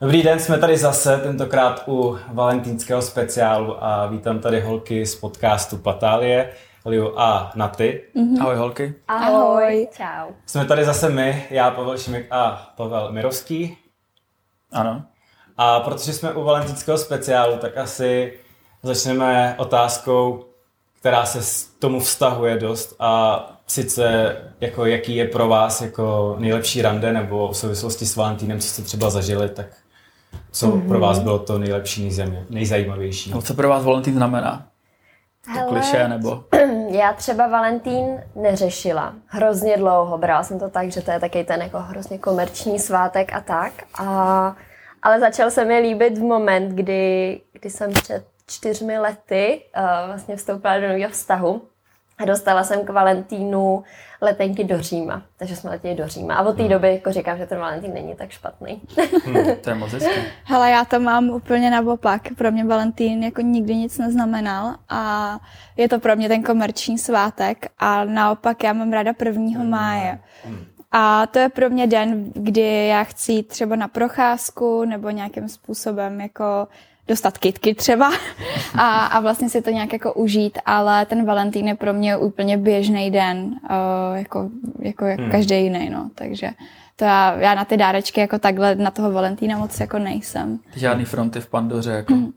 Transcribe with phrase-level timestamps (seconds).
[0.00, 5.76] Dobrý den, jsme tady zase, tentokrát u valentínského speciálu a vítám tady holky z podcastu
[5.76, 6.52] Patálie,
[6.84, 8.04] Liu a Naty.
[8.16, 8.40] Mm-hmm.
[8.40, 8.94] Ahoj holky.
[9.08, 9.88] Ahoj.
[9.96, 10.32] Čau.
[10.46, 13.78] Jsme tady zase my, já, Pavel Šimek a Pavel Mirovský.
[14.72, 15.02] Ano.
[15.56, 18.38] A protože jsme u valentínského speciálu, tak asi
[18.82, 20.44] začneme otázkou,
[21.00, 27.12] která se tomu vztahuje dost a sice jako jaký je pro vás jako nejlepší rande
[27.12, 29.66] nebo v souvislosti s Valentínem, co jste třeba zažili, tak
[30.50, 30.88] co mm-hmm.
[30.88, 33.30] pro vás bylo to nejlepší, nejzemě, nejzajímavější?
[33.30, 34.66] No, co pro vás Valentín znamená?
[35.46, 36.44] Hele, to kliše nebo?
[36.90, 40.18] Já třeba Valentín neřešila hrozně dlouho.
[40.18, 43.72] Brala jsem to tak, že to je taky ten jako hrozně komerční svátek a tak.
[43.98, 44.56] A,
[45.02, 50.36] ale začal se mi líbit v moment, kdy, kdy jsem před čtyřmi lety uh, vlastně
[50.36, 51.62] vstoupila do nového vztahu
[52.18, 53.84] a dostala jsem k Valentínu
[54.20, 55.22] letenky do Říma.
[55.36, 56.34] Takže jsme letěli do Říma.
[56.34, 56.72] A od té hmm.
[56.72, 58.82] doby jako říkám, že ten Valentín není tak špatný.
[59.24, 60.20] Hmm, to je moc hezky.
[60.44, 62.22] Hele, já to mám úplně naopak.
[62.36, 65.38] Pro mě Valentín jako nikdy nic neznamenal a
[65.76, 69.42] je to pro mě ten komerční svátek a naopak já mám ráda 1.
[69.42, 69.70] Hmm.
[69.70, 70.18] máje.
[70.44, 70.64] Hmm.
[70.92, 75.48] A to je pro mě den, kdy já chci jít třeba na procházku nebo nějakým
[75.48, 76.68] způsobem jako
[77.08, 78.12] dostat kitky třeba
[78.74, 82.56] a, a vlastně si to nějak jako užít, ale ten Valentín je pro mě úplně
[82.56, 85.30] běžný den, uh, jako, jako, jako hmm.
[85.30, 86.50] každý jiný, no, takže
[86.96, 90.58] to já, já na ty dárečky jako takhle na toho Valentína moc jako nejsem.
[90.76, 92.14] Žádný fronty v Pandoře jako.
[92.14, 92.32] Mm.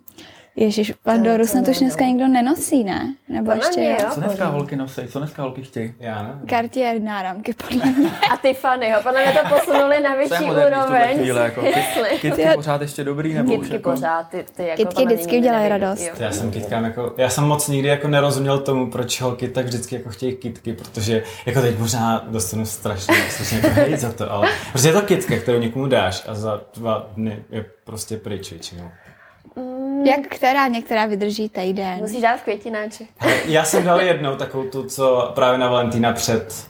[0.56, 3.16] Ježíš, Pandoru snad už dneska nikdo nenosí, ne?
[3.30, 4.10] Nebo ještě jo?
[4.14, 5.02] Co dneska holky nosí?
[5.08, 5.94] Co dneska holky chtějí?
[6.00, 6.48] Já nevím.
[6.50, 8.10] Cartier náramky, podle mě.
[8.34, 11.18] A Tiffany, ho, podle mě to posunuli na vyšší úroveň.
[11.18, 11.62] Chvíle, jako,
[12.22, 13.92] kytky pořád ještě dobrý, nebo kytky už jako...
[13.92, 16.02] pořád, ty, ty jako Kytky vždycky udělají radost.
[16.02, 16.14] Jo.
[16.20, 19.96] Já jsem kytkám jako, já jsem moc nikdy jako nerozuměl tomu, proč holky tak vždycky
[19.96, 24.50] jako chtějí kytky, protože jako teď možná dostanu strašně, strašně jako hejt za to, ale
[24.72, 28.92] protože je to kytka, kterou někomu dáš a za dva dny je prostě pryč většinou.
[30.02, 30.08] Mm.
[30.08, 32.00] Jak která některá vydrží týden?
[32.00, 33.04] Musíš dát květináče.
[33.46, 36.68] Já jsem dal jednou takovou tu, co právě na Valentína před,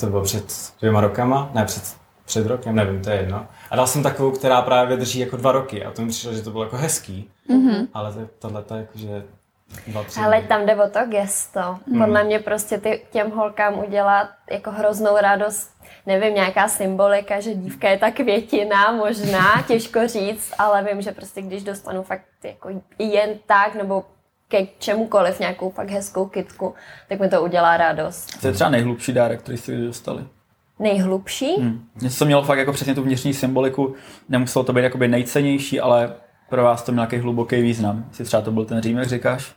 [0.00, 1.82] to bylo před dvěma rokama, ne před,
[2.24, 3.46] před rokem, nevím, to je jedno.
[3.70, 6.42] A dal jsem takovou, která právě vydrží jako dva roky a to mi přišlo, že
[6.42, 7.88] to bylo jako hezký, mm-hmm.
[7.94, 9.37] ale tohle to jakože dva, tři
[10.22, 11.78] Ale tam jde o to gesto.
[11.86, 11.98] Mm.
[11.98, 17.88] Podle mě prostě ty, těm holkám udělat jako hroznou radost nevím, nějaká symbolika, že dívka
[17.88, 22.68] je ta květina, možná, těžko říct, ale vím, že prostě když dostanu fakt jako
[22.98, 24.04] jen tak, nebo
[24.48, 26.74] ke čemukoliv nějakou fakt hezkou kitku,
[27.08, 28.40] tak mi to udělá radost.
[28.40, 30.24] To je třeba nejhlubší dárek, který jste dostali.
[30.78, 31.54] Nejhlubší?
[31.60, 31.84] Hmm.
[32.02, 33.94] Něco mělo fakt jako přesně tu vnitřní symboliku,
[34.28, 36.14] nemuselo to být jakoby nejcennější, ale
[36.48, 38.04] pro vás to měl nějaký hluboký význam.
[38.08, 39.54] Jestli třeba to byl ten Řím, jak říkáš?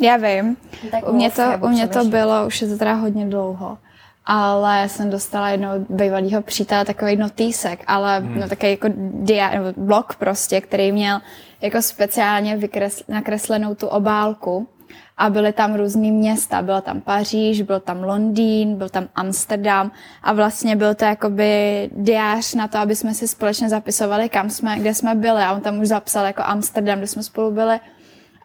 [0.00, 0.56] Já vím.
[0.90, 3.78] Tak u mě to, u mě to bylo, už je to teda hodně dlouho
[4.26, 8.40] ale jsem dostala jednou bývalého přítele takový notýsek, ale hmm.
[8.40, 11.20] no, takový jako dia, nebo blok prostě, který měl
[11.60, 14.68] jako speciálně vykres, nakreslenou tu obálku
[15.16, 16.62] a byly tam různý města.
[16.62, 19.90] Bylo tam Paříž, byl tam Londýn, byl tam Amsterdam
[20.22, 24.78] a vlastně byl to jakoby diář na to, aby jsme si společně zapisovali, kam jsme,
[24.78, 27.80] kde jsme byli a on tam už zapsal jako Amsterdam, kde jsme spolu byli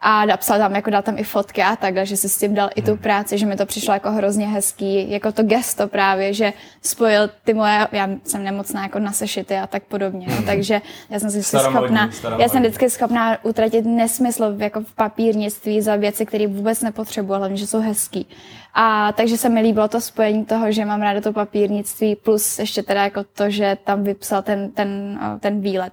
[0.04, 2.70] a napsal tam, jako dal tam i fotky a takhle, že si s tím dal
[2.74, 2.98] i tu hmm.
[2.98, 6.52] práci, že mi to přišlo jako hrozně hezký, jako to gesto právě, že
[6.82, 10.80] spojil ty moje, já jsem nemocná jako na sešity a tak podobně, no, takže
[11.10, 15.96] já jsem si vždycky schopná, já jsem vždycky schopná utratit nesmysl jako v papírnictví za
[15.96, 18.26] věci, které vůbec nepotřebuji, hlavně, že jsou hezký.
[18.74, 22.82] A takže se mi líbilo to spojení toho, že mám ráda to papírnictví, plus ještě
[22.82, 25.92] teda jako to, že tam vypsal ten, ten, ten výlet.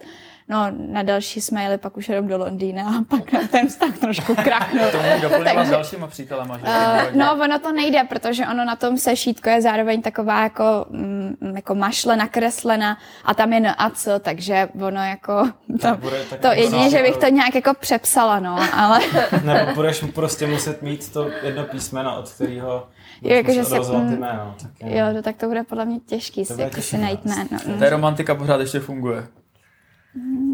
[0.49, 4.35] No, na další jsme jeli pak už jenom do Londýna a pak ten vztah trošku
[4.35, 4.85] krachnul.
[4.91, 6.63] to doplnila s dalšíma přítelema, že?
[6.63, 11.35] Uh, no, ono to nejde, protože ono na tom sešítko je zároveň taková jako, mm,
[11.55, 15.49] jako mašle nakreslena a tam je NAC, takže ono jako,
[15.81, 15.97] to,
[16.41, 18.99] to jedině, že bych to nějak jako přepsala, no, ale...
[19.43, 22.87] Nebo budeš prostě muset mít to jedno písmeno, od kterého
[23.21, 26.45] Jo, jako, že se, mm, jméno, tak jo, to, tak to bude podle mě těžký
[26.45, 27.49] si, jako si najít jméno.
[27.49, 27.81] Ta mm.
[27.81, 29.27] romantika pořád ještě funguje.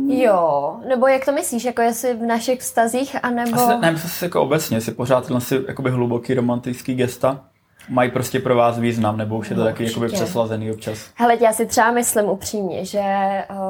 [0.08, 3.56] Jo, nebo jak to myslíš, jako jestli v našich vztazích, anebo...
[3.56, 7.46] Asi, ne, myslím si jako obecně, jestli pořád tyhle si jakoby hluboký romantický gesta
[7.90, 11.10] mají prostě pro vás význam, nebo už je to no, taky jakoby přeslazený občas.
[11.16, 13.04] Hele, já si třeba myslím upřímně, že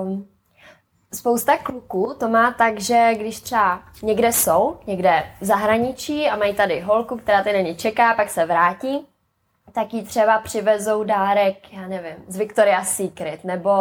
[0.01, 0.27] um,
[1.13, 6.53] spousta kluků to má tak, že když třeba někde jsou, někde v zahraničí a mají
[6.53, 9.07] tady holku, která tady na ně čeká, pak se vrátí,
[9.71, 13.71] tak jí třeba přivezou dárek, já nevím, z Victoria's Secret, nebo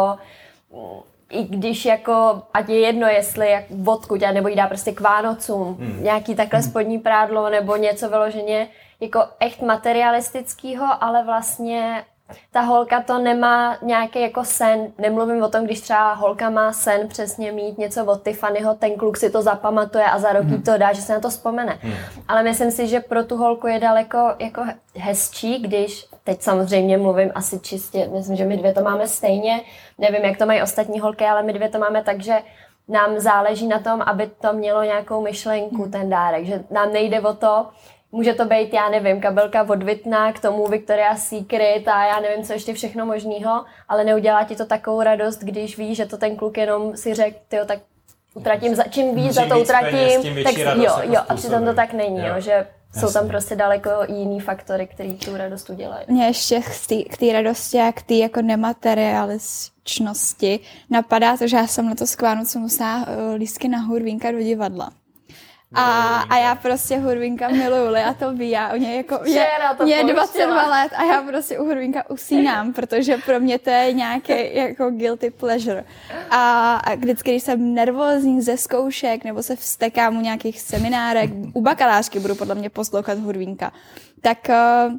[1.29, 5.01] i když jako, ať je jedno, jestli jak vodku tě, nebo jí dá prostě k
[5.01, 6.03] Vánocům, hmm.
[6.03, 6.69] nějaký takhle hmm.
[6.69, 8.67] spodní prádlo, nebo něco vyloženě
[8.99, 12.05] jako echt materialistického, ale vlastně
[12.51, 14.93] ta holka to nemá nějaký jako sen.
[14.97, 19.17] Nemluvím o tom, když třeba holka má sen přesně mít něco od Tiffanyho, ten kluk
[19.17, 20.61] si to zapamatuje a za roky hmm.
[20.61, 21.77] to dá, že se na to vzpomene.
[21.81, 21.93] Hmm.
[22.27, 24.61] Ale myslím si, že pro tu holku je daleko jako
[24.95, 29.61] hezčí, když, teď samozřejmě mluvím asi čistě, myslím, že my dvě to máme stejně,
[29.97, 32.41] nevím, jak to mají ostatní holky, ale my dvě to máme tak, že
[32.87, 35.91] nám záleží na tom, aby to mělo nějakou myšlenku, hmm.
[35.91, 37.67] ten dárek, že nám nejde o to,
[38.15, 42.45] Může to být, já nevím, kabelka od Vitna k tomu Victoria's Secret a já nevím,
[42.45, 46.35] co ještě všechno možného, ale neudělá ti to takovou radost, když víš, že to ten
[46.35, 47.79] kluk jenom si řekl, tyjo, tak
[48.33, 51.73] utratím, za, čím víc za to utratím, peněz, tak jo, jo, jo, a přitom to
[51.73, 53.01] tak není, jo, jo že Jasně.
[53.01, 56.05] jsou tam prostě daleko jiný faktory, které tu radost udělají.
[56.07, 56.61] Mě ještě
[57.09, 60.59] k té radosti a k té jako nematerialističnosti
[60.89, 64.91] napadá to, že já jsem letos k Vánocu musela uh, lístky na hurvínka do divadla.
[65.75, 69.47] A, a já prostě Hurvinka miluju, a to ví, já o něj jako, je,
[69.83, 73.93] mě je 22 let a já prostě u Hurvinka usínám, protože pro mě to je
[73.93, 75.83] nějaký jako guilty pleasure.
[76.29, 81.61] A, a vždycky, když jsem nervózní ze zkoušek nebo se vstekám u nějakých seminárek, u
[81.61, 83.71] bakalářky budu podle mě poslouchat Hurvinka,
[84.21, 84.93] tak uh,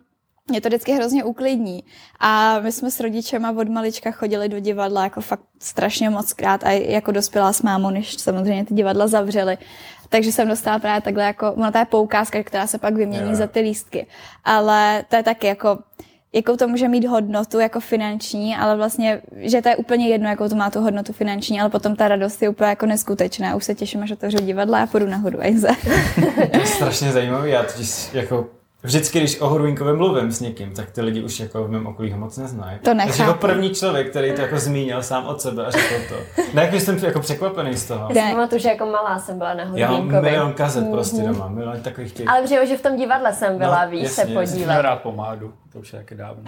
[0.50, 1.84] mě to vždycky hrozně uklidní.
[2.20, 6.64] A my jsme s rodičema od malička chodili do divadla jako fakt strašně moc krát
[6.64, 9.58] a jako dospělá s mámou, než samozřejmě ty divadla zavřely.
[10.08, 13.34] Takže jsem dostala právě takhle jako, ona to je poukázka, která se pak vymění yeah.
[13.34, 14.06] za ty lístky.
[14.44, 15.78] Ale to je taky jako,
[16.32, 20.48] jakou to může mít hodnotu jako finanční, ale vlastně, že to je úplně jedno, jakou
[20.48, 23.54] to má tu hodnotu finanční, ale potom ta radost je úplně jako neskutečná.
[23.54, 25.68] Už se těším, až otevřu divadla a půjdu na Hudweize.
[26.52, 28.48] to je strašně zajímavý, já totiž jako
[28.86, 32.12] Vždycky, když o Hurvinkovi mluvím s někým, tak ty lidi už jako v mém okolí
[32.12, 32.78] ho moc neznají.
[32.78, 33.08] To nechápu.
[33.08, 36.42] Takže jako první člověk, který to jako zmínil sám od sebe a řekl to.
[36.54, 38.08] Ne, jako jsem jako překvapený z toho.
[38.14, 39.80] Já pamatuju, že jako malá jsem byla na Hurvinkovi.
[39.80, 40.92] Já mám milion kazet mm-hmm.
[40.92, 42.28] prostě doma, milion takových těch.
[42.28, 44.74] Ale protože že v tom divadle jsem byla, no, víš, jasně, se podívat.
[44.74, 46.42] Já rád pomádu, to už je taky dávno.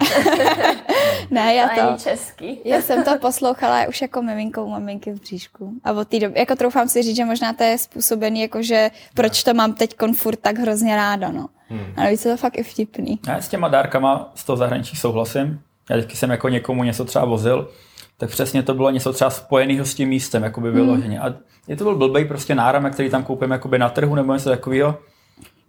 [1.31, 2.59] ne, já to, český.
[2.65, 5.73] já jsem to poslouchala už jako miminkou maminky v bříšku.
[5.83, 8.91] A od té doby, jako troufám si říct, že možná to je způsobený, jako že
[9.13, 11.49] proč to mám teď furt tak hrozně ráda, no.
[11.69, 11.93] Hmm.
[11.95, 13.19] A navíc je to fakt i vtipný.
[13.27, 15.59] Já s těma dárkama z toho zahraničí souhlasím.
[15.89, 17.69] Já vždycky jsem jako někomu něco třeba vozil,
[18.17, 21.19] tak přesně to bylo něco třeba spojeného s tím místem, jako by vyloženě.
[21.19, 21.27] Hmm.
[21.27, 21.35] A
[21.67, 24.97] je to byl blbej prostě náramek, který tam koupím jakoby na trhu nebo něco takového.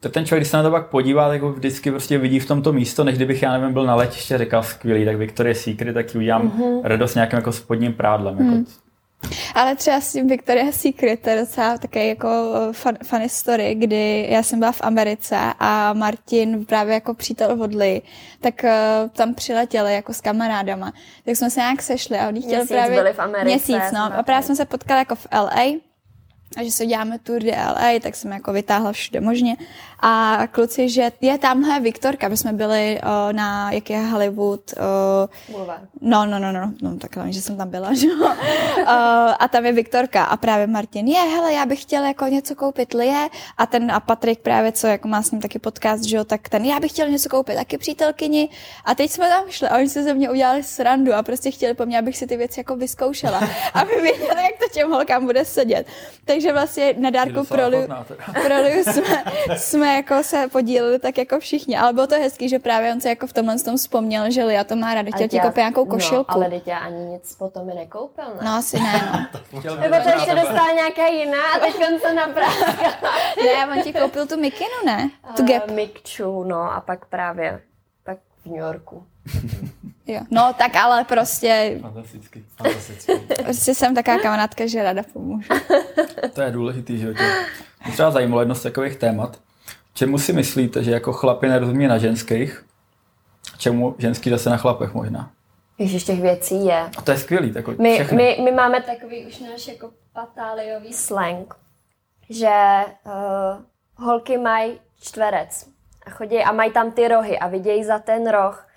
[0.00, 2.46] Tak ten člověk, když se na to pak podívá, tak ho vždycky prostě vidí v
[2.46, 6.06] tomto místo, než kdybych já nevím, byl na letiště, říkal skvělý, tak Victoria's Secret, tak
[6.14, 6.80] udělám mm-hmm.
[6.84, 8.34] radost nějakým jako spodním prádlem.
[8.34, 8.40] Mm.
[8.40, 8.66] Jako hmm.
[9.54, 13.74] Ale třeba s tím Victoria's Secret, to je docela také jako eh, fun, funny story,
[13.74, 18.02] kdy já jsem byla v Americe a Martin právě jako přítel vodly,
[18.40, 20.92] tak uh, tam přiletěli jako s kamarádama.
[21.24, 22.96] Tak jsme se nějak sešli a oni chtěli právě...
[22.96, 23.44] byli v Americe.
[23.44, 24.18] Měsíc, no.
[24.18, 25.62] A právě jsme se potkali jako v LA
[26.56, 29.56] a že se uděláme tour de LA, tak jsem jako vytáhla všude možně.
[30.02, 34.60] A kluci, že je tamhle Viktorka, my jsme byli uh, na, jak je Hollywood.
[34.76, 35.66] Uh,
[36.00, 38.28] no, no, no, no, no, tak že jsem tam byla, že uh,
[39.38, 42.94] A tam je Viktorka a právě Martin, je, hele, já bych chtěl jako něco koupit
[42.94, 46.24] Lie a ten a Patrik právě, co jako má s ním taky podcast, že jo,
[46.24, 48.48] tak ten, já bych chtěl něco koupit taky přítelkyni
[48.84, 51.74] a teď jsme tam šli a oni se ze mě udělali srandu a prostě chtěli
[51.74, 53.40] po mně, abych si ty věci jako vyzkoušela,
[53.74, 55.86] aby věděli, jak to těm holkám bude sedět.
[56.24, 57.68] Takže vlastně na dárku pro
[58.62, 59.24] Liu jsme,
[59.56, 63.08] jsme jako se podíleli tak jako všichni, ale bylo to hezký, že právě on se
[63.08, 65.90] jako v tomhle tom vzpomněl, že Lia to má ráda, chtěl ti koupit nějakou no,
[65.90, 66.30] košilku.
[66.30, 68.40] No, ale teď já ani nic potom mi nekoupil, ne?
[68.44, 69.76] No asi ne, no.
[69.80, 72.74] Nebo to ještě dostala nějaká jiná a teď on se napráskal.
[73.44, 75.10] ne, on ti koupil tu mikinu, ne?
[75.36, 75.68] Tu Gap.
[75.68, 77.60] Uh, Mikču, no a pak právě
[78.04, 79.06] pak v New Yorku.
[80.06, 80.20] Jo.
[80.30, 81.78] No tak ale prostě...
[81.82, 83.12] Fantasticky, fantasticky.
[83.44, 85.48] Prostě jsem taková kamarádka, že rada pomůžu.
[86.32, 87.22] To je důležitý životě.
[87.84, 89.38] Mě třeba zajímalo jedno z takových témat.
[89.94, 92.64] Čemu si myslíte, že jako chlapi nerozumí na ženských?
[93.58, 95.30] Čemu ženský zase na chlapech možná?
[95.78, 96.90] Ježiš, těch věcí je.
[96.98, 97.52] A to je skvělý.
[97.52, 101.54] Tako my, my, my, máme takový už náš jako patáliový slang,
[102.30, 105.66] že uh, holky mají čtverec
[106.06, 108.69] a chodí a mají tam ty rohy a vidějí za ten roh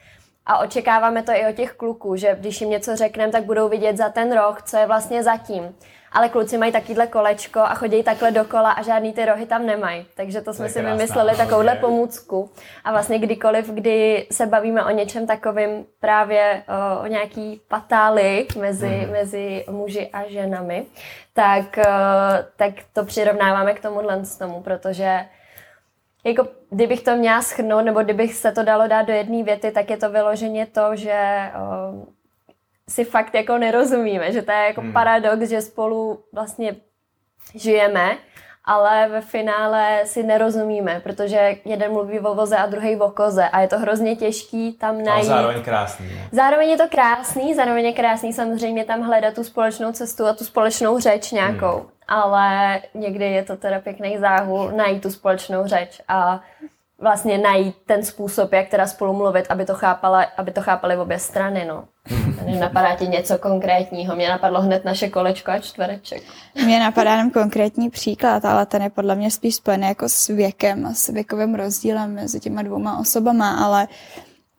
[0.45, 3.97] a očekáváme to i od těch kluků, že když jim něco řekneme, tak budou vidět
[3.97, 5.75] za ten roh, co je vlastně zatím
[6.13, 10.05] ale kluci mají takovýhle kolečko a chodí takhle dokola a žádný ty rohy tam nemají.
[10.15, 12.49] Takže to jsme to si vymysleli takovouhle pomůcku.
[12.83, 19.03] A vlastně kdykoliv, kdy se bavíme o něčem takovým právě o, o nějaký patály mezi,
[19.05, 19.11] mm.
[19.11, 20.85] mezi muži a ženami,
[21.33, 21.79] tak,
[22.55, 25.19] tak to přirovnáváme k tomuhle tomu, protože
[26.23, 29.89] jako, kdybych to měla schrnout, nebo kdybych se to dalo dát do jedné věty, tak
[29.89, 32.07] je to vyloženě to, že o,
[32.89, 34.93] si fakt jako nerozumíme, že to je jako hmm.
[34.93, 36.75] paradox, že spolu vlastně
[37.55, 38.17] žijeme
[38.65, 43.61] ale ve finále si nerozumíme, protože jeden mluví o voze a druhý o koze a
[43.61, 45.29] je to hrozně těžký tam najít.
[45.29, 46.05] Ale zároveň krásný.
[46.05, 46.29] Ne?
[46.31, 50.45] Zároveň je to krásný, zároveň je krásný samozřejmě tam hledat tu společnou cestu a tu
[50.45, 51.77] společnou řeč nějakou.
[51.77, 51.89] Hmm.
[52.07, 56.41] Ale někdy je to teda pěkný záhul najít tu společnou řeč a
[57.03, 61.19] vlastně najít ten způsob, jak teda spolu mluvit, aby to, chápala, aby to chápali obě
[61.19, 61.83] strany, no.
[62.59, 64.15] Napadá ti něco konkrétního?
[64.15, 66.23] Mě napadlo hned naše kolečko a čtvereček.
[66.65, 70.85] Mě napadá jenom konkrétní příklad, ale ten je podle mě spíš spojený jako s věkem
[70.85, 73.87] a s věkovým rozdílem mezi těma dvouma osobama, ale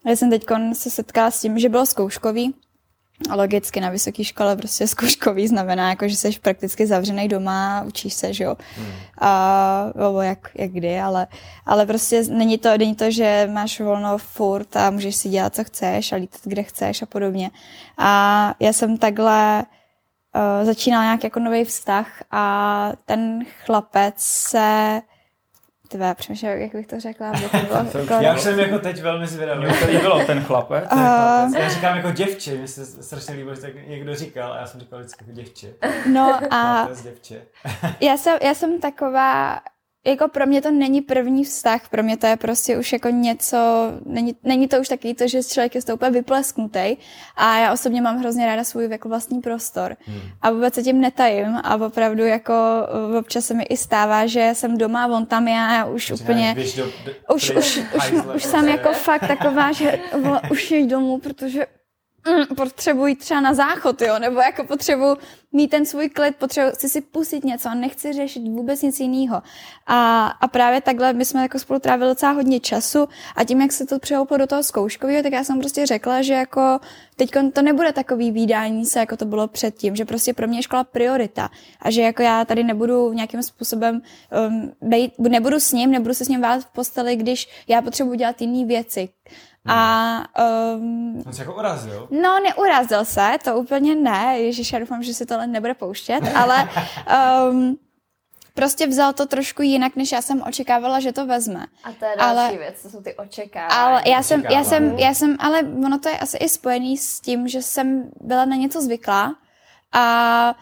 [0.07, 2.55] já jsem teď se setkala s tím, že bylo zkouškový
[3.35, 8.33] logicky na vysoké škole prostě zkouškový znamená, jako, že jsi prakticky zavřený doma, učíš se,
[8.33, 8.57] že jo.
[8.77, 8.93] Hmm.
[9.21, 11.27] A, nebo jak, jak kdy, ale,
[11.67, 15.65] ale prostě není to, není to, že máš volno furt a můžeš si dělat, co
[15.65, 17.51] chceš a lítat, kde chceš a podobně.
[17.99, 19.65] A já jsem takhle
[20.35, 25.01] uh, začínala nějak jako nový vztah a ten chlapec se
[25.89, 28.25] Tvé, přemýšlím, jak bych to řekla, aby to bylo jako...
[28.25, 29.67] Já jsem jako teď velmi zvědavý.
[29.67, 30.85] Mě to bylo ten chlapec.
[30.93, 31.57] Uh...
[31.57, 34.81] Já říkám jako děvče, mi se strašně líbilo, že tak někdo říkal a já jsem
[34.81, 35.75] říkal vždycky jako děvče.
[36.13, 36.89] No a...
[38.01, 39.61] já, jsem, já jsem taková,
[40.07, 43.57] jako pro mě to není první vztah, pro mě to je prostě už jako něco,
[44.07, 46.97] není, není to už taky to, že člověk je z toho úplně vyplesknutý
[47.37, 50.21] a já osobně mám hrozně ráda svůj jako vlastní prostor hmm.
[50.43, 52.55] a vůbec se tím netajím a opravdu jako
[53.19, 56.57] občas se mi i stává, že jsem doma, on tam já, já už Říká, úplně,
[56.77, 60.01] do, do, už, už, už, už jsem jako fakt taková, že
[60.51, 61.67] už jdu domů, protože
[62.29, 65.17] mm, potřebuji třeba na záchod, jo, nebo jako potřebuji
[65.53, 69.43] mít ten svůj klid, potřebuji si si pustit něco a nechci řešit vůbec nic jiného.
[69.87, 73.73] A, a právě takhle my jsme jako spolu trávili docela hodně času a tím, jak
[73.73, 76.81] se to přehouplo do toho zkouškového, tak já jsem prostě řekla, že jako
[77.17, 80.63] teď to nebude takový výdání se, jako to bylo předtím, že prostě pro mě je
[80.63, 81.51] škola priorita
[81.83, 84.03] a že jako já tady nebudu nějakým způsobem
[84.49, 88.15] um, bejt, nebudu s ním, nebudu se s ním válet v posteli, když já potřebuji
[88.15, 89.09] dělat jiné věci.
[89.67, 90.25] A...
[90.75, 92.09] Um, On se jako urazil?
[92.11, 94.39] No, neurazil se, to úplně ne.
[94.39, 96.69] Ježíš, já doufám, že si tohle nebude pouštět, ale
[97.51, 97.79] um,
[98.55, 101.67] prostě vzal to trošku jinak, než já jsem očekávala, že to vezme.
[101.85, 103.73] A to je další ale, věc, to jsou ty očekávání.
[103.73, 107.21] Ale já jsem, já jsem, já jsem, ale ono to je asi i spojený s
[107.21, 109.35] tím, že jsem byla na něco zvyklá
[109.93, 110.55] a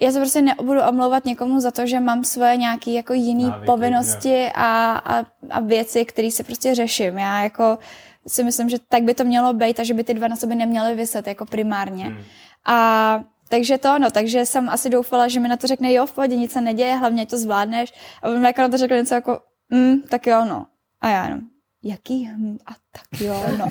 [0.00, 4.46] já se prostě nebudu omlouvat někomu za to, že mám svoje nějaké jako jiné povinnosti
[4.54, 7.18] a, a, a věci, které se prostě řeším.
[7.18, 7.78] Já jako
[8.26, 10.56] si myslím, že tak by to mělo být a že by ty dva na sobě
[10.56, 12.04] neměly vyset jako primárně.
[12.04, 12.18] Hmm.
[12.66, 16.12] A takže to, no, takže jsem asi doufala, že mi na to řekne, jo, v
[16.12, 17.92] pohodě, nic se neděje, hlavně to zvládneš.
[18.22, 19.40] A on mi jako na to řekl něco jako,
[19.70, 20.66] mm, tak jo, no.
[21.00, 21.40] A já jenom,
[21.82, 23.70] jaký hm, a tak jo, no.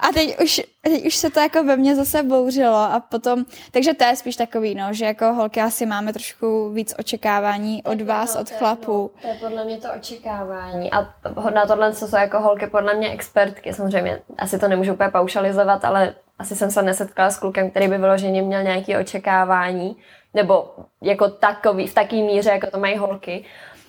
[0.00, 3.94] A teď už, teď už se to jako ve mně zase bouřilo a potom, takže
[3.94, 8.36] to je spíš takový, no, že jako holky asi máme trošku víc očekávání od vás,
[8.36, 9.10] od chlapů.
[9.22, 11.14] To je podle mě to očekávání a
[11.54, 15.84] na tohle co jsou jako holky podle mě expertky, samozřejmě asi to nemůžu úplně paušalizovat,
[15.84, 19.96] ale asi jsem se nesetkala s klukem, který by vyloženě měl nějaké očekávání,
[20.34, 23.44] nebo jako takový, v taký míře, jako to mají holky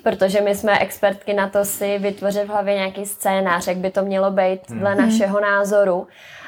[0.05, 4.01] protože my jsme expertky na to si vytvořit v hlavě nějaký scénář, jak by to
[4.01, 5.01] mělo být dle hmm.
[5.01, 6.07] našeho názoru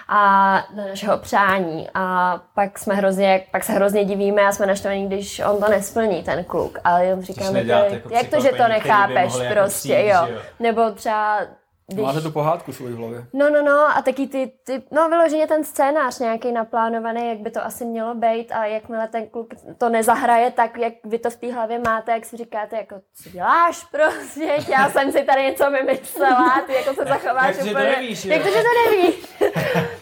[0.09, 1.87] a dle našeho přání.
[1.93, 6.23] A pak jsme hrozně, pak se hrozně divíme a jsme naštvaní, když on to nesplní,
[6.23, 6.79] ten kluk.
[6.83, 10.39] Ale jenom říkáme, jako jak to, že to nechápeš jako prostě, jako jo.
[10.59, 11.39] Nebo třeba
[11.87, 12.05] když...
[12.05, 13.25] Máte tu pohádku svůj v hlavě.
[13.33, 17.51] No, no, no, a taky ty, ty, no vyloženě ten scénář nějaký naplánovaný, jak by
[17.51, 21.35] to asi mělo být a jakmile ten kluk to nezahraje tak, jak vy to v
[21.35, 25.71] té hlavě máte, jak si říkáte, jako, co děláš prostě, já jsem si tady něco
[25.71, 27.73] vymyslela, ty jako se zachováš jak úplně.
[27.73, 29.15] To nevíš, jak to, že to nevíš.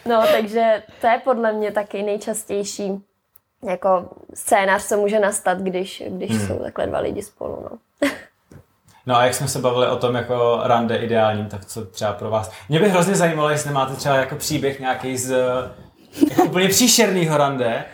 [0.06, 3.04] no, takže to je podle mě taky nejčastější
[3.68, 6.46] jako scénář, co může nastat, když, když hmm.
[6.46, 7.78] jsou takhle dva lidi spolu, no.
[9.06, 12.30] No a jak jsme se bavili o tom jako rande ideálním, tak co třeba pro
[12.30, 12.52] vás?
[12.68, 15.34] Mě by hrozně zajímalo, jestli máte třeba jako příběh nějaký z
[16.30, 17.84] jako úplně příšernýho rande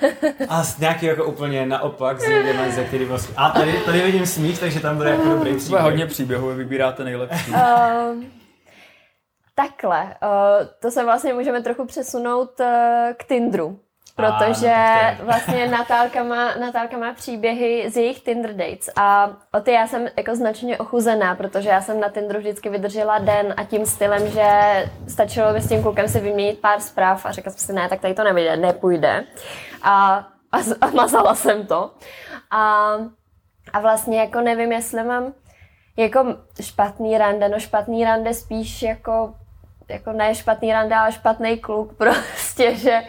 [0.49, 3.35] a z nějaký jako úplně naopak z lidem, ze který vlastně...
[3.37, 5.83] A tady, tady vidím smích, takže tam bude jako dobrý příběh.
[5.83, 7.50] hodně příběhů, vybíráte nejlepší.
[7.50, 8.31] Um,
[9.54, 12.66] takhle, uh, to se vlastně můžeme trochu přesunout uh,
[13.16, 13.81] k Tindru
[14.16, 19.61] protože a, no vlastně Natálka má, Natálka má příběhy z jejich Tinder dates a o
[19.61, 23.64] ty já jsem jako značně ochuzená, protože já jsem na Tinderu vždycky vydržela den a
[23.64, 24.50] tím stylem, že
[25.09, 28.00] stačilo by s tím klukem si vyměnit pár zpráv a řekla jsem si, ne, tak
[28.00, 29.25] tady to nevyjde, nepůjde.
[29.83, 30.14] A,
[30.52, 31.90] a, a mazala jsem to.
[32.50, 32.92] A,
[33.73, 35.33] a vlastně jako nevím, jestli mám
[35.97, 39.35] jako špatný rande, no špatný rande spíš jako
[39.88, 43.02] jako ne špatný rande, ale špatný kluk prostě, že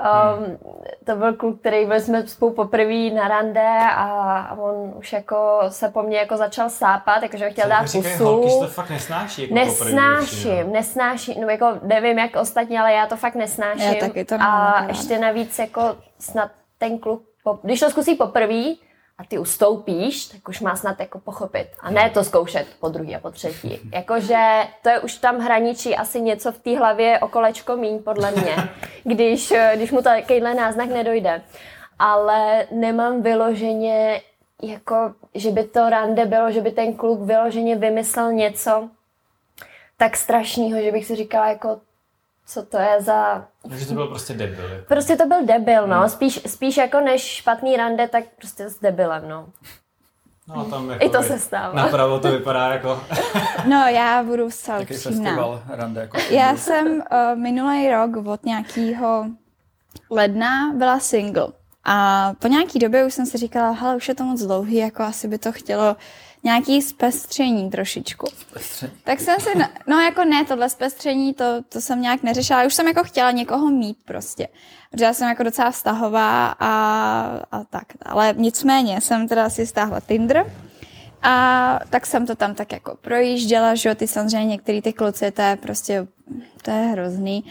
[0.00, 0.58] Um,
[1.04, 5.88] to byl kluk, který byl jsme spolu poprvé na rande a, on už jako se
[5.88, 8.24] po mně jako začal sápat, jakože chtěl dát pusu.
[8.24, 9.42] Holky, to fakt nesnáší.
[9.42, 13.92] Jako nesnáším, nesnáším, no jako nevím jak ostatní, ale já to fakt nesnáším.
[13.92, 17.22] Já taky to a ještě navíc jako snad ten kluk,
[17.62, 18.64] když to zkusí poprvé,
[19.18, 21.68] a ty ustoupíš, tak už má snad jako pochopit.
[21.80, 23.80] A ne to zkoušet po druhý a po třetí.
[23.94, 28.30] Jakože to je už tam hraničí asi něco v té hlavě o kolečko míň, podle
[28.30, 28.56] mě,
[29.04, 31.42] když, když mu takovýhle náznak nedojde.
[31.98, 34.20] Ale nemám vyloženě,
[34.62, 38.88] jako, že by to rande bylo, že by ten kluk vyloženě vymyslel něco
[39.96, 41.80] tak strašného, že bych si říkala, jako
[42.46, 43.48] co to je za...
[43.68, 44.68] Takže to byl prostě debil.
[44.68, 44.84] Jako.
[44.88, 45.98] Prostě to byl debil, no.
[45.98, 46.08] Hmm.
[46.08, 49.46] Spíš, spíš jako než špatný rande, tak prostě s debilem, no.
[50.48, 51.74] No tam jako I to se stává.
[51.74, 53.00] Napravo to vypadá jako...
[53.68, 55.62] no já budu zcela upřímná.
[55.68, 59.26] rande jako Já jsem uh, minulý rok od nějakého
[60.10, 61.48] ledna byla single.
[61.84, 65.02] A po nějaký době už jsem si říkala, hele, už je to moc dlouhý, jako
[65.02, 65.96] asi by to chtělo
[66.46, 68.26] nějaký zpestření trošičku.
[68.40, 68.92] Zpestření.
[69.04, 69.48] Tak jsem si,
[69.86, 73.70] no jako ne, tohle zpestření, to, to jsem nějak neřešila, už jsem jako chtěla někoho
[73.70, 74.48] mít prostě.
[74.90, 76.70] Protože já jsem jako docela vztahová a,
[77.52, 77.84] a tak.
[78.02, 80.52] Ale nicméně jsem teda si stáhla Tinder
[81.22, 85.30] a tak jsem to tam tak jako projížděla, že jo, ty samozřejmě některý ty kluci,
[85.30, 86.06] to je prostě,
[86.62, 87.44] to je hrozný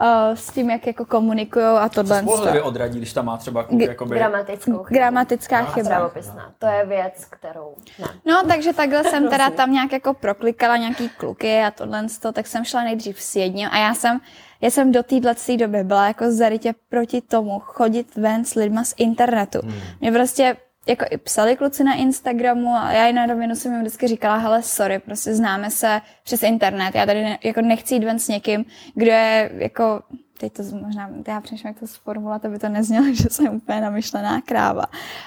[0.00, 2.24] uh, s tím, jak jako komunikují a tohle.
[2.24, 4.16] Co z odradí, když tam má třeba kluk, G- jakoby...
[4.16, 4.98] Gramatickou chybu.
[4.98, 6.10] Gramatická no, chyba.
[6.58, 8.06] To je věc, kterou ne.
[8.24, 12.64] No, takže takhle jsem teda tam nějak jako proklikala nějaký kluky a tohle, tak jsem
[12.64, 14.20] šla nejdřív s jedním a já jsem
[14.60, 18.94] já jsem do téhle doby byla jako zarytě proti tomu chodit ven s lidma z
[18.96, 19.58] internetu.
[19.64, 19.80] Hmm.
[20.00, 20.56] Mě prostě
[20.86, 24.36] jako i psali kluci na Instagramu a já i na rovinu jsem jim vždycky říkala,
[24.36, 28.28] hele, sorry, prostě známe se přes internet, já tady ne, jako nechci jít ven s
[28.28, 28.64] někým,
[28.94, 30.02] kdo je jako
[30.38, 34.40] teď to možná, já přemýšlím, jak to sformulovat, aby to neznělo, že jsem úplně namyšlená
[34.40, 34.84] kráva.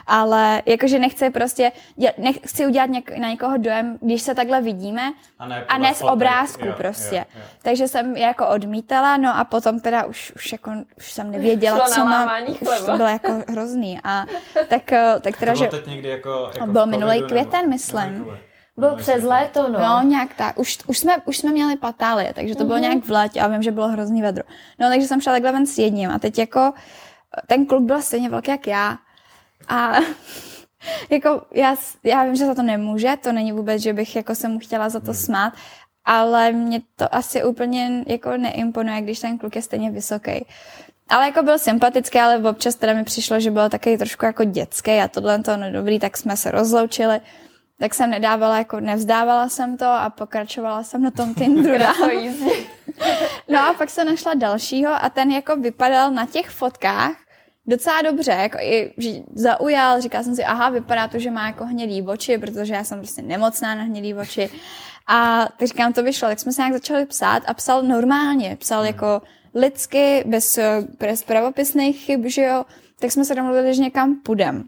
[0.07, 1.71] Ale jakože nechci prostě,
[2.17, 6.01] nechci udělat něk, na někoho dojem, když se takhle vidíme a ne, a ne z
[6.01, 7.15] obrázku jo, prostě.
[7.15, 7.41] Jo, jo.
[7.61, 12.05] Takže jsem jako odmítala, no a potom teda už, už, jako, už jsem nevěděla, co
[12.05, 12.29] mám.
[12.49, 13.99] Už to bylo jako hrozný.
[14.03, 14.25] A
[14.67, 15.77] tak, eh, tak teda, to bylo že...
[15.77, 18.31] teď někdy jako, jako byl minulý květen, myslím.
[18.79, 19.79] Byl přes léto, no.
[19.79, 20.59] No, nějak tak.
[20.59, 22.67] Už, už, jsme, už jsme měli patálie, takže to mm-hmm.
[22.67, 22.81] bylo mhm.
[22.81, 24.43] nějak v létě a vím, že bylo hrozný vedro.
[24.79, 26.73] No, takže jsem šla takhle ven s jedním a teď jako
[27.47, 28.97] ten kluk byl stejně velký jak já.
[29.67, 29.93] A
[31.09, 34.47] jako já, já vím, že za to nemůže, to není vůbec, že bych jako se
[34.47, 35.53] mu chtěla za to smát,
[36.05, 40.45] ale mě to asi úplně jako neimponuje, když ten kluk je stejně vysoký.
[41.09, 44.91] Ale jako byl sympatický, ale občas teda mi přišlo, že byl takový trošku jako dětský
[44.91, 47.21] a tohle to no dobrý, tak jsme se rozloučili
[47.79, 51.83] tak jsem nedávala, jako nevzdávala jsem to a pokračovala jsem na tom Tinderu
[53.47, 57.15] No a pak se našla dalšího a ten jako vypadal na těch fotkách
[57.69, 61.65] docela dobře, jako i že zaujal, říkala jsem si, aha, vypadá to, že má jako
[61.65, 64.49] hnědý oči, protože já jsem prostě nemocná na hnědý oči.
[65.07, 68.85] A tak říkám, to vyšlo, tak jsme se nějak začali psát a psal normálně, psal
[68.85, 69.21] jako
[69.55, 70.59] lidsky, bez,
[70.99, 72.65] bez pravopisných chyb, že jo,
[72.99, 74.67] tak jsme se domluvili, že někam půjdem.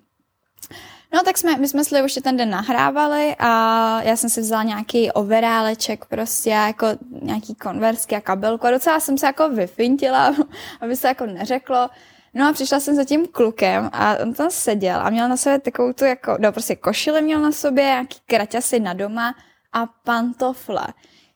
[1.14, 4.64] No tak jsme, my jsme si už ten den nahrávali a já jsem si vzala
[4.64, 6.88] nějaký overáleček prostě jako
[7.22, 10.36] nějaký konversky a kabelku a docela jsem se jako vyfintila,
[10.82, 11.90] aby se jako neřeklo.
[12.34, 15.60] No a přišla jsem za tím klukem a on tam seděl a měl na sobě
[15.60, 19.36] takovou tu jako, no prostě košile měl na sobě, nějaký kraťasy na doma
[19.74, 20.88] a pantofle.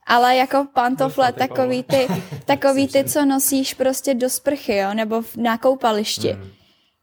[0.07, 2.07] Ale jako pantofle, takový ty,
[2.45, 6.33] takový ty, co nosíš prostě do sprchy, jo, nebo na koupališti.
[6.33, 6.49] Mm.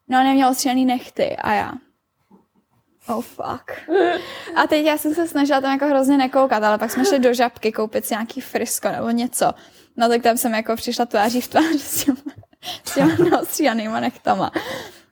[0.08, 1.72] No a neměl ostřený nechty a já
[3.08, 3.90] oh fuck.
[4.56, 7.34] A teď já jsem se snažila tam jako hrozně nekoukat, ale pak jsme šli do
[7.34, 9.52] žabky koupit si nějaký frisko nebo něco.
[9.96, 12.18] No tak tam jsem jako přišla tváří v tvář s těma,
[12.84, 14.52] s těma neostříhanýma nechtama.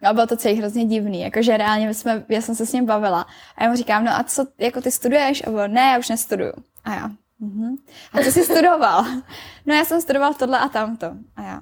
[0.03, 3.27] A bylo to celý hrozně divný, jakože reálně jsme, já jsem se s ním bavila.
[3.57, 5.47] A já mu říkám, no a co, jako ty studuješ?
[5.47, 6.53] A bylo, ne, já už nestuduju.
[6.85, 7.11] A já,
[7.43, 7.77] uh-huh.
[8.13, 9.05] A co jsi studoval?
[9.67, 11.07] No já jsem studoval tohle a tamto.
[11.37, 11.61] A já.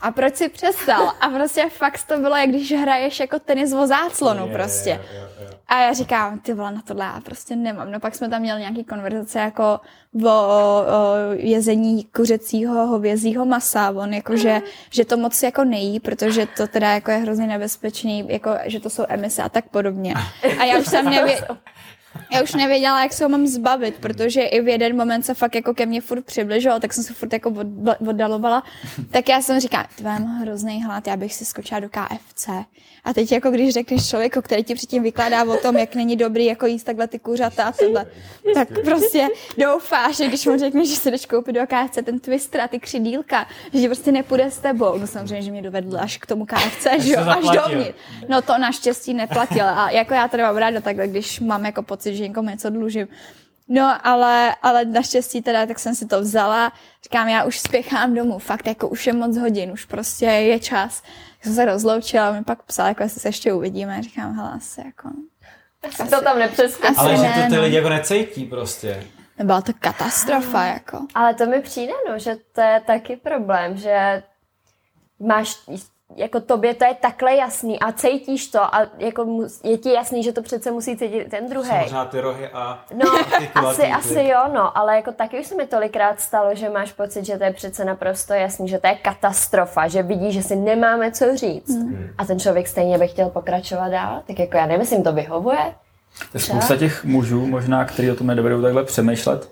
[0.00, 1.12] A proč si přestal?
[1.20, 4.90] A prostě fakt to bylo, jak když hraješ jako tenis o záclonu je, prostě.
[4.90, 5.58] Je, je, je.
[5.68, 7.92] A já říkám, ty vole, na tohle já prostě nemám.
[7.92, 9.80] No pak jsme tam měli nějaký konverzace jako
[10.24, 10.84] o, o
[11.32, 13.90] jezení kuřecího hovězího masa.
[13.90, 18.24] On jako, že, že to moc jako nejí, protože to teda jako je hrozně nebezpečný,
[18.28, 20.14] jako, že to jsou emise a tak podobně.
[20.60, 21.40] A já už jsem nevě...
[22.32, 25.54] já už nevěděla, jak se ho mám zbavit, protože i v jeden moment se fakt
[25.54, 27.54] jako ke mně furt přibližoval, tak jsem se furt jako
[28.08, 28.62] oddalovala.
[29.10, 32.48] Tak já jsem říkala, ty mám hrozný hlad, já bych si skočila do KFC.
[33.08, 36.44] A teď jako když řekneš člověku, který ti předtím vykládá o tom, jak není dobrý
[36.44, 38.06] jako jíst takhle ty kuřata a tohle,
[38.54, 42.60] tak prostě doufáš, že když mu řekneš, že si jdeš koupit do KFC ten twister
[42.60, 44.98] a ty křidílka, že prostě nepůjde s tebou.
[44.98, 47.98] No samozřejmě, že mě dovedl až k tomu KFC, že jo, až dovnitř.
[48.28, 49.64] No to naštěstí neplatil.
[49.64, 53.08] A jako já tady mám ráda takhle, když mám jako pocit, že někomu něco dlužím.
[53.68, 56.72] No, ale, ale naštěstí teda, tak jsem si to vzala.
[57.04, 61.02] Říkám, já už spěchám domů, fakt jako už je moc hodin, už prostě je čas.
[61.38, 64.02] Tak jsem se rozloučila, mi pak psala, jako jestli se ještě uvidíme.
[64.02, 65.08] Říkám, hele, asi jako...
[65.82, 66.94] Asi, asi to tam nepřeskočí.
[66.96, 67.62] Ale ne, že to ty no.
[67.62, 69.04] lidi jako necejtí prostě.
[69.44, 71.06] Byla to katastrofa, jako.
[71.14, 74.22] Ale to mi přijde, no, že to je taky problém, že
[75.20, 75.56] máš
[76.16, 79.26] jako tobě to je takhle jasný a cítíš to a jako
[79.64, 81.70] je ti jasný, že to přece musí cítit ten druhý.
[81.82, 83.04] Možná ty rohy a No,
[83.54, 87.24] asi, asi jo, no, ale jako taky už se mi tolikrát stalo, že máš pocit,
[87.24, 91.12] že to je přece naprosto jasný, že to je katastrofa, že vidíš, že si nemáme
[91.12, 91.76] co říct.
[91.76, 92.10] Hmm.
[92.18, 95.74] A ten člověk stejně by chtěl pokračovat dál, tak jako já nevím, to vyhovuje.
[96.32, 99.50] To je spousta těch mužů, možná, kteří o tom nedovedou takhle přemýšlet,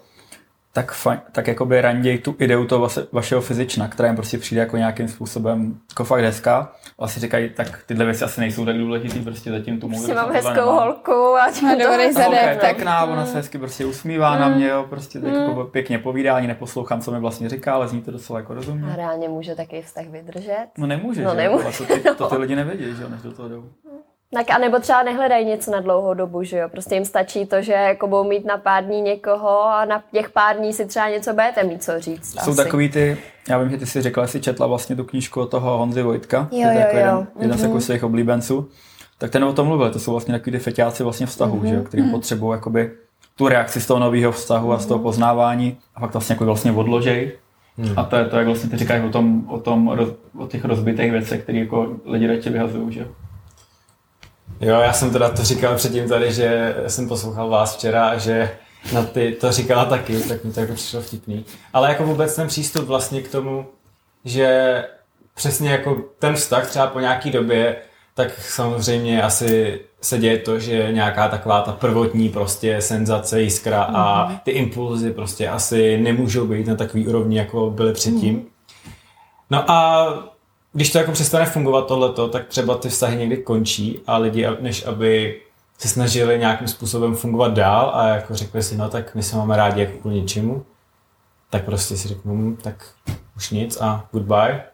[0.77, 4.61] tak, fajn, tak jakoby randěj tu ideu toho vaše, vašeho fyzična, která jim prostě přijde
[4.61, 6.73] jako nějakým způsobem jako fakt hezká.
[6.99, 10.51] Vlastně říkají, tak tyhle věci asi nejsou tak důležitý, prostě zatím tu Prostě mám hezkou
[10.55, 10.79] nemám.
[10.79, 12.43] holku a má dobrý zadek.
[12.43, 14.41] Okay, pěkná, ona se hezky prostě usmívá mm.
[14.41, 15.41] na mě, jo, prostě tak mm.
[15.41, 18.93] jako pěkně povídá, ani neposlouchám, co mi vlastně říká, ale zní to docela jako rozumně.
[18.93, 20.67] A reálně může taky vztah vydržet?
[20.79, 21.37] No nemůže, no, že?
[21.37, 21.79] nemůže.
[21.79, 23.65] To, ty, to ty lidi nevědí, že jo, než do toho jdou.
[24.37, 26.69] Tak a nebo třeba nehledají něco na dlouhou dobu, že jo?
[26.69, 30.31] Prostě jim stačí to, že jako budou mít na pár dní někoho a na těch
[30.31, 32.33] pár dní si třeba něco budete mít co říct.
[32.45, 32.65] Jsou asi.
[32.65, 33.19] takový ty,
[33.49, 36.49] já vím, že ty si řekla, jsi četla vlastně tu knížku od toho Honzy Vojtka,
[36.53, 36.99] jo, jo, jako jo.
[36.99, 37.61] jeden, jeden mm-hmm.
[37.61, 38.69] z jako svých oblíbenců,
[39.19, 41.69] tak ten o tom mluvil, to jsou vlastně takový ty feťáci vlastně vztahu, mm-hmm.
[41.69, 42.11] že jo, kterým mm-hmm.
[42.11, 42.91] potřebují jakoby
[43.37, 44.75] tu reakci z toho nového vztahu mm-hmm.
[44.75, 45.03] a z toho mhm.
[45.03, 47.33] poznávání a pak vlastně jako vlastně odložej.
[47.79, 47.93] Hmm.
[47.97, 49.99] A to je to, jak vlastně ty říkáš o tom, o tom,
[50.39, 53.07] o těch rozbitých věcech, které jako lidi radši vyhazují, že
[54.61, 58.51] Jo, já jsem teda to říkal předtím tady, že jsem poslouchal vás včera a že
[58.93, 61.45] na ty to říkala taky, tak mi to jako přišlo vtipný.
[61.73, 63.67] Ale jako vůbec ten přístup vlastně k tomu,
[64.25, 64.85] že
[65.35, 67.77] přesně jako ten vztah třeba po nějaký době,
[68.15, 74.29] tak samozřejmě asi se děje to, že nějaká taková ta prvotní prostě senzace, jiskra a
[74.29, 74.39] mhm.
[74.45, 78.35] ty impulzy prostě asi nemůžou být na takový úrovni, jako byly předtím.
[78.35, 78.47] Mhm.
[79.51, 80.07] No a
[80.77, 84.87] když to jako přestane fungovat tohleto, tak třeba ty vztahy někdy končí a lidi, než
[84.87, 85.41] aby
[85.79, 89.57] se snažili nějakým způsobem fungovat dál a jako řekli si, no tak my se máme
[89.57, 90.67] rádi jako kvůli něčemu,
[91.51, 92.87] tak prostě si řeknu, hm, tak
[93.37, 94.65] už nic a goodbye.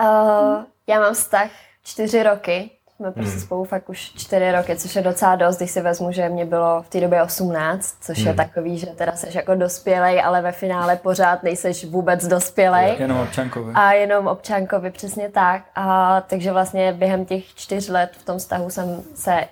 [0.00, 1.50] Uh, já mám vztah
[1.84, 2.70] čtyři roky
[3.04, 3.40] jsme prostě hmm.
[3.40, 6.82] spolu fakt už čtyři roky, což je docela dost, když si vezmu, že mě bylo
[6.82, 8.26] v té době 18, což hmm.
[8.26, 12.96] je takový, že teda seš jako dospělej, ale ve finále pořád nejseš vůbec dospělej.
[12.98, 13.72] Jenom občankovi.
[13.74, 15.62] A jenom občankovi, přesně tak.
[15.74, 19.44] A takže vlastně během těch čtyř let v tom vztahu jsem se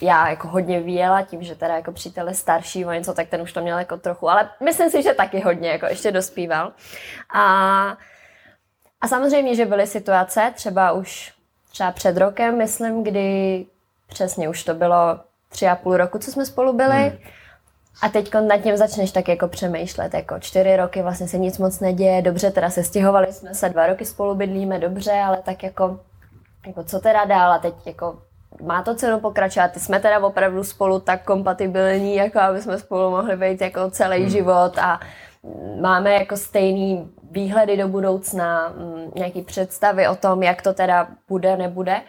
[0.00, 3.42] já jako hodně vyjela tím, že teda jako přítel je starší o něco, tak ten
[3.42, 6.72] už to měl jako trochu, ale myslím si, že taky hodně jako ještě dospíval.
[7.34, 7.96] A,
[9.00, 11.39] a samozřejmě, že byly situace, třeba už
[11.72, 13.66] třeba před rokem, myslím, kdy
[14.08, 17.02] přesně už to bylo tři a půl roku, co jsme spolu byli.
[17.08, 17.18] Hmm.
[18.02, 21.80] A teď nad tím začneš tak jako přemýšlet, jako čtyři roky vlastně se nic moc
[21.80, 26.00] neděje, dobře, teda se stěhovali jsme se, dva roky spolu bydlíme, dobře, ale tak jako,
[26.66, 28.18] jako co teda dál a teď jako
[28.62, 33.36] má to cenu pokračovat, jsme teda opravdu spolu tak kompatibilní, jako aby jsme spolu mohli
[33.36, 34.30] být jako celý hmm.
[34.30, 35.00] život a
[35.80, 41.56] máme jako stejný výhledy do budoucna, mm, nějaký představy o tom, jak to teda bude,
[41.56, 42.00] nebude.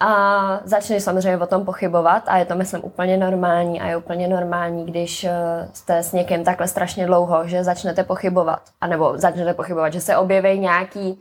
[0.00, 4.28] A začneš samozřejmě o tom pochybovat a je to, myslím, úplně normální a je úplně
[4.28, 5.32] normální, když eh,
[5.72, 8.62] jste s někým takhle strašně dlouho, že začnete pochybovat.
[8.80, 11.20] A nebo začnete pochybovat, že se objeví nějaký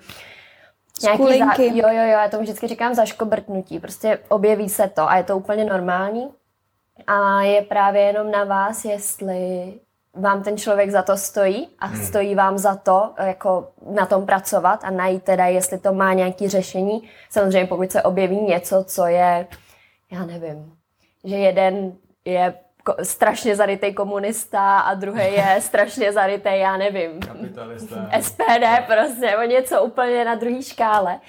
[1.01, 3.79] Nějaký za, jo, jo, jo, já tomu vždycky říkám zaškobrtnutí.
[3.79, 6.29] Prostě objeví se to a je to úplně normální.
[7.08, 9.73] A je právě jenom na vás, jestli
[10.13, 12.06] vám ten člověk za to stojí a hmm.
[12.06, 16.49] stojí vám za to jako na tom pracovat a najít teda, jestli to má nějaké
[16.49, 17.10] řešení.
[17.30, 19.47] Samozřejmě pokud se objeví něco, co je,
[20.12, 20.73] já nevím,
[21.23, 21.93] že jeden
[22.26, 22.54] je
[23.04, 28.10] strašně zarytý komunista a druhý je strašně zarytý, já nevím, Kapitalista.
[28.21, 31.19] SPD prostě, o něco úplně na druhé škále,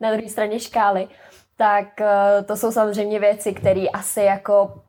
[0.00, 1.08] na druhé straně škály,
[1.56, 4.83] tak eh, to jsou samozřejmě věci, které asi jako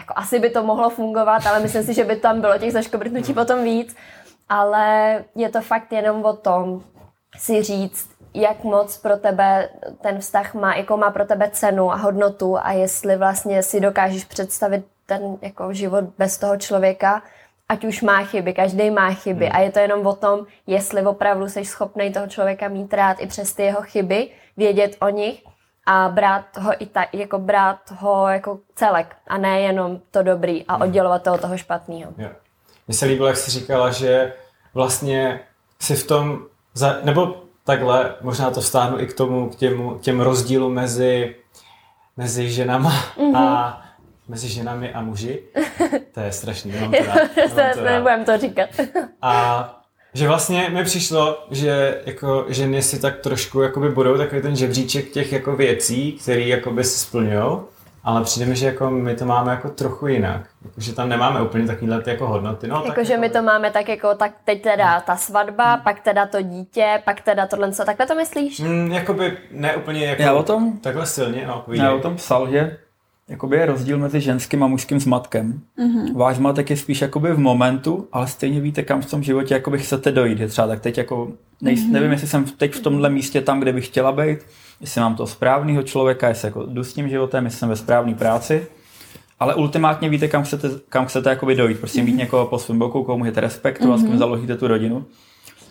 [0.00, 3.34] jako asi by to mohlo fungovat, ale myslím si, že by tam bylo těch zaškobrtnutí
[3.34, 3.96] potom víc.
[4.48, 6.82] Ale je to fakt jenom o tom
[7.36, 9.68] si říct, jak moc pro tebe
[10.00, 14.24] ten vztah má, jako má pro tebe cenu a hodnotu a jestli vlastně si dokážeš
[14.24, 17.22] představit ten jako život bez toho člověka,
[17.68, 19.56] ať už má chyby, každý má chyby hmm.
[19.56, 23.26] a je to jenom o tom, jestli opravdu jsi schopný toho člověka mít rád i
[23.26, 25.42] přes ty jeho chyby, vědět o nich
[25.86, 30.64] a brát ho i tak, jako brát ho jako celek a ne jenom to dobrý
[30.66, 30.82] a hmm.
[30.82, 32.12] oddělovat toho toho špatného.
[32.88, 34.32] Mně se líbilo, jak jsi říkala, že
[34.74, 35.40] vlastně
[35.80, 36.38] si v tom,
[36.74, 41.36] za, nebo takhle, možná to vstáhnu i k tomu, k těm, těm rozdílu mezi,
[42.16, 43.36] mezi ženama mm-hmm.
[43.36, 43.82] a
[44.28, 45.42] mezi ženami a muži.
[46.14, 47.74] To je strašný, nemám to rád.
[47.74, 48.68] To Nebudem to říkat.
[49.22, 49.79] A
[50.14, 55.10] že vlastně mi přišlo, že jako ženy si tak trošku jakoby budou takový ten žebříček
[55.10, 57.60] těch jako věcí, které jakoby se splňují
[58.04, 60.40] ale přijde mi, že jako my to máme jako trochu jinak.
[60.64, 62.66] Jako, že tam nemáme úplně takovýhle jako hodnoty.
[62.66, 63.20] No, jako, že jako...
[63.20, 65.82] my to máme tak jako, tak teď teda ta svatba, hmm.
[65.82, 68.60] pak teda to dítě, pak teda tohle, co takhle to myslíš?
[68.60, 72.50] Hmm, jakoby ne úplně jako Já o tom, takhle silně, no, Já o tom psal,
[72.50, 72.76] že
[73.30, 75.60] jakoby je rozdíl mezi ženským a mužským zmatkem.
[75.78, 76.16] Mm-hmm.
[76.16, 79.78] Váš zmatek je spíš jakoby v momentu, ale stejně víte, kam v tom životě jakoby
[79.78, 80.40] chcete dojít.
[80.40, 81.90] Je třeba tak teď jako, nej, mm-hmm.
[81.90, 84.38] nevím, jestli jsem teď v tomhle místě tam, kde bych chtěla být,
[84.80, 88.14] jestli mám toho správného člověka, jestli jako jdu s tím životem, jestli jsem ve správné
[88.14, 88.66] práci.
[89.40, 91.78] Ale ultimátně víte, kam chcete, kam chcete jakoby dojít.
[91.78, 92.18] Prostě mít mhm.
[92.18, 94.00] někoho po svém boku, komu můžete respektovat, mm-hmm.
[94.00, 94.18] s kým mhm.
[94.18, 95.04] založíte tu rodinu.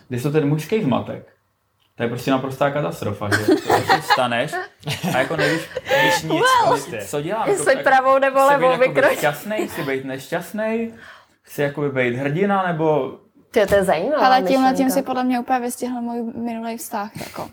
[0.08, 1.28] Když to ten mužský zmatek,
[2.00, 4.52] to je prostě naprostá katastrofa, že to staneš
[5.14, 7.00] a jako nevíš, nevíš nic, well, prostě.
[7.06, 7.48] co dělám.
[7.48, 9.18] Jestli jako, pravou nebo levou vykroč.
[9.18, 10.94] šťastný, chci být nešťastný,
[11.42, 13.18] chci jakoby být hrdina, nebo...
[13.50, 14.26] Ty, to je zajímavé.
[14.26, 17.50] Ale tímhle tím si podle mě úplně vystihl můj minulý vztah, jako.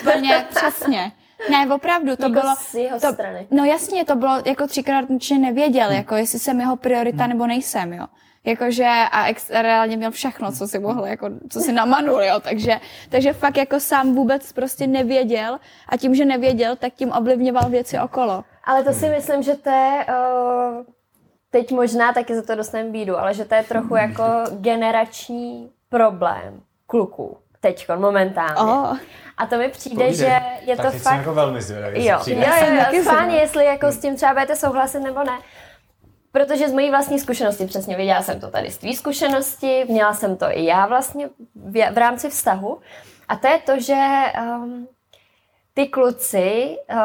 [0.00, 1.12] Úplně přesně.
[1.50, 2.54] Ne, opravdu, to jako bylo...
[2.56, 3.46] Z jeho to, strany.
[3.50, 5.96] No jasně, to bylo jako třikrát, že nevěděl, hmm.
[5.96, 7.32] jako jestli jsem jeho priorita hmm.
[7.32, 8.06] nebo nejsem, jo.
[8.44, 12.40] Jakože a ex, reálně měl všechno, co si mohl, jako, co si namanul, jo.
[12.40, 17.70] Takže, takže fakt jako sám vůbec prostě nevěděl a tím, že nevěděl, tak tím ovlivňoval
[17.70, 18.44] věci okolo.
[18.64, 20.06] Ale to si myslím, že to je...
[20.08, 20.84] Uh,
[21.50, 26.60] teď možná taky za to dostaneme bídu, ale že to je trochu jako generační problém
[26.86, 28.54] kluků teď momentálně.
[28.56, 28.98] Oh.
[29.36, 30.16] A to mi přijde, Povídej.
[30.16, 31.16] že je tak to fakt...
[31.16, 32.06] jako velmi zvědavý.
[32.06, 32.36] Jo, jo,
[32.92, 35.38] jo, jo, jestli jako s tím třeba budete souhlasit nebo ne.
[36.32, 40.36] Protože z mojí vlastní zkušenosti, přesně viděla jsem to tady z tvý zkušenosti, měla jsem
[40.36, 42.80] to i já vlastně v, v rámci vztahu.
[43.28, 44.04] A to je to, že
[44.40, 44.88] um,
[45.74, 46.98] ty kluci uh,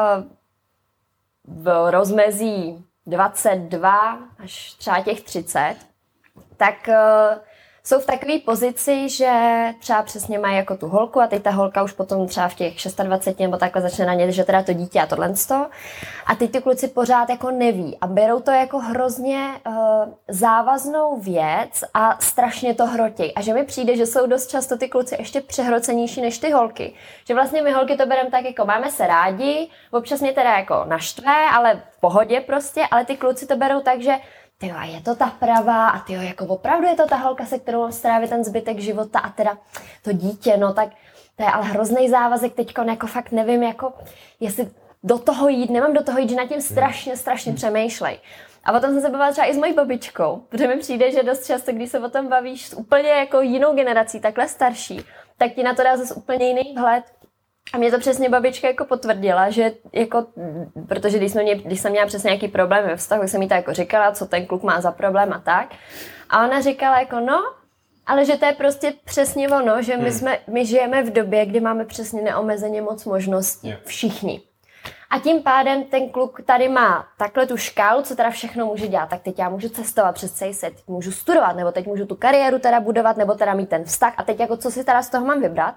[1.44, 5.76] v rozmezí 22 až třeba těch 30,
[6.56, 7.38] tak uh,
[7.88, 9.32] jsou v takové pozici, že
[9.80, 12.74] třeba přesně mají jako tu holku a teď ta holka už potom třeba v těch
[13.02, 15.34] 26 nebo takhle začne na ně, že teda to dítě a tohle
[16.26, 19.74] A teď ty kluci pořád jako neví a berou to jako hrozně uh,
[20.28, 23.34] závaznou věc a strašně to hrotí.
[23.34, 26.92] A že mi přijde, že jsou dost často ty kluci ještě přehrocenější než ty holky.
[27.28, 30.84] Že vlastně my holky to bereme tak jako máme se rádi, občas mě teda jako
[30.88, 34.14] naštve, ale v pohodě prostě, ale ty kluci to berou tak, že
[34.58, 37.58] ty a je to ta pravá a ty jako opravdu je to ta holka, se
[37.58, 39.58] kterou mám strávit ten zbytek života a teda
[40.02, 40.88] to dítě, no tak
[41.36, 43.92] to je ale hrozný závazek teď, jako fakt nevím, jako
[44.40, 44.70] jestli
[45.02, 48.18] do toho jít, nemám do toho jít, že nad tím strašně, strašně přemýšlej.
[48.64, 51.46] A potom jsem se bavila třeba i s mojí babičkou, protože mi přijde, že dost
[51.46, 55.04] často, když se o tom bavíš s úplně jako jinou generací, takhle starší,
[55.36, 57.04] tak ti na to dá zase úplně jiný vhled.
[57.72, 60.26] A mě to přesně babička jako potvrdila, že jako,
[60.88, 63.48] protože když, jsme mě, když jsem měla přesně nějaký problém ve vztahu, tak jsem jí
[63.48, 65.68] to jako říkala, co ten kluk má za problém a tak.
[66.30, 67.42] A ona říkala jako no,
[68.06, 70.12] ale že to je prostě přesně ono, že my, hmm.
[70.12, 73.74] jsme, my žijeme v době, kdy máme přesně neomezeně moc možností.
[73.84, 74.42] Všichni.
[75.10, 79.08] A tím pádem ten kluk tady má takhle tu škálu, co teda všechno může dělat.
[79.08, 82.58] Tak teď já můžu cestovat přes celý svět, můžu studovat, nebo teď můžu tu kariéru
[82.58, 84.14] teda budovat, nebo teda mít ten vztah.
[84.16, 85.74] A teď jako co si teda z toho mám vybrat?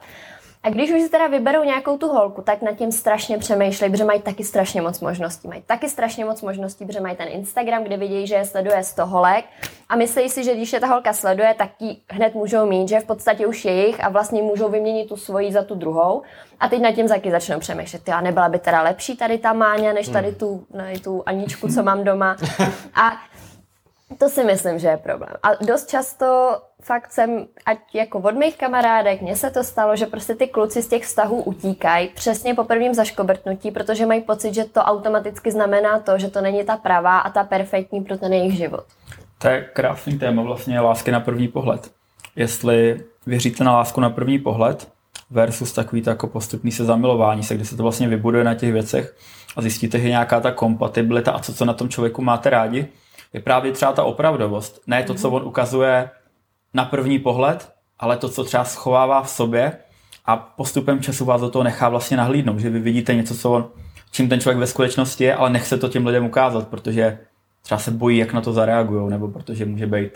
[0.63, 4.04] A když už si teda vyberou nějakou tu holku, tak nad tím strašně přemýšlej, protože
[4.04, 5.47] mají taky strašně moc možností.
[5.47, 9.06] Mají taky strašně moc možností, protože mají ten Instagram, kde vidí, že je sleduje 100
[9.06, 9.45] holek
[9.89, 13.00] a myslí si, že když je ta holka sleduje, tak ji hned můžou mít, že
[13.00, 16.21] v podstatě už je jejich a vlastně můžou vyměnit tu svoji za tu druhou.
[16.60, 19.93] A teď nad tím taky začnou přemýšlet, a nebyla by teda lepší tady ta Máňa,
[19.93, 20.36] než tady hmm.
[20.36, 22.38] tu, ne, tu Aničku, co mám doma.
[22.95, 23.12] A
[24.17, 25.34] to si myslím, že je problém.
[25.43, 30.06] A dost často fakt jsem, ať jako od mých kamarádek, mně se to stalo, že
[30.06, 34.65] prostě ty kluci z těch vztahů utíkají přesně po prvním zaškobrtnutí, protože mají pocit, že
[34.65, 38.58] to automaticky znamená to, že to není ta pravá a ta perfektní pro ten jejich
[38.58, 38.84] život.
[39.38, 41.91] To je krásný téma vlastně lásky na první pohled.
[42.36, 44.88] Jestli věříte na lásku na první pohled
[45.32, 48.74] versus takový to jako postupný se zamilování se, kdy se to vlastně vybuduje na těch
[48.74, 49.15] věcech
[49.56, 52.88] a zjistíte, že nějaká ta kompatibilita a co, co na tom člověku máte rádi,
[53.34, 54.82] je právě třeba ta opravdovost.
[54.88, 56.10] Ne to, co on ukazuje
[56.74, 59.78] na první pohled, ale to, co třeba schovává v sobě
[60.26, 63.70] a postupem času vás do toho nechá vlastně nahlídnout, že vy vidíte něco, co on,
[64.12, 67.20] čím ten člověk ve skutečnosti je, ale nechce to těm lidem ukázat, protože
[67.62, 70.12] třeba se bojí, jak na to zareagují, nebo protože může být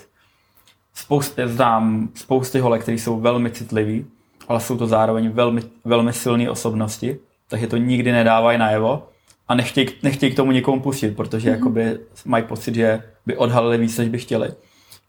[0.93, 4.05] spousty, znám spousty holek, které jsou velmi citliví,
[4.47, 9.07] ale jsou to zároveň velmi, velmi silné osobnosti, takže to nikdy nedávají najevo
[9.47, 11.53] a nechtějí, nechtějí k tomu někomu pustit, protože mm-hmm.
[11.53, 14.49] jakoby mají pocit, že by odhalili víc, než by chtěli.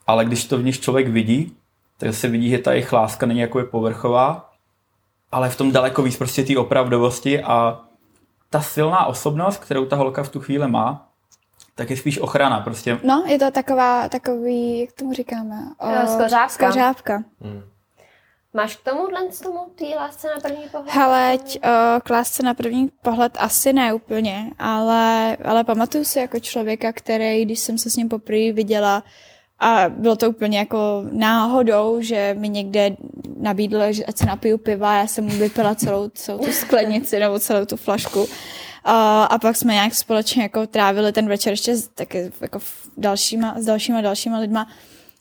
[0.06, 1.56] Ale když to v nich člověk vidí,
[1.98, 4.52] tak se vidí, že ta jejich láska není jako povrchová,
[5.32, 7.80] ale v tom daleko víc prostě té opravdovosti a
[8.50, 11.08] ta silná osobnost, kterou ta holka v tu chvíli má,
[11.74, 13.00] tak je spíš ochrana prostě.
[13.04, 15.56] No, je to taková, takový, jak tomu říkáme?
[15.78, 16.48] O, skořápka.
[16.48, 17.24] skořápka.
[17.40, 17.62] Hmm.
[18.54, 20.94] Máš k tomuhle z tomu té lásce na první pohled?
[20.94, 21.38] Hele,
[22.02, 27.44] k lásce na první pohled asi ne úplně, ale, ale pamatuju si jako člověka, který,
[27.44, 29.02] když jsem se s ním poprvé viděla,
[29.58, 32.96] a bylo to úplně jako náhodou, že mi někde
[33.36, 37.38] nabídl, že ať se napiju piva, já jsem mu vypila celou, celou tu sklenici nebo
[37.38, 38.26] celou tu flašku.
[38.84, 42.58] A, a pak jsme nějak společně jako trávili ten večer ještě s, taky jako
[42.96, 44.68] dalšíma, s dalšíma dalšíma lidma.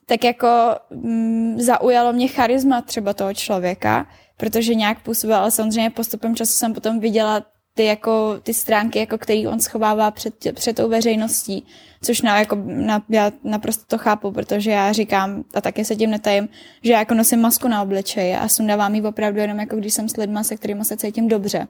[0.06, 0.48] Tak jako
[0.90, 6.74] mm, zaujalo mě charisma třeba toho člověka, protože nějak působil, ale samozřejmě postupem času jsem
[6.74, 7.42] potom viděla
[7.76, 11.68] ty, jako, ty stránky, jako, který on schovává před, před tou veřejností,
[12.02, 16.10] což na, jako, na, já naprosto to chápu, protože já říkám, a taky se tím
[16.10, 16.50] netajím,
[16.84, 20.10] že já jako nosím masku na obličeji a sundávám ji opravdu jenom jako když jsem
[20.10, 21.68] s lidma, se kterými se cítím dobře.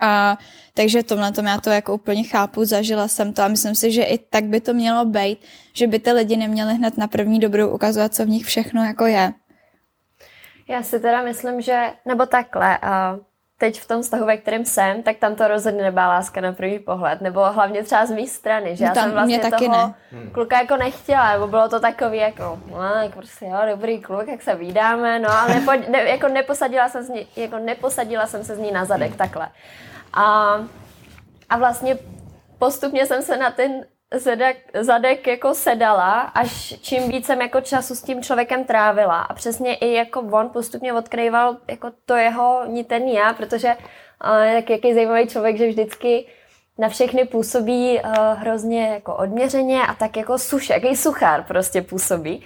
[0.00, 0.38] A
[0.74, 4.02] takže tomhle tom já to jako úplně chápu, zažila jsem to a myslím si, že
[4.02, 5.38] i tak by to mělo být,
[5.72, 9.06] že by ty lidi neměli hned na první dobrou ukazovat, co v nich všechno jako
[9.06, 9.32] je.
[10.68, 13.24] Já si teda myslím, že, nebo takhle, uh,
[13.60, 16.78] teď v tom vztahu, ve kterém jsem, tak tam to rozhodně nebyla láska na první
[16.78, 19.94] pohled, nebo hlavně třeba z mé strany, že no já jsem vlastně taky toho ne.
[20.12, 20.30] Hmm.
[20.30, 24.42] kluka jako nechtěla, nebo bylo to takový jako, no, jako prostě jo, dobrý kluk, jak
[24.42, 28.56] se vydáme, no, ale nepo, ne, jako neposadila jsem, z ní, jako neposadila jsem se
[28.56, 29.18] z ní na zadek, hmm.
[29.18, 29.48] takhle.
[30.14, 30.54] A,
[31.48, 31.98] a vlastně
[32.58, 37.94] postupně jsem se na ten zadek, zadek jako sedala, až čím víc jsem jako času
[37.94, 39.20] s tím člověkem trávila.
[39.20, 43.76] A přesně i jako on postupně odkrýval jako to jeho, ní ten já, protože
[44.54, 46.26] tak jaký zajímavý člověk, že vždycky
[46.78, 52.44] na všechny působí uh, hrozně jako odměřeně a tak jako suš, jaký suchár prostě působí.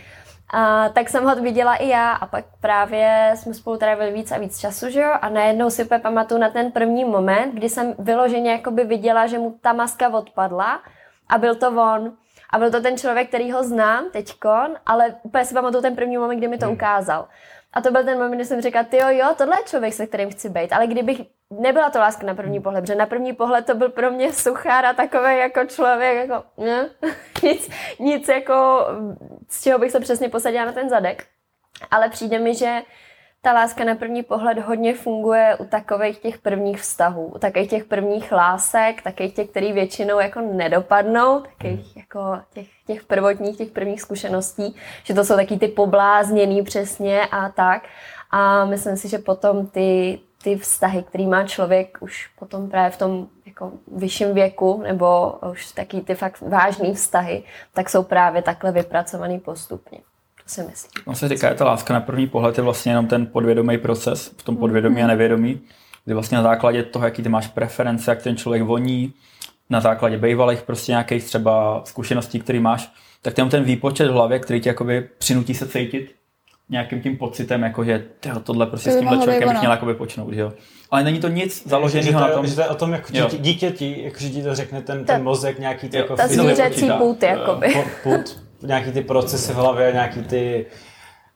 [0.52, 4.38] A tak jsem ho viděla i já a pak právě jsme spolu trávili víc a
[4.38, 5.10] víc času, že jo?
[5.20, 9.58] A najednou si pamatuju na ten první moment, kdy jsem vyloženě jakoby viděla, že mu
[9.60, 10.80] ta maska odpadla
[11.28, 12.12] a byl to on.
[12.50, 16.18] A byl to ten člověk, který ho znám teďkon, ale úplně si pamatuju ten první
[16.18, 16.74] moment, kdy mi to hmm.
[16.74, 17.28] ukázal.
[17.72, 20.06] A to byl ten moment, kdy jsem říkala, ty jo, jo, tohle je člověk, se
[20.06, 20.72] kterým chci být.
[20.72, 24.10] Ale kdybych, nebyla to láska na první pohled, protože na první pohled to byl pro
[24.10, 26.90] mě suchár a takový jako člověk, jako ne?
[27.42, 28.86] nic, nic jako,
[29.48, 31.26] z čeho bych se přesně posadila na ten zadek.
[31.90, 32.82] Ale přijde mi, že
[33.44, 37.84] ta láska na první pohled hodně funguje u takových těch prvních vztahů, u takových těch
[37.84, 41.94] prvních lásek, takových těch, který většinou jako nedopadnou, takových hmm.
[41.96, 47.48] jako těch, těch prvotních, těch prvních zkušeností, že to jsou taky ty poblázněný přesně a
[47.48, 47.82] tak.
[48.30, 52.98] A myslím si, že potom ty, ty vztahy, který má člověk už potom právě v
[52.98, 58.72] tom jako vyšším věku, nebo už taky ty fakt vážné vztahy, tak jsou právě takhle
[58.72, 59.98] vypracovaný postupně.
[60.46, 61.02] Si myslím.
[61.04, 64.34] On se říká, že ta láska na první pohled je vlastně jenom ten podvědomý proces,
[64.36, 65.04] v tom podvědomí mm-hmm.
[65.04, 65.60] a nevědomí,
[66.04, 69.12] kdy vlastně na základě toho, jaký ty máš preference, jak ten člověk voní,
[69.70, 74.38] na základě bývalých prostě nějakých třeba zkušeností, který máš, tak ten ten výpočet v hlavě,
[74.38, 76.14] který tě jakoby přinutí se cítit
[76.68, 79.94] nějakým tím pocitem, jako že tyho, tohle prostě to s tímhle člověkem bych měl jakoby
[79.94, 80.52] počnout, že jo.
[80.90, 82.46] Ale není to nic založeného na tom.
[82.46, 85.58] Že to je o tom, jak dítě, dítěti, jak ti to řekne ten, ten mozek,
[85.58, 86.16] nějaký ty jako...
[86.16, 87.74] Ta zvířecí půd, jakoby.
[88.02, 90.66] Půd, nějaký ty procesy v hlavě, nějaký ty,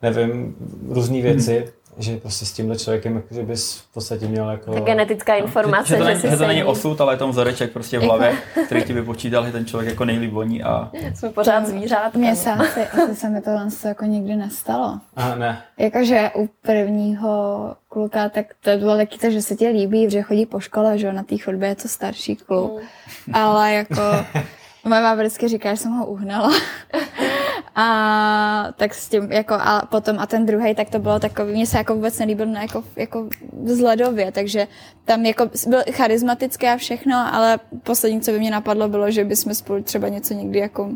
[0.02, 0.56] nevím,
[0.88, 1.58] různé věci.
[1.58, 4.72] Hmm že prostě s tímhle člověkem jako, že bys v podstatě měl jako...
[4.72, 7.72] Ta genetická informace, že, že, to, že, že to není osud, ale je tam vzoreček
[7.72, 8.32] prostě v hlavě,
[8.66, 10.90] který ti vypočítal, že ten člověk jako nejlíp voní a...
[11.14, 12.14] Jsme pořád zvířát.
[12.14, 13.50] Mně se asi, asi se mi to
[13.84, 14.98] jako nikdy nestalo.
[15.16, 15.62] Aha, ne.
[15.78, 20.46] Jakože u prvního kluka, tak to bylo taky to, že se ti líbí, že chodí
[20.46, 22.80] po škole, že na té chodbě je to starší kluk.
[23.26, 23.34] Mm.
[23.34, 24.02] Ale jako
[24.88, 26.50] Moje máma vždycky říká, že jsem ho uhnala.
[27.74, 31.66] a tak s tím, jako a potom a ten druhý, tak to bylo takový, mně
[31.66, 33.28] se jako vůbec nelíbil na jako, jako
[33.62, 34.66] vzhledově, takže
[35.04, 39.54] tam jako byl charismatický a všechno, ale poslední, co by mě napadlo, bylo, že bychom
[39.54, 40.90] spolu třeba něco někdy jako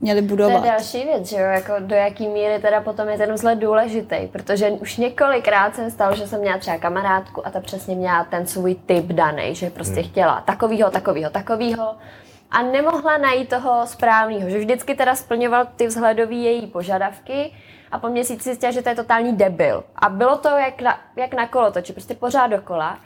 [0.00, 0.60] měli budovat.
[0.60, 3.58] To je další věc, že jo, jako do jaký míry teda potom je ten vzhled
[3.58, 8.24] důležitý, protože už několikrát jsem stalo, že jsem měla třeba kamarádku a ta přesně měla
[8.24, 10.10] ten svůj typ daný, že prostě hmm.
[10.10, 11.94] chtěla takovýho, takovýho, takovýho
[12.50, 17.52] a nemohla najít toho správného, že vždycky teda splňoval ty vzhledové její požadavky
[17.92, 19.84] a po měsíci zjistila, že to je totální debil.
[19.96, 22.98] A bylo to jak na, jak na kolotoči, prostě pořád dokola.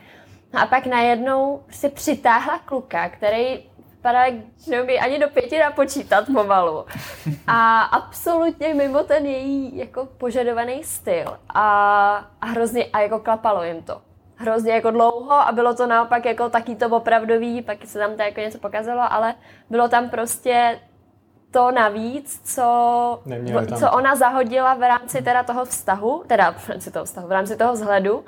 [0.53, 6.85] A pak najednou si přitáhla kluka, který vypadá, že neumí ani do pěti napočítat pomalu.
[7.47, 11.39] A absolutně mimo ten její jako požadovaný styl.
[11.55, 11.65] A,
[12.41, 14.08] a hrozně, a jako klapalo jim to.
[14.41, 18.23] Hrozně jako dlouho a bylo to naopak jako taky to opravdový, pak se tam to
[18.23, 19.35] jako něco pokazalo, ale
[19.71, 20.79] bylo tam prostě
[21.51, 22.63] to navíc, co,
[23.79, 27.57] co ona zahodila v rámci teda toho vztahu, teda v rámci toho vztahu, v rámci
[27.57, 28.25] toho vzhledu,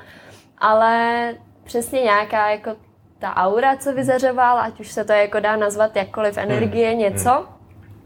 [0.59, 1.35] ale
[1.65, 2.77] přesně nějaká jako
[3.19, 6.99] ta aura, co vyzařoval, ať už se to jako dá nazvat jakkoliv energie, hmm.
[6.99, 7.47] něco, hmm.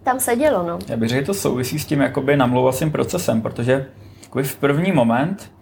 [0.03, 0.79] tam se dělo, no.
[0.89, 3.87] Já bych řekl, že to souvisí s tím jakoby namlouvacím procesem, protože
[4.43, 5.54] v první moment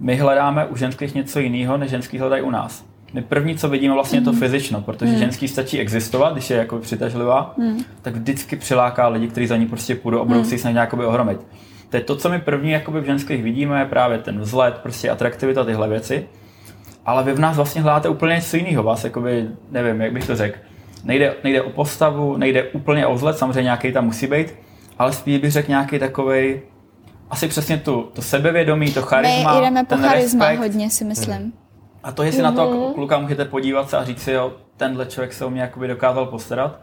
[0.00, 2.84] my hledáme u ženských něco jiného, než ženský hledají u nás.
[3.12, 4.40] My první, co vidíme, vlastně to mhm.
[4.40, 5.18] fyzično, protože mm.
[5.18, 7.84] ženský stačí existovat, když je jako přitažlivá, mm.
[8.02, 10.44] tak vždycky přiláká lidi, kteří za ní prostě půjdou a budou mm.
[10.44, 11.40] si snažit nějakoby ohromit.
[11.90, 15.10] To je to, co my první jakoby v ženských vidíme, je právě ten vzhled, prostě
[15.10, 16.26] atraktivita, tyhle věci.
[17.06, 20.36] Ale vy v nás vlastně hledáte úplně něco jiného, vás jakoby, nevím, jak bych to
[20.36, 20.58] řekl.
[21.04, 24.54] Nejde, nejde o postavu, nejde úplně o vzhled, samozřejmě nějaký tam musí být,
[24.98, 26.60] ale spíš bych řekl nějaký takový
[27.30, 30.58] asi přesně tu, to sebevědomí, to charisma, My jdeme po ten charisma respekt.
[30.58, 31.36] hodně, si myslím.
[31.36, 31.52] Hmm.
[32.02, 32.44] A to, jestli mm-hmm.
[32.44, 32.94] na to mhm.
[32.94, 36.26] kluka můžete podívat se a říct si, jo, tenhle člověk se o mě jakoby dokázal
[36.26, 36.80] postarat.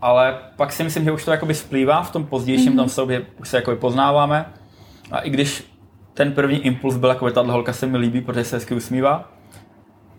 [0.00, 2.76] Ale pak si myslím, že už to jakoby splývá v tom pozdějším mm-hmm.
[2.76, 4.46] tom sobě, už se jakoby poznáváme.
[5.10, 5.64] A i když
[6.14, 9.32] ten první impuls byl jako tahle holka se mi líbí, protože se hezky usmívá,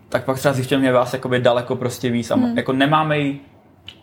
[0.08, 2.30] tak pak třeba zjišťujeme, že vás jakoby daleko prostě víc.
[2.30, 2.56] A mm.
[2.56, 3.40] jako nemáme ji,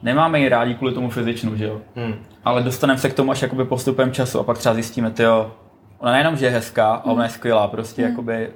[0.03, 1.82] nemáme ji rádi kvůli tomu fyzičnu, že jo?
[1.95, 2.15] Mm.
[2.44, 5.52] Ale dostaneme se k tomu až jakoby postupem času a pak třeba zjistíme, ty jo,
[6.00, 7.02] ona nejenom, že je hezká, mm.
[7.04, 8.10] ale ona je skvělá, prostě mm.
[8.10, 8.50] jakoby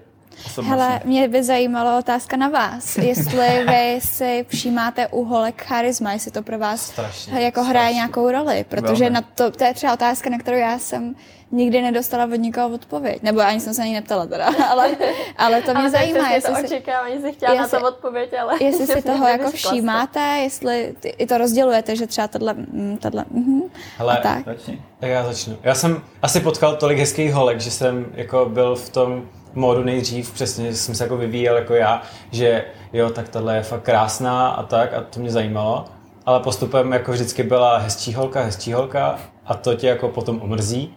[0.46, 0.84] Osobnostně.
[0.84, 2.98] Hele, mě by zajímalo otázka na vás.
[2.98, 7.70] Jestli vy si přijímáte u holek charisma, jestli to pro vás strašně, jako strašně.
[7.70, 11.16] hraje nějakou roli, protože na to, to je třeba otázka, na kterou já jsem
[11.54, 13.24] nikdy nedostala od nikoho odpověď.
[13.24, 14.90] Nebo ani jsem se ani neptala teda, ale,
[15.38, 16.30] ale to mě ale zajímá.
[16.30, 18.54] Jestli to si, očekávání, si chtěla jestli, na to odpověď, ale...
[18.64, 23.62] Jestli si toho jako všímáte, jestli i to rozdělujete, že třeba tohle, mm, tohle, mm,
[23.98, 24.46] Hele, tak.
[24.46, 24.82] Začni.
[25.00, 25.58] tak já začnu.
[25.64, 30.32] Já jsem asi potkal tolik hezkých holek, že jsem jako byl v tom módu nejdřív,
[30.34, 32.02] přesně jsem se jako vyvíjel jako já,
[32.32, 35.86] že jo, tak tohle je fakt krásná a tak a to mě zajímalo.
[36.26, 40.96] Ale postupem jako vždycky byla hezčí holka, hezčí holka a to tě jako potom omrzí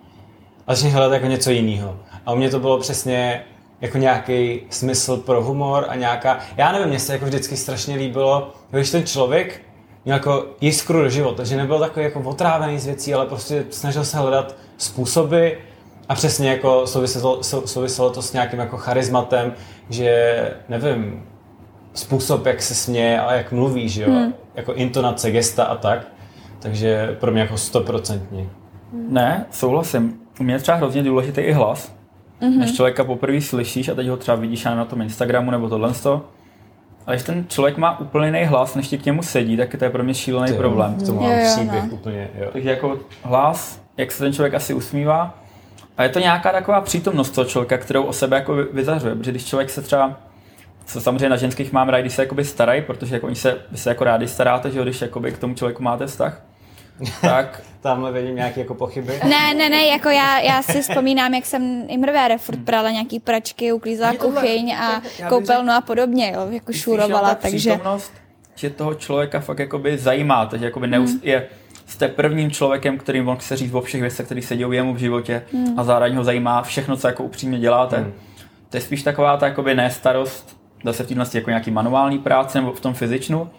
[0.67, 1.97] a začneš hledat jako něco jiného.
[2.27, 3.45] A u mě to bylo přesně
[3.81, 8.53] jako nějaký smysl pro humor a nějaká, já nevím, mně se jako vždycky strašně líbilo,
[8.71, 9.61] když ten člověk
[10.05, 14.05] měl jako jiskru do života, že nebyl takový jako otrávený z věcí, ale prostě snažil
[14.05, 15.49] se hledat způsoby,
[16.09, 19.53] a přesně jako souviselo, souviselo to s nějakým jako charizmatem,
[19.91, 20.39] že
[20.69, 21.23] nevím,
[21.95, 24.11] způsob, jak se směje a jak mluví, že jo?
[24.11, 24.35] Hmm.
[24.55, 26.07] Jako intonace, gesta a tak.
[26.59, 28.47] Takže pro mě jako stoprocentně.
[28.93, 30.21] Ne, souhlasím.
[30.41, 31.93] U mě je třeba hrozně důležitý i hlas.
[32.41, 32.59] Mm-hmm.
[32.59, 35.93] Než člověka poprvé slyšíš a teď ho třeba vidíš na tom Instagramu nebo tohle.
[37.07, 39.85] Ale když ten člověk má úplně jiný hlas, než ti k němu sedí, tak to
[39.85, 40.95] je pro mě šílený Ty, problém.
[41.07, 41.91] To mám příběh no.
[41.91, 42.49] úplně, jo.
[42.53, 45.35] Takže jako hlas, jak se ten člověk asi usmívá,
[45.97, 49.47] a je to nějaká taková přítomnost toho člověka, kterou o sebe jako vyzařuje, protože když
[49.47, 50.17] člověk se třeba
[50.87, 53.79] co samozřejmě na ženských mám rádi, když se jakoby starají, protože jako oni se, vy
[53.79, 56.43] se jako rádi staráte, že jo, když jakoby k tomu člověku máte vztah.
[57.21, 57.63] Tak.
[57.81, 59.21] Tamhle vidím nějaké jako pochyby.
[59.25, 63.73] Ne, ne, ne, jako já, já si vzpomínám, jak jsem imrvére furt prala nějaký pračky,
[63.73, 67.81] uklízela kuchyň a koupelnu a podobně, jo, jako šurovala, takže...
[68.55, 71.21] že toho člověka fakt jakoby zajímá, takže jakoby neust, hmm.
[71.23, 71.49] je,
[71.97, 74.99] jste prvním člověkem, kterým on chce říct o všech věcech, které se dějí jemu v
[74.99, 75.79] životě hmm.
[75.79, 77.97] a zároveň ho zajímá všechno, co jako upřímně děláte.
[77.97, 78.13] Hmm.
[78.71, 82.73] To je spíš taková ta jakoby nestarost, zase v této jako nějaký manuální práce nebo
[82.73, 83.51] v tom fyzičnu,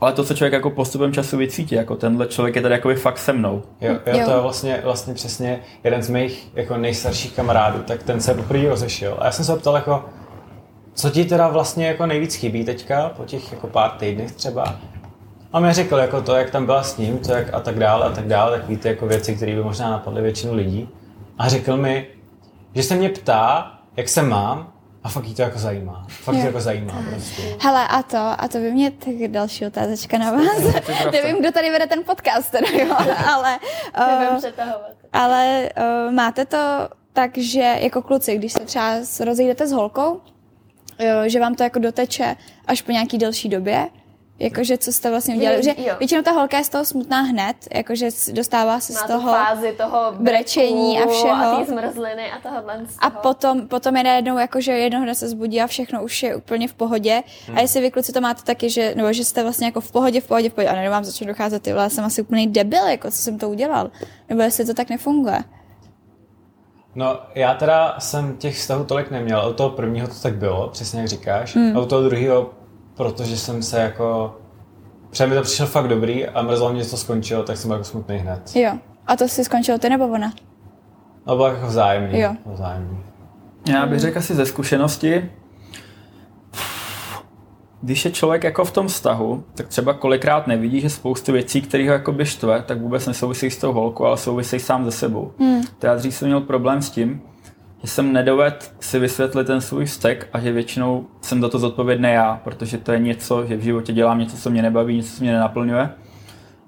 [0.00, 3.18] ale to, co člověk jako postupem času vycítí, jako tenhle člověk je tady jakoby fakt
[3.18, 3.62] se mnou.
[3.80, 8.20] Jo, jo, to je vlastně, vlastně přesně jeden z mých jako nejstarších kamarádů, tak ten
[8.20, 9.16] se poprvé rozešel.
[9.18, 10.04] A já jsem se ptal jako,
[10.94, 14.76] co ti teda vlastně jako nejvíc chybí teďka, po těch jako pár týdnech třeba.
[15.52, 18.06] A mi řekl jako to, jak tam byla s ním, to jak a tak dále
[18.06, 20.88] a tak dále, tak víte jako věci, které by možná napadly většinu lidí.
[21.38, 22.06] A řekl mi,
[22.74, 24.72] že se mě ptá, jak se mám,
[25.02, 26.06] a fakt jí to jako zajímá.
[26.08, 27.42] Fakt to jako zajímá prostě.
[27.60, 30.74] Hele, a to, a to by mě tak další otázečka na vás.
[31.12, 32.96] Nevím, kdo tady vede ten podcast, teda, jo,
[33.26, 33.58] ale...
[33.98, 34.40] uh,
[35.12, 38.94] ale uh, máte to tak, že jako kluci, když se třeba
[39.24, 40.20] rozejdete s holkou, uh,
[41.26, 42.36] že vám to jako doteče
[42.66, 43.88] až po nějaký delší době,
[44.38, 48.08] Jakože co jste vlastně udělali, že většinou ta holka je z toho smutná hned, jakože
[48.32, 51.60] dostává se Má z toho fázi toho brečení a všeho.
[51.60, 55.66] A zmrzliny a tohohle A potom, potom je najednou jakože jednoho dne se zbudí a
[55.66, 57.22] všechno už je úplně v pohodě.
[57.46, 57.58] Hmm.
[57.58, 60.20] A jestli vy kluci to máte taky, že, nebo že jste vlastně jako v pohodě,
[60.20, 62.86] v pohodě, v pohodě a najednou vám začne docházet, ty já jsem asi úplný debil,
[62.86, 63.90] jako co jsem to udělal.
[64.28, 65.44] Nebo jestli to tak nefunguje.
[66.94, 69.48] No, já teda jsem těch vztahů tolik neměl.
[69.50, 71.56] U toho prvního to tak bylo, přesně jak říkáš.
[71.56, 71.76] Hmm.
[71.76, 72.50] A u toho druhého
[72.98, 74.34] protože jsem se jako
[75.10, 77.76] Protože mi to přišel fakt dobrý a mrzelo mě, že to skončilo, tak jsem byl
[77.76, 78.56] jako smutný hned.
[78.56, 78.72] Jo.
[79.06, 80.32] A to si skončilo ty nebo ona?
[81.26, 82.20] No bylo jako vzájemný.
[82.20, 82.34] Jo.
[82.46, 82.98] vzájemný.
[83.68, 85.30] Já bych řekl asi ze zkušenosti,
[87.82, 91.88] když je člověk jako v tom vztahu, tak třeba kolikrát nevidí, že spoustu věcí, které
[91.88, 95.32] ho jako štve, tak vůbec nesouvisí s tou holkou, ale souvisí sám ze sebou.
[95.38, 95.62] Hmm.
[95.78, 97.22] To já dřív jsem měl problém s tím,
[97.82, 102.08] že jsem nedoved si vysvětlit ten svůj vztek a že většinou jsem za to zodpovědný
[102.12, 105.22] já, protože to je něco, že v životě dělám něco, co mě nebaví, něco, co
[105.22, 105.90] mě nenaplňuje.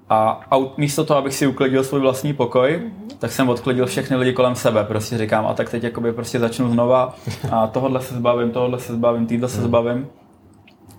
[0.09, 0.39] A
[0.77, 3.15] místo toho, abych si uklidil svůj vlastní pokoj, mm-hmm.
[3.19, 4.83] tak jsem odklidil všechny lidi kolem sebe.
[4.83, 7.15] Prostě říkám, a tak teď jakoby prostě začnu znova
[7.51, 10.07] a tohle se zbavím, tohle se zbavím, týhle se zbavím.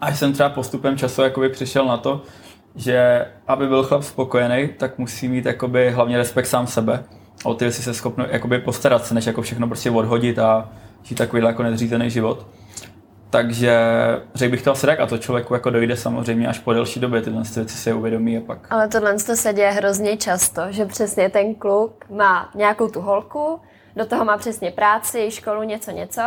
[0.00, 2.22] A jsem třeba postupem času jakoby přišel na to,
[2.76, 7.04] že aby byl chlap spokojený, tak musí mít jakoby hlavně respekt sám sebe.
[7.42, 10.68] O ty věci se schopný jakoby postarat se, než jako všechno prostě odhodit a
[11.02, 12.46] žít takový jako nedřízený život.
[13.30, 13.78] Takže
[14.34, 17.22] řekl bych to asi tak a to člověku jako dojde samozřejmě až po delší době,
[17.22, 18.58] tyhle věci si je uvědomí a pak.
[18.70, 23.60] Ale tohle se děje hrozně často, že přesně ten kluk má nějakou tu holku,
[23.96, 26.22] do toho má přesně práci, školu, něco, něco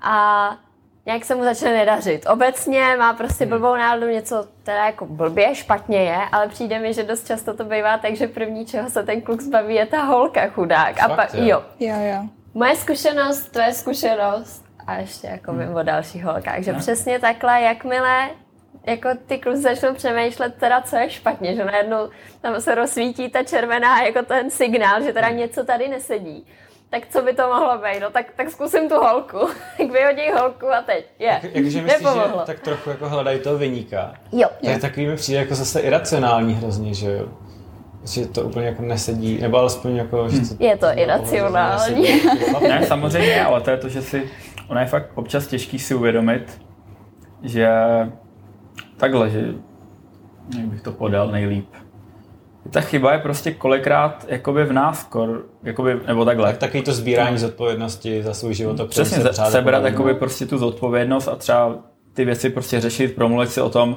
[0.00, 0.50] a
[1.06, 2.26] nějak se mu začne nedařit.
[2.26, 3.50] Obecně má prostě hmm.
[3.50, 7.64] blbou náladu, něco teda jako blbě, špatně je, ale přijde mi, že dost často to
[7.64, 10.98] bývá tak, že první, čeho se ten kluk zbaví, je ta holka chudák.
[10.98, 11.62] Fakt, a pak, jo.
[11.80, 11.94] jo.
[11.96, 15.76] Jo, Moje zkušenost, tvoje zkušenost a ještě jako hmm.
[15.76, 16.78] o dalších holkách, že no.
[16.78, 18.28] přesně takhle, jakmile
[18.86, 22.08] jako ty kluci začnou přemýšlet teda, co je špatně, že najednou
[22.40, 26.46] tam se rozsvítí ta červená jako ten signál, že teda něco tady nesedí
[26.90, 28.00] tak co by to mohlo být?
[28.00, 29.38] No tak, tak zkusím tu holku.
[29.78, 31.06] tak vyhodí holku a teď.
[31.18, 31.26] Je.
[31.26, 34.14] Jak, jakže myslíš, že tak trochu jako hledají toho vyníka.
[34.32, 34.48] Jo.
[34.64, 37.28] Tak takový mi přijde jako zase iracionální hrozně, že jo.
[38.04, 40.28] Že to úplně jako nesedí, nebo alespoň jako...
[40.28, 42.22] Že to, je to iracionální.
[42.60, 44.30] ne, samozřejmě, ale to je to, že si...
[44.68, 46.62] Ona je fakt občas těžký si uvědomit,
[47.42, 47.68] že
[48.96, 49.40] takhle, že
[50.58, 51.68] jak bych to podal nejlíp
[52.70, 56.46] ta chyba je prostě kolikrát jakoby v nás, kor, jakoby, nebo takhle.
[56.46, 58.76] Tak taky to sbírání zodpovědnosti za svůj život.
[58.76, 61.76] To Přesně, se sebrat jakoby prostě tu zodpovědnost a třeba
[62.14, 63.96] ty věci prostě řešit, promluvit si o tom.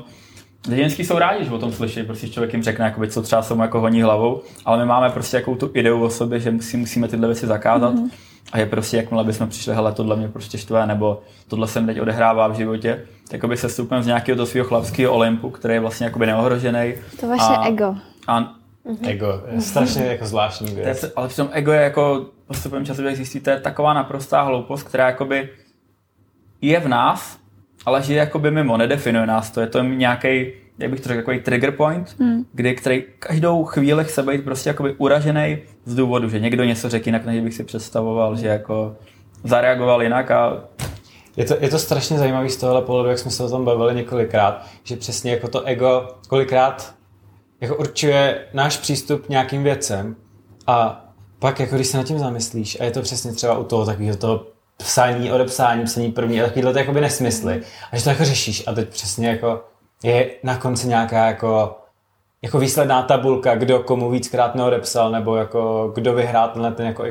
[0.76, 3.56] Ženský jsou rádi, že o tom slyší, prostě člověk jim řekne, jakoby, co třeba se
[3.56, 6.78] mu jako honí hlavou, ale my máme prostě jakou tu ideu o sobě, že musí,
[6.78, 7.94] musíme tyhle věci zakázat.
[7.96, 8.10] Mm-hmm.
[8.52, 11.88] A je prostě, jakmile bychom přišli, hele, tohle mě prostě štve, nebo tohle se mi
[11.88, 15.74] teď odehrává v životě, tak by se stupem z nějakého toho svého chlapského Olympu, který
[15.74, 16.94] je vlastně jakoby neohrožený.
[17.20, 17.96] To vaše a, ego.
[18.30, 19.10] A Mm-hmm.
[19.10, 21.04] Ego je strašně jako zvláštní věc.
[21.04, 25.50] Je, ale přitom ego je jako postupem času, jak zjistíte, taková naprostá hloupost, která jakoby
[26.62, 27.40] je v nás,
[27.86, 29.62] ale že je jakoby mimo, nedefinuje nás to.
[29.62, 30.48] Je to nějaký,
[30.80, 32.46] jak bych to řekl, takový trigger point, hmm.
[32.54, 37.08] kdy, který každou chvíli chce být prostě jakoby uražený z důvodu, že někdo něco řekl
[37.08, 38.96] jinak, než bych si představoval, že jako
[39.44, 40.64] zareagoval jinak a
[41.38, 43.96] je to, je to strašně zajímavý z tohohle pohledu, jak jsme se o tom bavili
[43.96, 46.99] několikrát, že přesně jako to ego kolikrát
[47.62, 50.16] jako určuje náš přístup k nějakým věcem
[50.68, 51.06] a
[51.40, 54.18] pak jako když se nad tím zamyslíš a je to přesně třeba u toho takového
[54.18, 54.46] toho
[54.78, 58.74] psaní, odepsání, psaní první a takovýhle to jakoby nesmysly a že to jako řešíš a
[58.74, 59.64] teď přesně jako
[60.04, 61.76] je na konci nějaká jako
[62.42, 67.04] jako výsledná tabulka, kdo komu víckrát neodepsal, nebo jako kdo vyhrál tenhle ten jako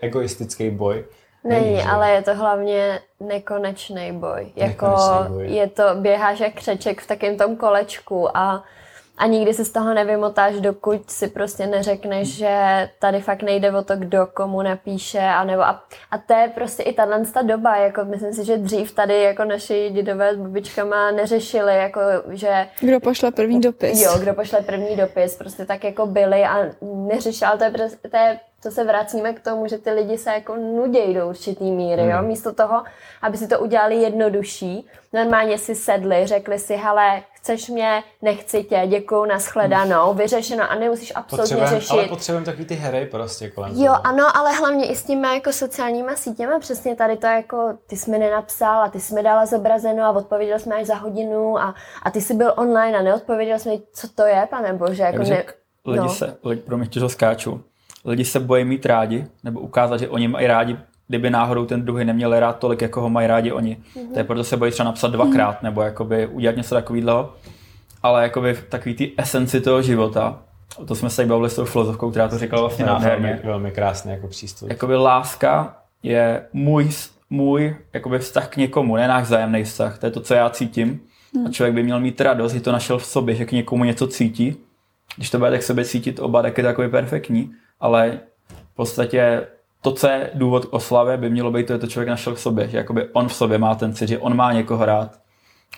[0.00, 1.04] egoistický boj.
[1.44, 4.52] Není, Není ale je to hlavně nekonečný boj.
[4.56, 4.96] Jako
[5.28, 5.46] boj.
[5.46, 8.64] je to, běháš jak křeček v takém tom kolečku a
[9.18, 13.82] a nikdy si z toho nevymotáš, dokud si prostě neřekneš, že tady fakt nejde o
[13.84, 18.04] to, kdo komu napíše, anebo a, a to je prostě i tahle ta doba, jako
[18.04, 22.66] myslím si, že dřív tady jako naši dědové s babičkama neřešili, jako že...
[22.80, 24.02] Kdo pošle první dopis.
[24.02, 27.70] Jo, kdo pošle první dopis, prostě tak jako byli a neřešil, ale to je,
[28.10, 31.70] to je to se vracíme k tomu, že ty lidi se jako nudějí do určitý
[31.70, 32.18] míry, jo?
[32.18, 32.26] Hmm.
[32.26, 32.82] Místo toho,
[33.22, 38.82] aby si to udělali jednodušší, normálně si sedli, řekli si, hele, chceš mě, nechci tě,
[38.86, 41.90] děkuju, nashledanou, vyřešeno a nemusíš absolutně řešit.
[41.90, 44.06] Ale potřebujeme takový ty hry prostě kolem Jo, toho.
[44.06, 48.10] ano, ale hlavně i s těmi jako sociálníma sítěma, přesně tady to jako, ty jsi
[48.10, 51.74] mi nenapsal a ty jsi mi dala zobrazeno a odpověděl jsme až za hodinu a,
[52.02, 55.44] a ty jsi byl online a neodpověděl jsme, co to je, pane bože, jako ne,
[55.84, 56.08] lidi no.
[56.08, 57.64] se, lidi, pro mě to skáču,
[58.06, 60.76] lidi se bojí mít rádi, nebo ukázat, že oni mají rádi
[61.08, 63.76] kdyby náhodou ten druhý neměl rád tolik, jako ho mají rádi oni.
[63.76, 64.12] Mm-hmm.
[64.12, 65.64] To je proto se bojí třeba napsat dvakrát, mm-hmm.
[65.64, 67.34] nebo jakoby udělat něco takového.
[68.02, 70.42] Ale jakoby takový ty esenci toho života,
[70.86, 73.28] to jsme se bavili s tou filozofkou, která to říkala vlastně no, nádherně.
[73.28, 74.68] Velmi, velmi krásný jako přístup.
[74.68, 76.88] Jakoby láska je můj,
[77.30, 79.98] můj jakoby vztah k někomu, ne náš vzájemný vztah.
[79.98, 81.00] To je to, co já cítím.
[81.32, 81.46] Mm.
[81.46, 84.06] A člověk by měl mít radost, že to našel v sobě, že k někomu něco
[84.06, 84.56] cítí.
[85.16, 87.52] Když to bude tak sebe cítit oba, tak je to takový perfektní.
[87.80, 88.20] Ale
[88.72, 89.46] v podstatě
[89.82, 92.40] to, co je důvod k oslavě, by mělo být to, že to člověk našel v
[92.40, 95.10] sobě, že jakoby on v sobě má ten cit, že on má někoho rád.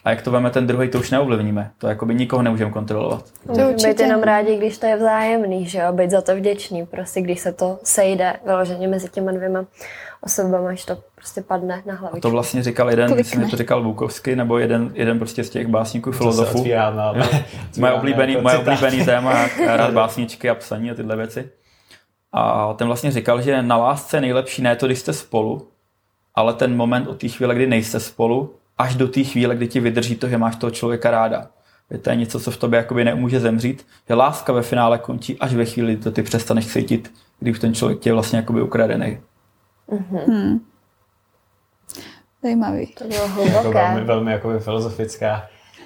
[0.04, 1.70] A jak to veme ten druhý, to už neovlivníme.
[1.78, 3.24] To jako by nikoho nemůžeme kontrolovat.
[3.46, 3.88] To určitě.
[3.88, 7.40] Být jenom rádi, když to je vzájemný, že jo, být za to vděčný, prostě když
[7.40, 9.64] se to sejde vyloženě mezi těma dvěma
[10.20, 12.18] osobama, až to prostě padne na hlavičku.
[12.18, 15.66] A to vlastně říkal jeden, myslím, to říkal Bukovsky, nebo jeden, jeden prostě z těch
[15.66, 16.64] básníků, filozofů.
[17.78, 21.50] moje oblíbený, moje oblíbený téma, rád básničky a psaní a tyhle věci.
[22.32, 25.68] A ten vlastně říkal, že na lásce je nejlepší ne to, když jste spolu,
[26.34, 29.80] ale ten moment od té chvíle, kdy nejste spolu, až do té chvíle, kdy ti
[29.80, 31.46] vydrží to, že máš toho člověka ráda.
[32.02, 35.54] To je něco, co v tobě jakoby nemůže zemřít, že láska ve finále končí až
[35.54, 39.18] ve chvíli, kdy to ty přestaneš cítit, když ten člověk tě je vlastně jakoby ukradený.
[39.90, 40.24] Mm-hmm.
[40.26, 40.60] Hmm.
[42.42, 42.86] Zajímavý.
[42.86, 43.56] To bylo hluboké.
[43.56, 45.42] Jako velmi, velmi jakoby filozofická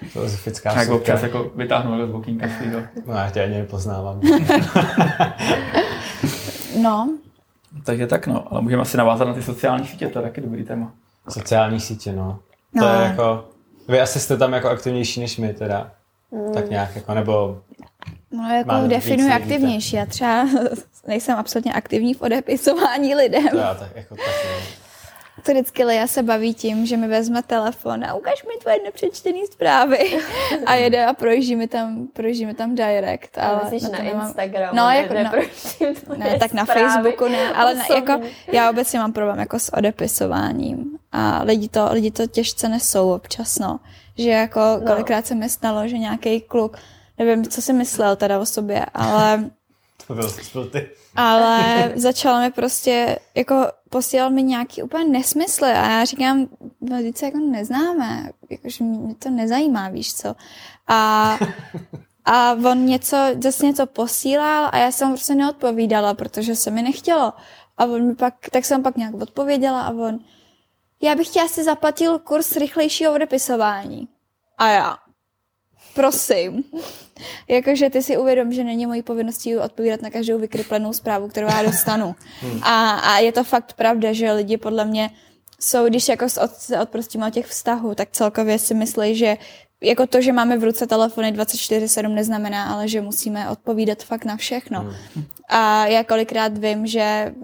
[0.08, 2.80] filozofická Tak občas jako vytáhnu z bokínka svýho.
[3.06, 4.20] No já tě ani nepoznávám.
[6.76, 7.18] no.
[7.84, 10.64] Takže tak no, ale můžeme asi navázat na ty sociální sítě, to je taky dobrý
[10.64, 10.92] téma.
[11.28, 12.38] Sociální sítě, no.
[12.74, 12.82] No.
[12.82, 13.48] To je jako,
[13.88, 15.90] vy asi jste tam jako aktivnější než my teda.
[16.30, 16.54] Mm.
[16.54, 17.60] Tak nějak jako, nebo...
[18.30, 19.96] No jako definuji aktivnější.
[19.96, 20.48] Já třeba
[21.06, 23.48] nejsem absolutně aktivní v odepisování lidem.
[23.48, 24.34] To já tak, jako tak
[25.42, 29.38] To vždycky Leja se baví tím, že mi vezme telefon a ukaž mi tvoje nepřečtené
[29.52, 30.18] zprávy
[30.66, 33.38] a jede a projíždí mi tam, projíždí mi tam direct.
[33.38, 34.26] Ale na, na nemám...
[34.26, 35.14] Instagramu, no, jako,
[36.08, 38.20] no, ne, tak na Facebooku ne, ale na, jako,
[38.52, 43.58] já obecně mám problém jako s odepisováním a lidi to, lidi to těžce nesou občas,
[43.58, 43.80] no.
[44.18, 44.92] Že jako no.
[44.92, 46.76] kolikrát se mi stalo, že nějaký kluk,
[47.18, 49.50] nevím, co si myslel teda o sobě, ale...
[50.70, 50.90] ty.
[51.16, 56.48] ale začal mi prostě, jako posílal mi nějaký úplně nesmysly a já říkám,
[56.80, 60.34] no, se jako neznáme, jakože mě to nezajímá, víš co.
[60.88, 61.38] A,
[62.24, 67.32] a on něco, zase něco posílal a já jsem prostě neodpovídala, protože se mi nechtělo.
[67.78, 70.18] A on mi pak, tak jsem pak nějak odpověděla a on,
[71.02, 74.08] já bych ti asi zaplatil kurz rychlejšího odepisování.
[74.58, 74.96] A já,
[75.94, 76.64] prosím.
[77.48, 81.62] Jakože ty si uvědom, že není mojí povinností odpovídat na každou vykryplenou zprávu, kterou já
[81.62, 82.14] dostanu.
[82.40, 82.60] Hmm.
[82.62, 85.10] A, a je to fakt pravda, že lidi podle mě
[85.60, 89.36] jsou, když jako se odprostíme od těch vztahů, tak celkově si myslí, že
[89.82, 94.36] jako to, že máme v ruce telefony 24-7 neznamená, ale že musíme odpovídat fakt na
[94.36, 94.80] všechno.
[94.80, 95.24] Hmm.
[95.48, 97.34] A já kolikrát vím, že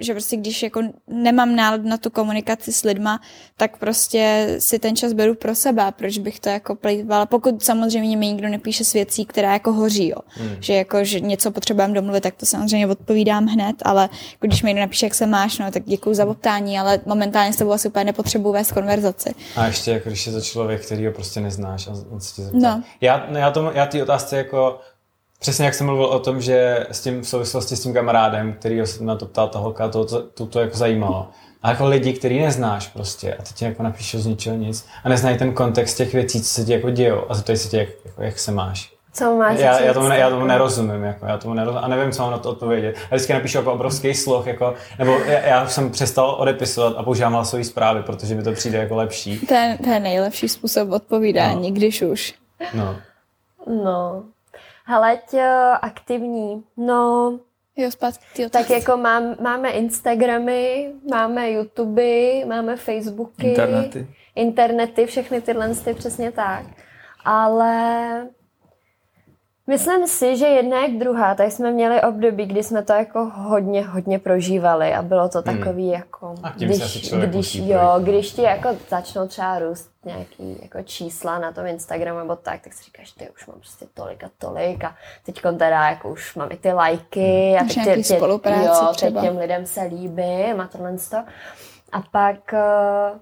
[0.00, 3.20] že prostě když jako nemám náladu na tu komunikaci s lidma,
[3.56, 8.16] tak prostě si ten čas beru pro sebe, proč bych to jako plýtvala, pokud samozřejmě
[8.16, 10.16] mi nikdo nepíše s věcí, která jako hoří, jo.
[10.28, 10.56] Hmm.
[10.60, 14.08] Že jako, že něco potřebujeme domluvit, tak to samozřejmě odpovídám hned, ale
[14.40, 17.56] když mi někdo napíše, jak se máš, no, tak děkuji za optání, ale momentálně s
[17.56, 19.34] tebou asi úplně nepotřebuji vést konverzaci.
[19.56, 22.42] A ještě jako, když je to člověk, který ho prostě neznáš a on se tě
[22.42, 22.58] zeptá.
[22.58, 22.82] No.
[23.00, 24.80] Já, já, tomu, já ty otázce jako
[25.40, 28.86] Přesně jak jsem mluvil o tom, že s tím v souvislosti s tím kamarádem, který
[28.86, 31.28] se na to ptal ta holka, to, to, to, to jako zajímalo.
[31.62, 35.08] A jako lidi, který neznáš prostě a ty ti jako napíšou z ničeho nic a
[35.08, 37.88] neznají ten kontext těch věcí, co se ti jako dějou a zeptají se tě, jak,
[38.04, 38.92] jako, jak se máš.
[39.12, 42.12] Co máš já, já, tomu, ne, já tomu nerozumím, jako, já tomu nerozumím a nevím,
[42.12, 42.96] co mám na to odpovědět.
[43.10, 47.32] Já vždycky napíšu jako obrovský sloh, jako, nebo já, já jsem přestal odepisovat a používám
[47.32, 49.38] hlasové zprávy, protože mi to přijde jako lepší.
[49.38, 51.76] To je, to je nejlepší způsob odpovídání, no.
[51.76, 52.34] když už.
[52.74, 52.96] No.
[53.66, 54.22] No,
[54.86, 55.34] Haleď
[55.82, 57.38] aktivní, no...
[57.76, 62.02] Jo, zpátky Tak jako mám, máme Instagramy, máme YouTube,
[62.46, 63.48] máme Facebooky.
[63.48, 64.06] Internety.
[64.34, 66.64] Internety, všechny tyhle ty přesně tak.
[67.24, 68.28] Ale
[69.70, 73.86] Myslím si, že jedna jak druhá, tak jsme měli období, kdy jsme to jako hodně,
[73.86, 75.58] hodně prožívali a bylo to hmm.
[75.58, 75.92] takový hmm.
[75.92, 81.38] jako, a tím když, když, jo, když ti jako začnou třeba růst nějaký jako čísla
[81.38, 84.84] na tom Instagramu nebo tak, tak si říkáš, ty už mám prostě tolik a tolik
[84.84, 84.96] a
[85.26, 87.70] teď teda jako už mám i ty lajky hmm.
[87.70, 88.20] a teď, tě, tě,
[88.64, 90.96] jo, teď těm lidem se líbím a tohle
[91.92, 93.18] a pak uh,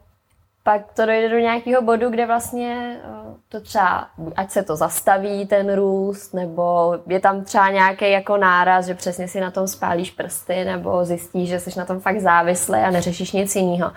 [0.69, 5.47] pak to dojde do nějakého bodu, kde vlastně eh, to třeba, ať se to zastaví
[5.47, 10.11] ten růst, nebo je tam třeba nějaký jako náraz, že přesně si na tom spálíš
[10.11, 13.93] prsty, nebo zjistíš, že jsi na tom fakt závislý a neřešíš nic jiného.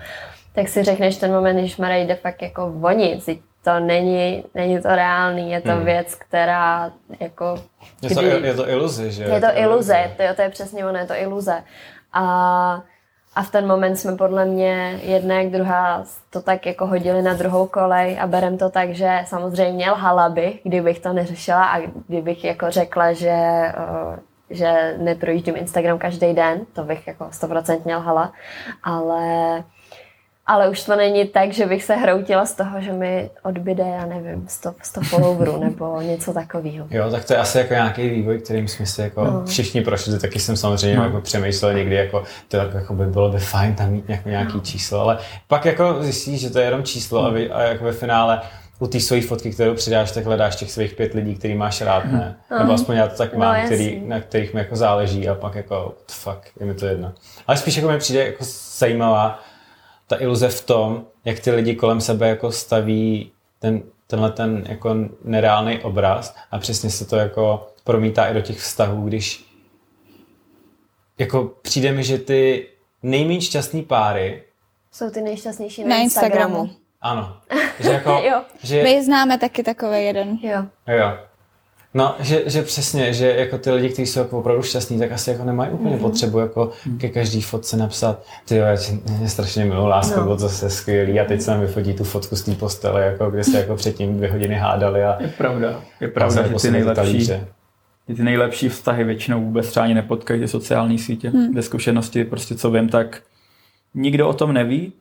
[0.56, 3.30] Tak si řekneš ten moment, když Mara jde fakt jako o nic,
[3.64, 5.86] to není, není to reálný, je to hmm.
[5.86, 7.56] věc, která jako...
[8.02, 9.24] Je to, je to iluze, že?
[9.24, 11.64] Je to iluze, to, to je přesně ono, je to iluze.
[12.14, 12.82] A
[13.36, 17.34] a v ten moment jsme podle mě jedna jak druhá to tak jako hodili na
[17.34, 22.44] druhou kolej a berem to tak, že samozřejmě lhala bych, kdybych to neřešila a kdybych
[22.44, 23.38] jako řekla, že,
[23.78, 24.16] uh,
[24.50, 28.34] že neprojíždím Instagram každý den, to bych jako stoprocentně lhala,
[28.84, 29.64] ale
[30.52, 34.06] ale už to není tak, že bych se hroutila z toho, že mi odbyde, já
[34.06, 36.88] nevím, 100, 100 followerů nebo něco takového.
[36.90, 39.46] Jo, tak to je asi jako nějaký vývoj, kterým jsme si jako no.
[39.46, 41.04] všichni prošli, taky jsem samozřejmě no.
[41.04, 44.60] jako přemýšlel někdy, jako to jako by bylo by fajn tam mít nějaký, nějaký no.
[44.60, 47.28] číslo, ale pak jako zjistíš, že to je jenom číslo no.
[47.28, 48.42] a, vy, a jako ve finále
[48.80, 52.06] u té svojí fotky, kterou přidáš, tak hledáš těch svých pět lidí, který máš rád,
[52.06, 52.36] ne?
[52.52, 52.60] Mm.
[52.60, 55.36] Nebo aspoň já to tak no, mám, no, který, na kterých mi jako záleží a
[55.36, 57.14] pak jako, fuck, je mi to jedno.
[57.48, 58.44] Ale spíš jako mi přijde jako
[58.78, 59.40] zajímavá
[60.12, 64.96] ta iluze v tom, jak ty lidi kolem sebe jako staví ten, tenhle ten jako
[65.24, 69.46] nereálný obraz a přesně se to jako promítá i do těch vztahů, když
[71.20, 72.68] jako přijde mi, že ty
[73.04, 74.44] nejméně šťastný páry
[74.92, 76.62] jsou ty nejšťastnější na, na Instagramu.
[76.62, 76.82] Instagramu.
[77.02, 77.38] Ano.
[77.80, 78.42] Že jako, jo.
[78.64, 78.84] Že...
[78.84, 80.38] My známe taky takový jeden.
[80.42, 80.66] Jo.
[80.88, 81.18] Jo.
[81.94, 85.30] No, že, že přesně, že jako ty lidi, kteří jsou jako opravdu šťastní, tak asi
[85.30, 86.00] jako nemají úplně mm-hmm.
[86.00, 88.78] potřebu jako ke každý fotce napsat, ty jo, já
[89.28, 90.24] strašně miluji lásku, no.
[90.24, 93.32] bylo to se skvělý a teď se mi vyfotí tu fotku z té postele, jako
[93.32, 95.22] kde se jako předtím dvě hodiny hádali a...
[95.22, 97.28] Je pravda, je pravda, že ty nejlepší,
[98.16, 101.30] ty nejlepší vztahy většinou vůbec třeba ani nepotkají ty sociální sítě.
[101.30, 101.54] Hmm.
[101.54, 103.22] Ve zkušenosti prostě co vím, tak
[103.94, 104.94] nikdo o tom neví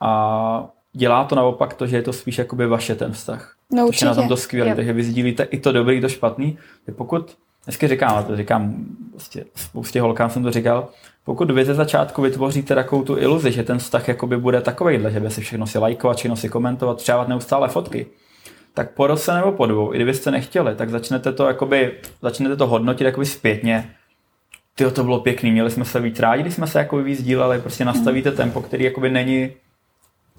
[0.00, 3.54] a dělá to naopak to, že je to spíš jakoby vaše ten vztah.
[3.72, 4.04] No určitě.
[4.04, 6.58] je na tom to skvělé, takže vy sdílíte i to dobrý, i to špatný.
[6.96, 8.74] Pokud, dneska říkám, to říkám
[9.10, 10.88] prostě spoustě holkám jsem to říkal,
[11.24, 15.20] pokud vy ze začátku vytvoříte takovou tu iluzi, že ten vztah jakoby bude takovýhle, že
[15.20, 18.06] by si všechno si lajkovat, všechno si komentovat, třeba neustále fotky,
[18.74, 21.92] tak po roce nebo po dvou, i kdybyste nechtěli, tak začnete to, jakoby,
[22.22, 23.94] začnete to hodnotit jakoby zpětně.
[24.74, 27.60] Ty to bylo pěkný, měli jsme se víc rádi, když jsme se jakoby víc díleli,
[27.60, 28.36] prostě nastavíte hmm.
[28.36, 29.50] tempo, který jakoby není,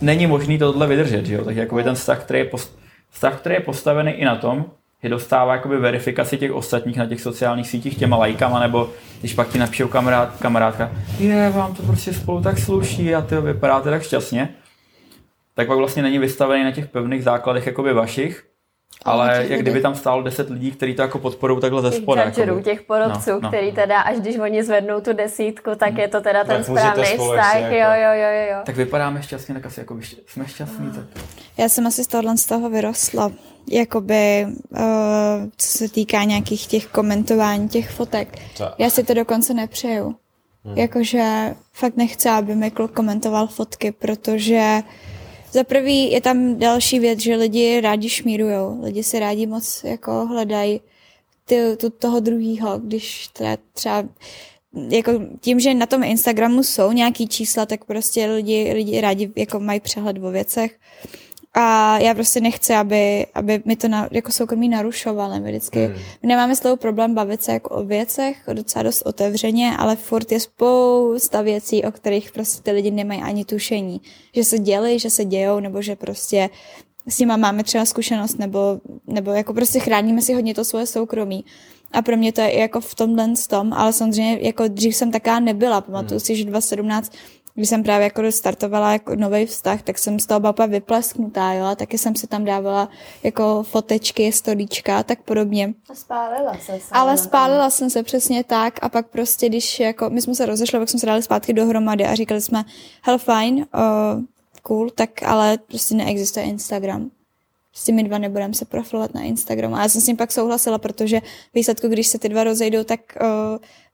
[0.02, 1.46] není možný tohle vydržet, že jo?
[1.46, 2.80] Takže jakoby ten vztah, který je, post,
[3.10, 4.66] vztah, který je postavený i na tom,
[5.04, 8.90] že dostává jakoby verifikaci těch ostatních na těch sociálních sítích těma lajkama, nebo
[9.20, 13.36] když pak ti napíšou kamarád, kamarádka, je, vám to prostě spolu tak sluší a ty
[13.36, 14.50] vypadáte tak šťastně,
[15.54, 18.46] tak pak vlastně není vystavený na těch pevných základech jakoby vašich,
[19.06, 22.32] ale jak kdyby tam stálo deset lidí, kteří to jako podporují takhle ze spoda.
[22.32, 23.76] Těch těch porodců, no, no, který no.
[23.76, 26.00] teda, až když oni zvednou tu desítku, tak hmm.
[26.00, 27.56] je to teda ten správný vztah.
[27.56, 27.76] Jako...
[27.76, 28.58] Jo, jo, jo, jo.
[28.66, 30.92] Tak vypadáme šťastně, tak asi jako jsme šťastní.
[30.92, 31.24] Tak.
[31.58, 33.32] Já jsem asi z tohohle z toho vyrostla.
[33.72, 34.80] Jakoby, uh,
[35.58, 38.38] co se týká nějakých těch komentování těch fotek.
[38.56, 38.72] Co?
[38.78, 40.16] Já si to dokonce nepřeju.
[40.66, 40.78] Hmm.
[40.78, 45.15] Jakože fakt nechci, aby mi kluk komentoval fotky, protože uh,
[45.52, 48.80] za prvý je tam další věc, že lidi rádi šmírujou.
[48.84, 50.82] Lidi si rádi moc jako hledají
[51.46, 54.04] ty, tu, toho druhýho, když teda třeba
[54.90, 59.60] jako tím, že na tom Instagramu jsou nějaký čísla, tak prostě lidi, lidi rádi jako
[59.60, 60.80] mají přehled o věcech.
[61.58, 65.40] A já prostě nechci, aby, aby mi to na, jako soukromí narušovali.
[65.40, 65.96] My vždycky hmm.
[65.96, 70.32] my nemáme s tou problém bavit se jako o věcech, docela dost otevřeně, ale furt
[70.32, 74.02] je spousta věcí, o kterých prostě ty lidi nemají ani tušení.
[74.36, 76.50] Že se děli, že se dějou, nebo že prostě
[77.08, 81.46] s nima máme třeba zkušenost, nebo, nebo jako prostě chráníme si hodně to svoje soukromí.
[81.92, 85.40] A pro mě to je jako v tomhle tom, ale samozřejmě jako dřív jsem taká
[85.40, 85.82] nebyla.
[85.82, 86.20] Pamatuju hmm.
[86.20, 87.12] si, že 2017
[87.56, 91.54] když jsem právě jako startovala jako nový vztah, tak jsem z toho byla úplně vyplesknutá,
[91.54, 92.90] jo, a taky jsem si tam dávala
[93.24, 95.74] jako fotečky, stolíčka a tak podobně.
[95.90, 96.80] A spálila se.
[96.92, 100.80] Ale spálila jsem se přesně tak a pak prostě, když jako, my jsme se rozešli,
[100.80, 102.64] pak jsme se dali zpátky dohromady a říkali jsme,
[103.02, 104.24] hell fine, uh,
[104.64, 107.10] cool, tak ale prostě neexistuje Instagram
[107.76, 109.76] s těmi dva nebudeme se profilovat na Instagramu.
[109.76, 111.22] A já jsem s ním pak souhlasila, protože
[111.54, 113.28] výsledku, když se ty dva rozejdou, tak uh,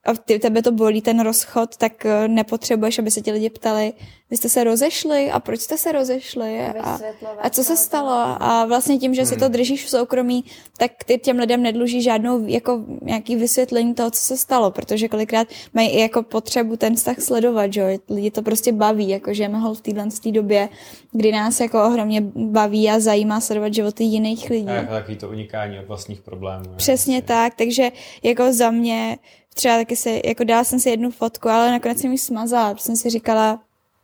[0.06, 3.94] a ty, tebe to bolí ten rozchod, tak uh, nepotřebuješ, aby se ti lidi ptali,
[4.32, 7.00] vy jste se rozešli a proč jste se rozešli a,
[7.42, 8.36] a co se stalo.
[8.40, 9.52] A vlastně tím, že si to hmm.
[9.52, 10.44] držíš v soukromí,
[10.78, 15.48] tak ty těm lidem nedluží žádnou jako nějaký vysvětlení toho, co se stalo, protože kolikrát
[15.74, 19.74] mají i jako potřebu ten vztah sledovat, že lidi to prostě baví, jako žijeme hol
[19.74, 20.70] v téhle době,
[21.12, 24.68] kdy nás jako ohromně baví a zajímá sledovat životy jiných lidí.
[24.68, 26.66] A takový to unikání od vlastních problémů.
[26.76, 27.22] Přesně je.
[27.22, 27.92] tak, takže
[28.24, 29.18] jako za mě
[29.54, 32.86] třeba taky se, jako dala jsem si jednu fotku, ale nakonec jsem ji smazala, protože
[32.86, 33.60] jsem si říkala,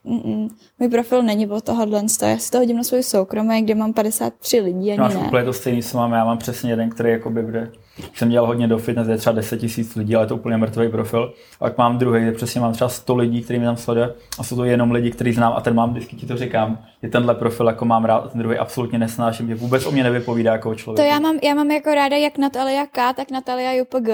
[0.06, 0.50] Mm-mm.
[0.80, 4.60] Můj profil není o tohohle, já si to hodím na svůj soukromé, kde mám 53
[4.60, 5.20] lidí, ani Máš ne.
[5.20, 7.72] úplně to stejný, co mám, já mám přesně jeden, který jakoby bude
[8.14, 10.90] jsem dělal hodně do fitness, je třeba 10 tisíc lidí, ale je to úplně mrtvý
[10.90, 11.34] profil.
[11.60, 14.44] A pak mám druhý, kde přesně mám třeba 100 lidí, který mi tam sleduje a
[14.44, 17.36] jsou to jenom lidi, který znám a ten mám, vždycky ti to říkám, je tenhle
[17.36, 20.76] profil, jako mám rád, a ten druhý absolutně nesnáším, že vůbec o mě nevypovídá jako
[20.76, 21.06] člověk.
[21.06, 24.10] To já mám, já mám jako ráda jak Natalia K, tak Natalia JPG.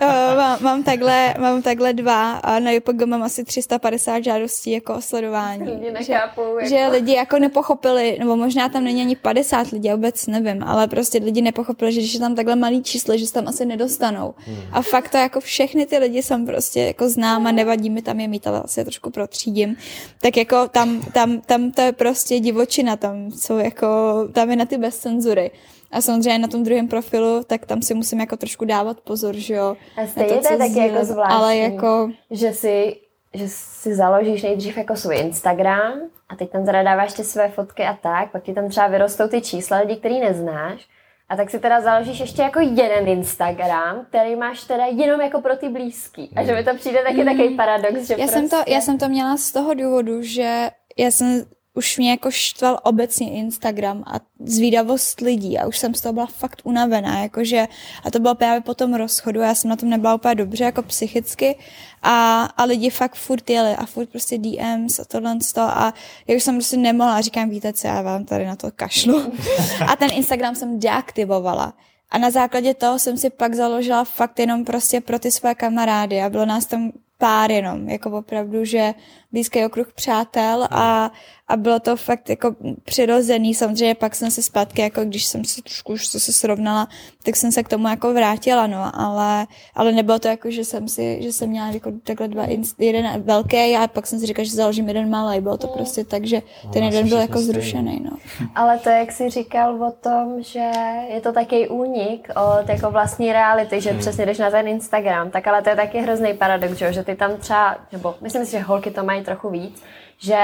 [0.36, 5.00] mám, mám, takhle, mám takhle dva a na JPG mám asi 350 žádostí jako o
[5.00, 5.66] sledování.
[6.00, 6.56] že, jako...
[6.62, 10.88] že lidi jako nepochopili, nebo možná tam není ani 50 lidí, já vůbec nevím, ale
[10.88, 14.34] prostě lidi nepochopili, že když je tam takhle malý číslo, že se tam asi nedostanou.
[14.38, 14.56] Hmm.
[14.72, 18.20] A fakt to jako všechny ty lidi jsem prostě jako znám a nevadí mi tam
[18.20, 19.76] je mít, ale asi je trošku protřídím.
[20.20, 23.88] Tak jako tam, tam, tam to je prostě divočina, tam jsou jako,
[24.32, 25.50] tam je na ty bez cenzury.
[25.90, 29.54] A samozřejmě na tom druhém profilu, tak tam si musím jako trošku dávat pozor, že
[29.54, 29.76] jo.
[29.96, 32.10] A stejně to, je taky jako zvláštní, ale jako...
[32.30, 32.96] že si
[33.34, 35.92] že si založíš nejdřív jako svůj Instagram
[36.28, 39.28] a teď tam teda dáváš ty své fotky a tak, pak ti tam třeba vyrostou
[39.28, 40.88] ty čísla lidí, který neznáš
[41.32, 45.56] a tak si teda založíš ještě jako jeden Instagram, který máš teda jenom jako pro
[45.56, 46.30] ty blízký.
[46.36, 47.24] A že mi to přijde taky mm.
[47.24, 48.26] takový paradox, že já prostě...
[48.26, 52.30] jsem to, Já jsem to měla z toho důvodu, že já jsem už mě jako
[52.30, 57.68] štval obecně Instagram a zvídavost lidí a už jsem z toho byla fakt unavená, jakože
[58.04, 60.82] a to bylo právě po tom rozchodu já jsem na tom nebyla úplně dobře jako
[60.82, 61.58] psychicky
[62.02, 65.94] a, a lidi fakt furt jeli a furt prostě DMs a tohle a
[66.26, 69.32] já už jsem prostě nemohla, říkám víte co, já vám tady na to kašlu.
[69.88, 71.74] A ten Instagram jsem deaktivovala.
[72.10, 76.22] A na základě toho jsem si pak založila fakt jenom prostě pro ty své kamarády
[76.22, 78.94] a bylo nás tam pár jenom, jako opravdu, že
[79.32, 81.10] blízký okruh přátel a,
[81.48, 83.54] a bylo to fakt jako přirozený.
[83.54, 86.88] Samozřejmě pak jsem se zpátky, jako když jsem se trošku už se srovnala,
[87.22, 90.88] tak jsem se k tomu jako vrátila, no, ale, ale nebylo to jako, že jsem
[90.88, 92.46] si, že jsem měla jako takhle dva,
[92.78, 95.40] jeden velký a pak jsem si říkala, že založím jeden malý.
[95.40, 98.10] Bylo to prostě tak, že no, ten jeden byl jako zrušený, no.
[98.54, 100.70] Ale to, jak jsi říkal o tom, že
[101.14, 103.98] je to takový únik od jako vlastní reality, že hmm.
[103.98, 107.14] přesně jdeš na ten Instagram, tak ale to je taky hrozný paradox, že, že ty
[107.14, 109.84] tam třeba, nebo myslím si, že holky to mají trochu víc,
[110.18, 110.38] že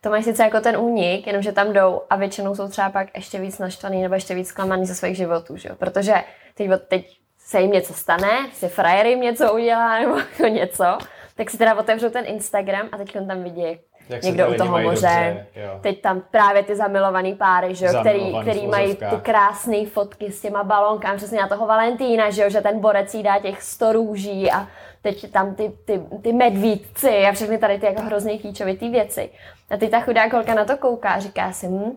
[0.00, 3.40] to mají sice jako ten únik, jenomže tam jdou a většinou jsou třeba pak ještě
[3.40, 5.74] víc naštvaný nebo ještě víc zklamaný ze svých životů, že jo?
[5.76, 6.14] Protože
[6.54, 10.98] teď, teď se jim něco stane, si frajer jim něco udělá nebo jako něco,
[11.34, 13.78] tak si teda otevřou ten Instagram a teď tam vidí
[14.08, 15.46] jak někdo u toho moře.
[15.54, 20.32] Dobře, teď tam právě ty zamilovaný páry, že jo, který, který mají ty krásné fotky
[20.32, 23.62] s těma balonkami, přesně na toho Valentína, že jo, že ten borec jí dá těch
[23.62, 24.68] sto růží a
[25.02, 29.30] teď tam ty, ty, ty medvídci a všechny tady ty jako hrozně kýčovitý věci.
[29.70, 31.96] A teď ta chudá holka na to kouká a říká si, hm,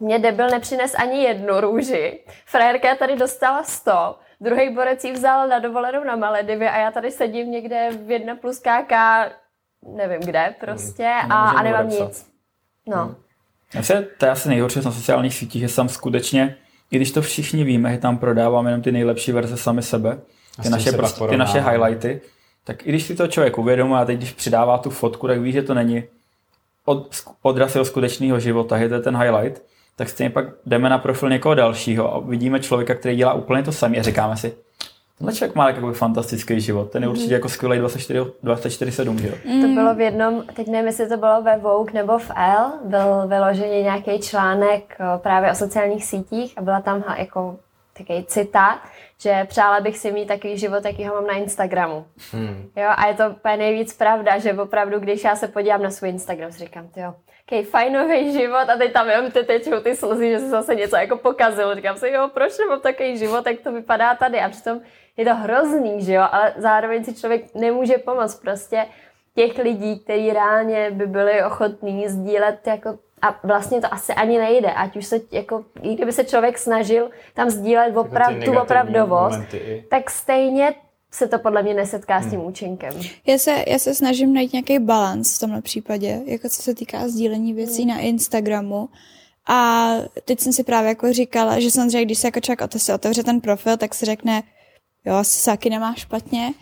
[0.00, 2.20] mě debil nepřines ani jednu růži.
[2.46, 7.10] Frajerka tady dostala sto, druhý borec ji vzal na dovolenou na Maledivy a já tady
[7.10, 8.92] sedím někde v jedna plus KK,
[9.96, 11.32] nevím kde prostě hmm.
[11.32, 12.26] a, a nemám nic.
[12.86, 13.04] No.
[13.04, 13.14] Hmm.
[13.78, 16.56] Asi, to je asi nejhorší na sociálních sítích, že tam skutečně,
[16.90, 20.18] i když to všichni víme, že tam prodáváme jenom ty nejlepší verze sami sebe,
[20.62, 22.20] ty naše, prostě, ty naše highlighty,
[22.64, 25.52] tak i když si to člověk uvědomuje a teď když přidává tu fotku, tak ví,
[25.52, 26.04] že to není
[26.84, 27.08] od,
[27.42, 29.62] odraz jeho skutečného života, je to ten highlight,
[29.96, 33.72] tak stejně pak jdeme na profil někoho dalšího a vidíme člověka, který dělá úplně to
[33.72, 34.54] samé a říkáme si,
[35.22, 37.14] tenhle člověk má jako fantastický život, ten je mm.
[37.14, 39.34] určitě jako skvělý 24-7, že jo?
[39.44, 39.62] Mm.
[39.62, 43.28] To bylo v jednom, teď nevím, jestli to bylo ve Vogue nebo v L, byl
[43.28, 47.56] vyložený nějaký článek právě o sociálních sítích a byla tam jako
[47.98, 48.78] takový citát,
[49.20, 52.04] že přála bych si mít takový život, jaký ho mám na Instagramu.
[52.32, 52.68] Hmm.
[52.76, 56.08] Jo, a je to úplně nejvíc pravda, že opravdu, když já se podívám na svůj
[56.10, 57.14] Instagram, si říkám, jo,
[57.50, 60.96] jaký fajnový život a teď tam jenom ty tečou ty slzy, že se zase něco
[60.96, 61.74] jako pokazil.
[61.74, 64.80] Říkám si, jo, proč nemám takový život, jak to vypadá tady a přitom
[65.16, 68.86] je to hrozný, že jo, ale zároveň si člověk nemůže pomoct prostě
[69.34, 74.72] těch lidí, kteří reálně by byli ochotní sdílet jako a vlastně to asi ani nejde,
[74.72, 79.40] ať už se jako, i kdyby se člověk snažil tam sdílet oprav, tu opravdovost,
[79.90, 80.74] tak stejně
[81.10, 82.28] se to podle mě nesetká hmm.
[82.28, 82.48] s tím hmm.
[82.48, 83.00] účinkem.
[83.26, 87.08] Já se, já se snažím najít nějaký balans v tomhle případě, jako co se týká
[87.08, 87.90] sdílení věcí hmm.
[87.90, 88.88] na Instagramu.
[89.48, 89.90] A
[90.24, 92.62] teď jsem si právě jako říkala, že samozřejmě, když se jako člověk
[92.94, 94.42] otevře ten profil, tak si řekne,
[95.04, 96.54] jo, asi se taky nemá špatně,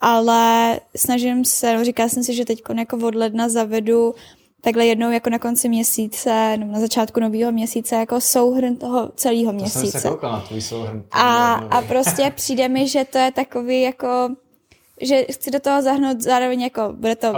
[0.00, 4.14] ale snažím se, no, říkala jsem si, že teď jako od ledna zavedu
[4.60, 9.52] takhle jednou jako na konci měsíce, nebo na začátku nového měsíce, jako souhrn toho celého
[9.52, 9.80] měsíce.
[9.80, 11.04] To jsem se na tvůj souhrn.
[11.10, 14.28] A, a prostě přijde mi, že to je takový jako
[15.00, 17.32] že chci do toho zahrnout zároveň jako, bude to,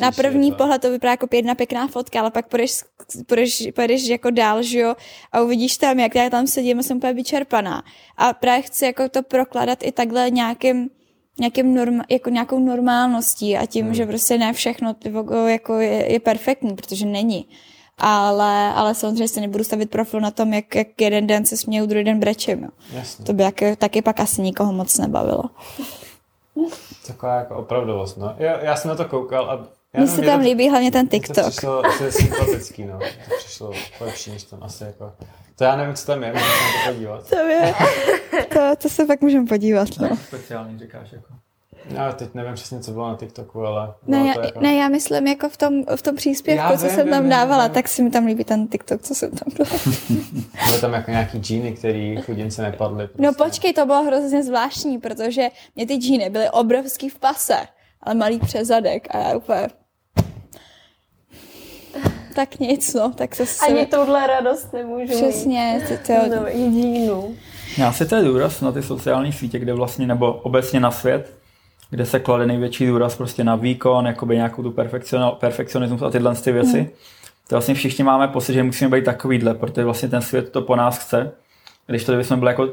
[0.00, 2.84] na první pohled to vypadá jako jedna pěkná fotka, ale pak půjdeš,
[3.26, 4.94] půjdeš, půjdeš jako dál, že jo,
[5.32, 7.82] a uvidíš tam, jak já tam sedím a jsem úplně vyčerpaná.
[8.16, 10.90] A právě chci jako to prokládat i takhle nějakým
[11.40, 13.94] nějakým norma, jako nějakou normálností a tím, hmm.
[13.94, 14.94] že prostě ne všechno
[15.46, 17.48] jako je, je perfektní, protože není.
[17.98, 21.86] Ale, ale samozřejmě se nebudu stavit profil na tom, jak, jak jeden den se směju,
[21.86, 22.62] druhý den brečím.
[22.62, 22.68] Jo.
[22.92, 23.24] Jasně.
[23.24, 25.44] To by jak, taky pak asi nikoho moc nebavilo.
[27.06, 28.34] Taková jako opravdovost, no.
[28.38, 29.66] Já, já jsem na to koukal a
[29.98, 31.36] mně se tam to, líbí hlavně ten TikTok.
[31.44, 32.98] To přišlo asi sympatický, no.
[32.98, 35.12] To přišlo lepší, než tam asi jako...
[35.56, 37.28] To já nevím, co tam je, můžeme se na to podívat.
[37.28, 37.74] To je,
[38.52, 40.16] to, to se pak můžeme podívat, no.
[40.16, 41.34] Speciální říkáš, jako.
[41.90, 43.94] Já teď nevím přesně, co bylo na TikToku, ale...
[44.06, 44.60] Ne, já, jako...
[44.60, 47.30] ne já myslím jako v tom, v tom příspěvku, já co vím, jsem tam vím,
[47.30, 47.74] dávala, vím.
[47.74, 49.80] tak si mi tam líbí ten TikTok, co jsem tam dala.
[50.66, 53.06] Byly tam jako nějaký džíny, který chudince nepadly.
[53.06, 53.22] Prostě.
[53.22, 57.58] No počkej, to bylo hrozně zvláštní, protože mě ty džíny byly obrovský v pase,
[58.02, 59.68] ale malý přezadek a já úplně
[62.34, 63.66] tak nic, no, tak se...
[63.66, 66.36] Ani touhle radost nemůžu Přesně, to, to...
[66.36, 67.34] No, jedinou.
[67.78, 71.37] Já si to je důraz na ty sociální sítě, kde vlastně, nebo obecně na svět,
[71.90, 74.74] kde se klade největší důraz prostě na výkon, jakoby nějakou tu
[75.38, 76.80] perfekcionismus a tyhle ty věci.
[76.80, 76.86] Mm.
[77.48, 80.76] To vlastně všichni máme pocit, že musíme být takovýhle, protože vlastně ten svět to po
[80.76, 81.32] nás chce.
[81.86, 82.68] Když to bychom byli jako,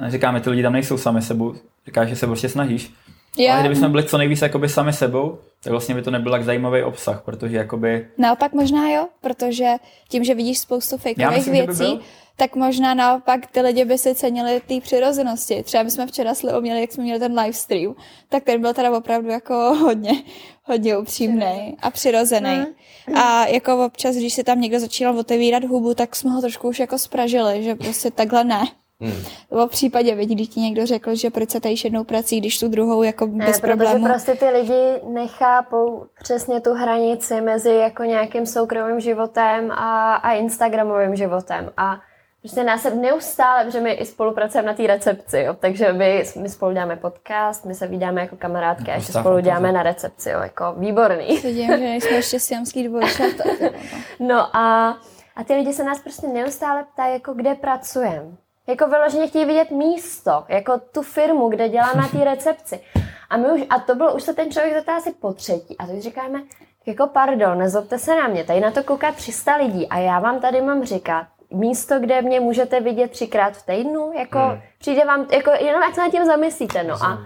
[0.00, 1.54] neříkáme, ty lidi tam nejsou sami sebou,
[1.86, 2.94] říkáš, že se prostě snažíš.
[3.38, 3.54] Yeah.
[3.54, 6.82] Ale kdybychom byli co nejvíc jakoby sami sebou, tak vlastně by to nebyl tak zajímavý
[6.82, 8.08] obsah, protože jakoby...
[8.18, 9.74] Naopak možná jo, protože
[10.08, 12.02] tím, že vidíš spoustu fakeových věcí, by
[12.38, 15.62] tak možná naopak ty lidi by si cenili té přirozenosti.
[15.62, 17.94] Třeba my jsme včera s Leo měli, jak jsme měli ten livestream,
[18.28, 20.12] tak ten byl teda opravdu jako hodně,
[20.64, 22.56] hodně upřímný a přirozený.
[23.08, 23.16] Mm.
[23.16, 26.78] A jako občas, když si tam někdo začínal otevírat hubu, tak jsme ho trošku už
[26.78, 28.64] jako spražili, že prostě takhle ne.
[29.00, 29.22] Hmm.
[29.50, 32.58] Nebo v případě, vidí, když ti někdo řekl, že proč se tady jednou prací, když
[32.58, 34.06] tu druhou jako ne, bez problémů.
[34.06, 41.16] prostě ty lidi nechápou přesně tu hranici mezi jako nějakým soukromým životem a, a Instagramovým
[41.16, 41.72] životem.
[41.76, 42.00] A
[42.42, 46.48] Prostě nás se neustále, protože my i spolupracujeme na té recepci, jo, takže my, my
[46.48, 50.40] spolu děláme podcast, my se vydáme jako kamarádky a ještě spolu děláme na recepci, jo,
[50.40, 51.38] jako výborný.
[51.38, 53.44] Vidím, že nejsme ještě siamský dvojčata.
[54.20, 54.96] no a,
[55.36, 58.36] a ty lidi se nás prostě neustále ptají, jako kde pracujeme.
[58.68, 62.80] Jako vyloženě chtějí vidět místo, jako tu firmu, kde dělám na té recepci.
[63.30, 65.78] A, my už, a to bylo, už se ten člověk zeptá asi po třetí.
[65.78, 66.42] A teď říkáme,
[66.86, 70.40] jako pardon, nezlobte se na mě, tady na to kouká 300 lidí a já vám
[70.40, 74.60] tady mám říkat, místo, kde mě můžete vidět třikrát v týdnu, jako hmm.
[74.78, 77.18] přijde vám, jako jenom jak se nad tím zamyslíte, no a,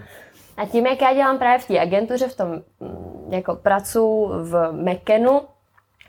[0.57, 4.71] a tím, jak já dělám právě v té agentuře, v tom, mm, jako pracu v
[4.71, 5.41] Mekenu,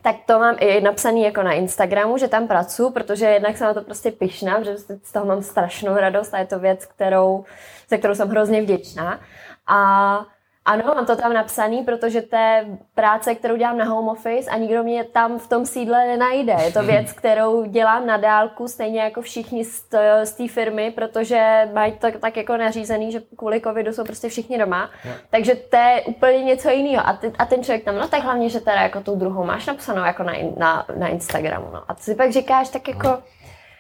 [0.04, 3.74] tak to mám i napsaný jako na Instagramu, že tam pracuji, protože jednak jsem na
[3.74, 7.44] to prostě pyšná, že z toho mám strašnou radost a je to věc, kterou,
[7.90, 9.20] za kterou jsem hrozně vděčná.
[9.66, 10.26] A
[10.64, 14.56] ano, mám to tam napsaný, protože to je práce, kterou dělám na home office a
[14.56, 16.56] nikdo mě tam v tom sídle nenajde.
[16.64, 21.92] Je to věc, kterou dělám na dálku, stejně jako všichni z té firmy, protože mají
[21.92, 24.90] to tak jako nařízený, že kvůli covidu jsou prostě všichni doma.
[25.04, 25.18] Yeah.
[25.30, 27.06] Takže to je úplně něco jiného.
[27.06, 29.66] A, ty, a ten člověk tam, no tak hlavně, že teda jako tu druhou máš
[29.66, 31.66] napsanou jako na, na, na Instagramu.
[31.72, 31.82] No.
[31.88, 33.18] A ty si pak říkáš tak jako...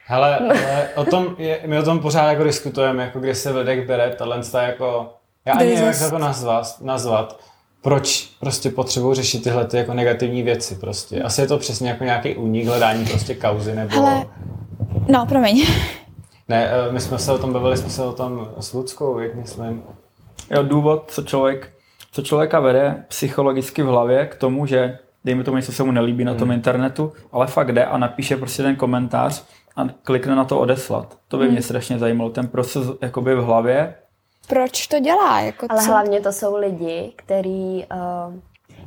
[0.06, 3.86] Hele, ale o tom je, my o tom pořád jako diskutujeme, jako kde se vedek
[3.86, 5.14] bere tato jako
[5.46, 7.40] já ani nevím, jak to nazvat, nazvat.
[7.82, 11.22] Proč prostě potřebuji řešit tyhle ty jako negativní věci prostě.
[11.22, 13.96] Asi je to přesně jako nějaký únik, hledání prostě kauzy nebo...
[13.96, 14.26] Ale...
[15.08, 15.66] No, promiň.
[16.48, 19.34] Ne, eh, my jsme se o tom bavili, jsme se o tom s Ludskou, jak
[19.34, 19.82] myslím.
[20.50, 21.72] Jo, důvod, co člověk,
[22.12, 26.24] co člověka vede psychologicky v hlavě k tomu, že dejme tomu něco se mu nelíbí
[26.24, 26.56] na tom hmm.
[26.56, 29.44] internetu, ale fakt jde a napíše prostě ten komentář
[29.76, 31.18] a klikne na to odeslat.
[31.28, 31.52] To by hmm.
[31.52, 33.94] mě strašně zajímalo, ten proces jakoby v hlavě,
[34.48, 35.40] proč to dělá.
[35.40, 35.90] Jako Ale co?
[35.90, 38.34] hlavně to jsou lidi, který uh,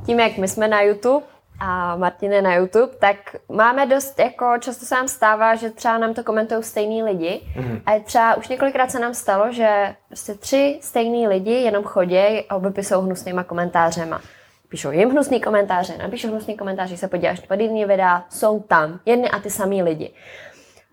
[0.06, 1.26] tím, jak my jsme na YouTube
[1.60, 3.16] a Martin je na YouTube, tak
[3.50, 7.82] máme dost, jako často se nám stává, že třeba nám to komentují stejný lidi mm.
[7.86, 12.58] a třeba už několikrát se nám stalo, že prostě tři stejný lidi jenom chodí a
[12.58, 14.22] vypisují hnusnýma komentářema.
[14.70, 19.30] Píšou jim hnusný komentáře, napíšou hnusný komentáře, se podíváš na jiný videa, jsou tam jedny
[19.30, 20.14] a ty samý lidi.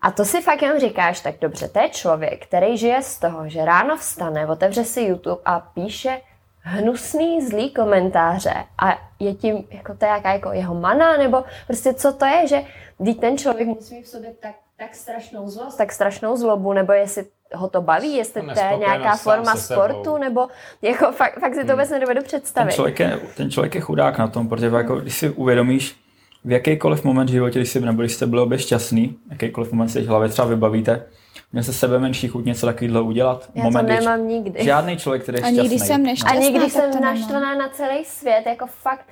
[0.05, 3.49] A to si fakt jen říkáš, tak dobře, to je člověk, který žije z toho,
[3.49, 6.21] že ráno vstane, otevře si YouTube a píše
[6.59, 11.93] hnusný, zlý komentáře a je tím, jako to je jaká jako jeho mana, nebo prostě
[11.93, 12.61] co to je, že
[12.97, 17.25] když ten člověk musí v sobě tak, tak strašnou zlost, tak strašnou zlobu, nebo jestli
[17.53, 20.47] ho to baví, jestli to je nějaká forma sportu, nebo
[20.81, 21.71] jako fakt, fakt si to hmm.
[21.71, 22.67] vůbec nedovedu představit.
[22.67, 26.04] Ten člověk, je, ten člověk je chudák na tom, protože jako, když si uvědomíš,
[26.45, 29.89] v jakýkoliv moment v životě, když, jsi, nebo když jste byli obě šťastný, jakýkoliv moment
[29.89, 31.05] si v hlavě třeba vybavíte,
[31.51, 33.49] měl se sebe menší chuť něco takového udělat.
[33.55, 34.63] Já moment, to nemám nikdy.
[34.63, 35.59] Žádný člověk, který je šťastný.
[35.59, 39.05] Ani když jsem nešťastná, Ani když jsem naštvaná na celý svět, jako fakt,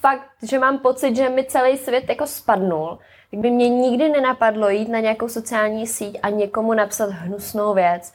[0.00, 2.98] fakt, že mám pocit, že mi celý svět jako spadnul,
[3.30, 8.12] tak by mě nikdy nenapadlo jít na nějakou sociální síť a někomu napsat hnusnou věc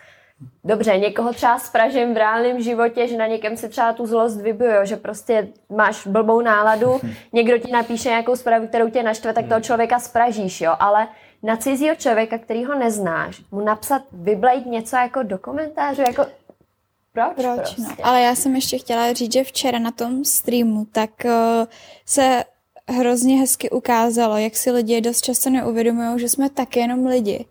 [0.63, 4.71] Dobře, někoho třeba spražím v reálném životě, že na někem se třeba tu zlost vybiju,
[4.83, 7.01] že prostě máš blbou náladu,
[7.33, 9.63] někdo ti napíše nějakou zprávu, kterou tě naštve, tak toho hmm.
[9.63, 11.07] člověka spražíš, jo, ale
[11.43, 16.25] na cizího člověka, který ho neznáš, mu napsat, vyblejt něco jako do komentářů, jako
[17.13, 17.81] proč, proč prostě?
[17.81, 17.95] no.
[18.03, 21.31] Ale já jsem ještě chtěla říct, že včera na tom streamu, tak uh,
[22.05, 22.43] se
[22.89, 27.45] hrozně hezky ukázalo, jak si lidi dost často neuvědomují, že jsme taky jenom lidi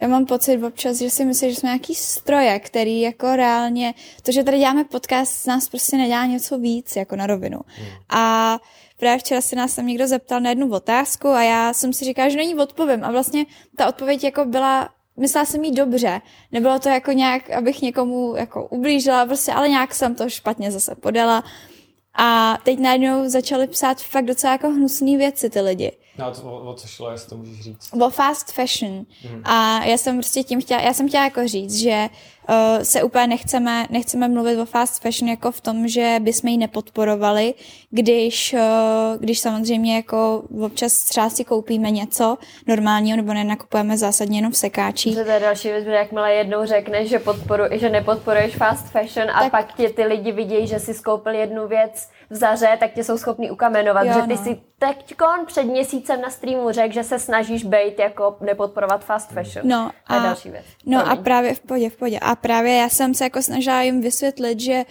[0.00, 4.32] já mám pocit občas, že si myslím, že jsme nějaký stroje, který jako reálně, to,
[4.32, 7.60] že tady děláme podcast, z nás prostě nedělá něco víc, jako na rovinu.
[7.66, 7.88] Hmm.
[8.10, 8.58] A
[8.98, 12.28] právě včera se nás tam někdo zeptal na jednu otázku a já jsem si říkala,
[12.28, 13.04] že není odpovím.
[13.04, 16.20] A vlastně ta odpověď jako byla, myslela jsem jí dobře.
[16.52, 20.94] Nebylo to jako nějak, abych někomu jako ublížila, prostě, ale nějak jsem to špatně zase
[20.94, 21.44] podala.
[22.14, 25.92] A teď najednou začali psát fakt docela jako hnusné věci ty lidi.
[26.18, 27.90] No to, o, o co šlo, jestli to můžeš říct?
[28.00, 29.06] O fast fashion.
[29.30, 29.42] Mm.
[29.44, 32.08] A já jsem prostě tím chtěla, já jsem chtěla jako říct, že
[32.48, 36.58] uh, se úplně nechceme, nechceme mluvit o fast fashion jako v tom, že bychom ji
[36.58, 37.54] nepodporovali,
[37.90, 38.60] když, uh,
[39.18, 45.14] když samozřejmě jako občas třeba si koupíme něco normálního nebo nenakupujeme zásadně jenom v sekáčích.
[45.14, 49.40] To je další věc, že jakmile jednou řekneš, že, podporu, že nepodporuješ fast fashion a
[49.40, 49.50] tak...
[49.50, 53.18] pak ti ty lidi vidějí, že si skoupil jednu věc v zaře, tak tě jsou
[53.18, 54.44] schopní ukamenovat, jo, že ty no.
[54.44, 55.14] si teď
[55.46, 59.68] před měsícem na streamu řekl, že se snažíš být jako nepodporovat fast fashion.
[59.68, 60.64] No a, další věc.
[60.86, 62.18] No a právě v podě, v podě.
[62.18, 64.84] A právě já jsem se jako snažila jim vysvětlit, že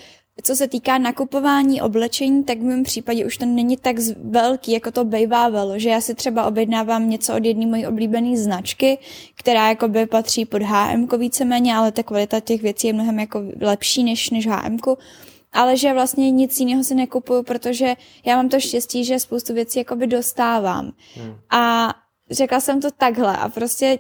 [0.44, 4.92] co se týká nakupování oblečení, tak v mém případě už to není tak velký, jako
[4.92, 8.98] to bývávalo, že já si třeba objednávám něco od jedné mojí oblíbené značky,
[9.36, 13.44] která jako by patří pod HM víceméně, ale ta kvalita těch věcí je mnohem jako
[13.62, 14.78] lepší než, než HM
[15.56, 19.80] ale že vlastně nic jiného si nekupuju, protože já mám to štěstí, že spoustu věcí
[19.80, 20.92] jakoby dostávám.
[21.16, 21.36] Hmm.
[21.50, 21.94] A
[22.32, 24.00] řekla jsem to takhle a prostě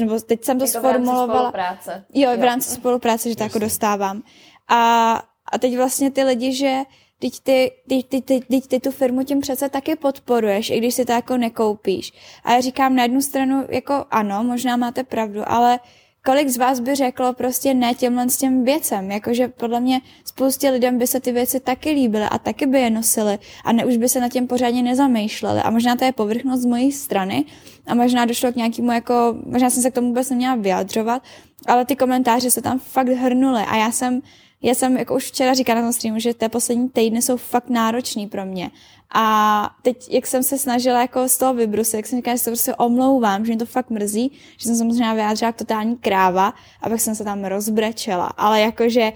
[0.00, 1.50] nebo teď jsem to, to sformulovala.
[1.50, 2.04] V rámci spolupráce.
[2.14, 2.76] Jo, v rámci jo.
[2.76, 4.22] spolupráce, že to jako dostávám.
[4.68, 5.12] A,
[5.52, 6.82] a teď vlastně ty lidi, že
[7.18, 10.94] teď ty, ty, ty, ty, ty, ty tu firmu tím přece taky podporuješ, i když
[10.94, 12.12] si to jako nekoupíš.
[12.44, 15.80] A já říkám na jednu stranu, jako ano, možná máte pravdu, ale
[16.24, 20.70] kolik z vás by řeklo prostě ne těmhle s těm věcem, jakože podle mě spoustě
[20.70, 23.96] lidem by se ty věci taky líbily a taky by je nosili a ne už
[23.96, 25.60] by se na těm pořádně nezamýšleli.
[25.60, 27.44] A možná to je povrchnost z mojí strany
[27.86, 31.22] a možná došlo k nějakému jako, možná jsem se k tomu vůbec neměla vyjadřovat,
[31.66, 34.22] ale ty komentáře se tam fakt hrnuly a já jsem
[34.64, 37.68] já jsem jako už včera říkala na tom streamu, že ty poslední týdny jsou fakt
[37.68, 38.70] náročný pro mě.
[39.14, 42.50] A teď, jak jsem se snažila jako z toho vybrusit, jak jsem říkala, že se
[42.50, 46.88] prostě omlouvám, že mě to fakt mrzí, že jsem se možná vyjádřila totální kráva a
[46.88, 48.26] pak jsem se tam rozbrečela.
[48.26, 49.12] Ale jakože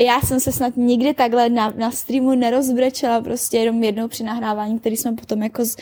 [0.00, 4.78] já jsem se snad nikdy takhle na, na streamu nerozbrečela, prostě jenom jednou při nahrávání,
[4.78, 5.76] který jsme potom jako z,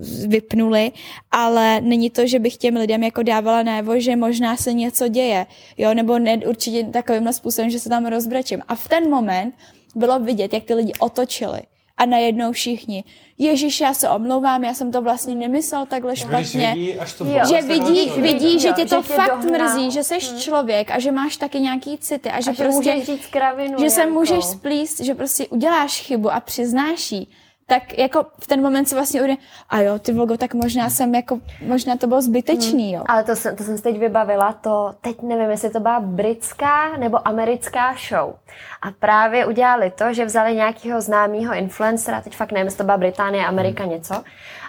[0.00, 0.92] z, vypnuli,
[1.30, 5.46] ale není to, že bych těm lidem jako dávala najevo, že možná se něco děje,
[5.78, 8.62] jo, nebo ne určitě takovým způsobem, že se tam rozbrečím.
[8.68, 9.54] A v ten moment
[9.94, 11.60] bylo vidět, jak ty lidi otočili
[11.96, 13.04] a najednou všichni,
[13.38, 16.72] Ježíš, já se omlouvám, já jsem to vlastně nemyslel takhle špatně.
[16.74, 19.64] Vidí, až to jo, že vidí, vidí, že tě to že fakt dohná.
[19.64, 20.40] mrzí, že jsi hmm.
[20.40, 23.90] člověk a že máš taky nějaký city a že a prostě, že, říct kravinu že
[23.90, 27.28] se můžeš splíst, že prostě uděláš chybu a přiznáš jí
[27.66, 29.38] tak jako v ten moment si vlastně uvědomí,
[29.68, 32.98] a jo, ty vlogo, tak možná jsem jako, možná to bylo zbytečný, jo.
[32.98, 33.06] Hmm.
[33.08, 36.96] Ale to jsem, to jsem si teď vybavila, to teď nevím, jestli to byla britská
[36.96, 38.34] nebo americká show.
[38.82, 42.96] A právě udělali to, že vzali nějakého známého influencera, teď fakt nevím, jestli to byla
[42.96, 43.92] Británie, Amerika, hmm.
[43.92, 44.24] něco,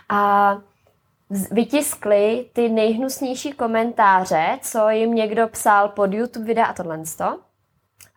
[0.09, 0.57] a
[1.51, 6.97] vytiskli ty nejhnusnější komentáře, co jim někdo psal pod YouTube videa a tohle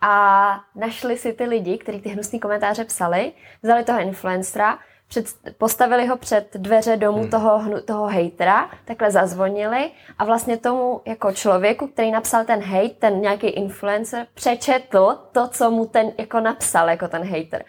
[0.01, 3.33] a našli si ty lidi, kteří ty hnusné komentáře psali,
[3.63, 4.79] vzali toho influencera,
[5.11, 5.27] před,
[5.59, 7.31] postavili ho před dveře domu hmm.
[7.31, 13.21] toho, toho hejtera, takhle zazvonili a vlastně tomu jako člověku, který napsal ten hate, ten
[13.21, 17.65] nějaký influencer, přečetl to, co mu ten jako napsal, jako ten hater.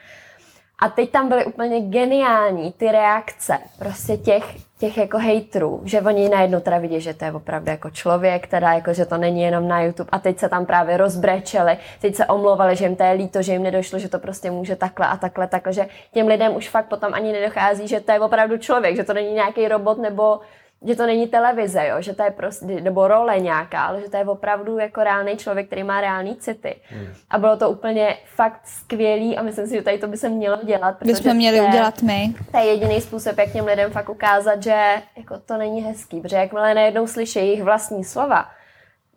[0.79, 4.43] A teď tam byly úplně geniální ty reakce prostě těch,
[4.81, 8.73] těch jako hejtrů, že oni najednou teda vidí, že to je opravdu jako člověk, teda
[8.73, 10.09] jako, že to není jenom na YouTube.
[10.11, 13.51] A teď se tam právě rozbrečeli, teď se omlouvali, že jim to je líto, že
[13.51, 16.85] jim nedošlo, že to prostě může takhle a takhle, takhle, že těm lidem už fakt
[16.85, 20.39] potom ani nedochází, že to je opravdu člověk, že to není nějaký robot nebo
[20.87, 24.17] že to není televize, jo, že to je prostě, nebo role nějaká, ale že to
[24.17, 26.75] je opravdu jako reálný člověk, který má reální city.
[26.89, 27.07] Hmm.
[27.29, 30.57] A bylo to úplně fakt skvělý a myslím si, že tady to by se mělo
[30.63, 30.97] dělat.
[30.97, 32.33] Protože jsme měli to je, udělat my.
[32.51, 36.35] To je jediný způsob, jak těm lidem fakt ukázat, že jako to není hezký, protože
[36.35, 38.45] jakmile najednou slyší jejich vlastní slova,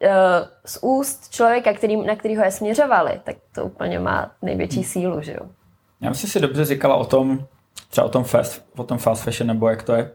[0.02, 0.10] eh,
[0.66, 4.84] z úst člověka, který, na kterého je směřovali, tak to úplně má největší hmm.
[4.84, 5.48] sílu, že jo.
[6.00, 7.46] Já myslím, si dobře říkala o tom,
[7.90, 10.10] třeba o tom fast, o tom fast fashion, nebo jak to je,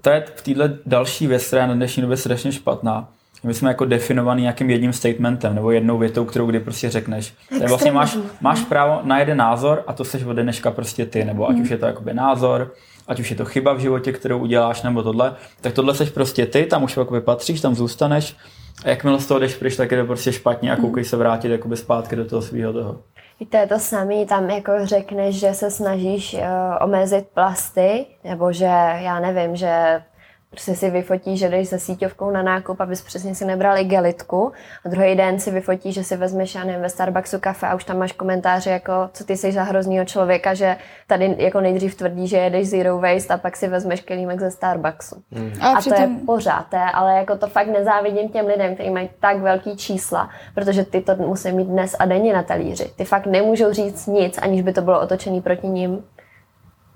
[0.00, 3.08] to je v této další věc, která je na dnešní době strašně špatná.
[3.44, 7.34] My jsme jako definovaný nějakým jedním statementem nebo jednou větou, kterou kdy prostě řekneš.
[7.48, 11.06] To je vlastně máš, máš právo na jeden názor a to seš ode dneška prostě
[11.06, 11.62] ty, nebo ať mm.
[11.62, 12.74] už je to jakoby názor,
[13.08, 16.46] ať už je to chyba v životě, kterou uděláš, nebo tohle, tak tohle seš prostě
[16.46, 18.36] ty, tam už jakoby patříš, tam zůstaneš
[18.84, 20.82] a jakmile z toho jdeš pryč, tak je to prostě špatně a mhm.
[20.82, 23.00] koukej se vrátit jakoby zpátky do toho svého toho.
[23.40, 26.40] Je to samé, tam jako řekneš, že se snažíš uh,
[26.80, 28.64] omezit plasty, nebo že,
[28.98, 30.02] já nevím, že
[30.50, 34.52] Prostě si vyfotí, že jdeš se síťovkou na nákup, abys přesně si nebral igelitku
[34.84, 37.84] a druhý den si vyfotí, že si vezmeš, já nevím, ve Starbucksu kafe a už
[37.84, 40.76] tam máš komentáře jako, co ty jsi za hroznýho člověka, že
[41.06, 45.22] tady jako nejdřív tvrdí, že jedeš zero waste a pak si vezmeš kelímek ze Starbucksu.
[45.32, 45.52] Hmm.
[45.60, 48.90] A, a to je pořád, to je, ale jako to fakt nezávidím těm lidem, kteří
[48.90, 52.90] mají tak velký čísla, protože ty to musí mít dnes a denně na talíři.
[52.96, 56.04] Ty fakt nemůžou říct nic, aniž by to bylo otočený proti ním.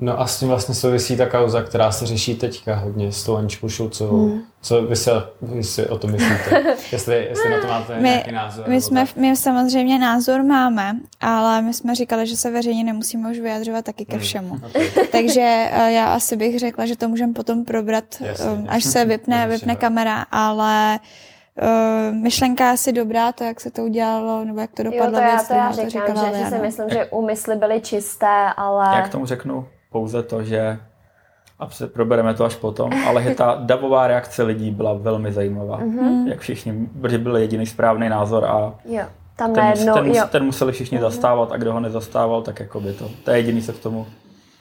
[0.02, 3.36] No a s tím vlastně souvisí ta kauza, která se řeší teďka hodně s tou
[3.36, 4.28] Aničkou Šulcovou.
[4.28, 4.40] Hmm.
[4.62, 5.10] Co vy si,
[5.42, 6.76] vy si o tom myslíte?
[6.92, 8.64] jestli, jestli na to máte my, nějaký názor?
[8.68, 13.38] My, jsme, my samozřejmě názor máme, ale my jsme říkali, že se veřejně nemusíme už
[13.38, 14.48] vyjadřovat taky ke hmm, všemu.
[14.48, 14.88] Hmm, okay.
[15.12, 19.04] Takže eh, já asi bych řekla, že to můžeme potom probrat, jasně, um, až se
[19.04, 20.98] vypne, vypne kamera, ale
[21.62, 25.04] Uh, myšlenka je asi dobrá, to, jak se to udělalo, nebo jak to dopadlo.
[25.04, 28.52] Jo, to já, to já říkám, to že, že si myslím, že úmysly byly čisté,
[28.56, 28.96] ale...
[28.96, 29.66] Jak tomu řeknu?
[29.92, 30.78] Pouze to, že
[31.58, 35.80] a probereme to až potom, ale ta davová reakce lidí byla velmi zajímavá.
[35.80, 36.28] Mm-hmm.
[36.28, 39.04] Jak všichni, protože byl jediný správný názor a jo,
[39.36, 40.24] tam ten, najednou, ten, jo.
[40.30, 41.00] ten museli všichni mm-hmm.
[41.00, 43.10] zastávat a kdo ho nezastával, tak jako by to.
[43.24, 44.06] To je jediný se k tomu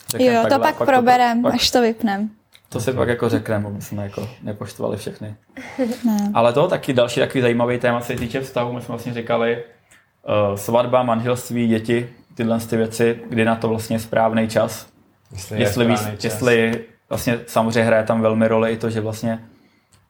[0.09, 0.25] řekne.
[0.25, 2.29] Jo, takhle, to pak, pak proberem, to, pak, až to vypnem.
[2.69, 5.35] To si pak jako řekneme, aby jsme jako nepoštovali všechny.
[6.05, 6.31] ne.
[6.33, 8.73] Ale to taky další takový zajímavý téma se týče vztahu.
[8.73, 13.95] My jsme vlastně říkali uh, svatba, manželství, děti, tyhle ty věci, kdy na to vlastně
[13.95, 14.87] je správný čas.
[15.33, 19.45] Jestli, jestli, víc, jestli vlastně samozřejmě hraje tam velmi roli i to, že vlastně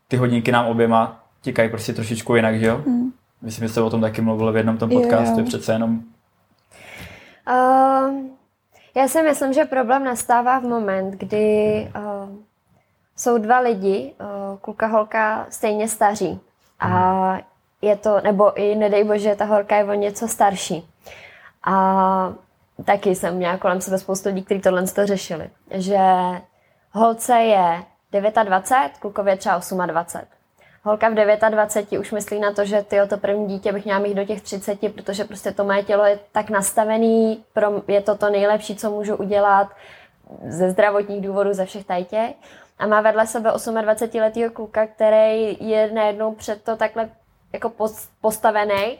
[0.07, 2.81] ty hodinky nám oběma tikají prostě trošičku jinak, že jo?
[2.85, 3.11] Hmm.
[3.41, 5.45] Myslím, že jste o tom taky mluvil v jednom tom podcastu, jo.
[5.45, 5.99] přece jenom.
[7.49, 8.15] Uh,
[8.95, 12.35] já si myslím, že problém nastává v moment, kdy uh,
[13.18, 16.39] jsou dva lidi, uh, kluka, holka, stejně staří.
[16.80, 16.88] A
[17.31, 17.41] hmm.
[17.81, 20.88] je to, nebo i nedej bože, ta holka je o něco starší.
[21.64, 22.34] A
[22.86, 25.49] taky jsem měla kolem sebe spoustu lidí, kteří tohle to řešili.
[25.72, 25.99] Že
[26.91, 30.28] holce je 29, klukově třeba 28.
[30.84, 34.14] Holka v 29 už myslí na to, že ty to první dítě bych měla mít
[34.14, 38.30] do těch 30, protože prostě to moje tělo je tak nastavený, pro, je to to
[38.30, 39.68] nejlepší, co můžu udělat
[40.48, 42.34] ze zdravotních důvodů, ze všech tajtě.
[42.80, 47.10] A má vedle sebe 28-letého kluka, který je najednou před to takhle
[47.53, 47.72] jako
[48.22, 48.98] postavený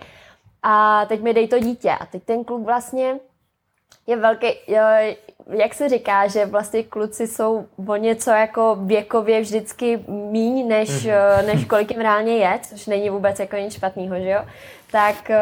[0.64, 1.91] a teď mi dej to dítě.
[1.91, 3.20] A teď ten kluk vlastně
[4.12, 4.48] je velký,
[5.50, 11.46] jak se říká, že vlastně kluci jsou o něco jako věkově vždycky míň, než, mm-hmm.
[11.46, 14.42] než kolik jim reálně je, což není vůbec jako nic špatného, že jo?
[14.92, 15.40] Tak eh,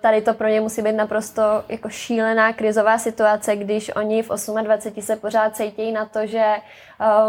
[0.00, 4.28] tady to pro ně musí být naprosto jako šílená krizová situace, když oni v
[4.62, 6.44] 28 se pořád cítí na to, že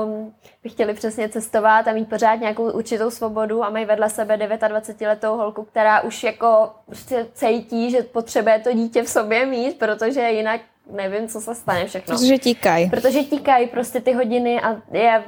[0.03, 4.37] um, by chtěli přesně cestovat a mít pořád nějakou určitou svobodu a mají vedle sebe
[4.37, 9.79] 29 letou holku, která už jako prostě cítí, že potřebuje to dítě v sobě mít,
[9.79, 12.15] protože jinak nevím, co se stane všechno.
[12.15, 12.89] Protože tíkají.
[12.89, 15.23] Protože tíkají prostě ty hodiny a je,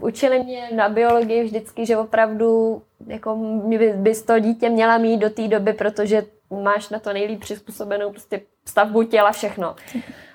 [0.00, 5.30] učili mě na biologii vždycky, že opravdu jako by, bys to dítě měla mít do
[5.30, 6.22] té doby, protože
[6.62, 9.76] máš na to nejlíp přizpůsobenou prostě stavbu těla, všechno.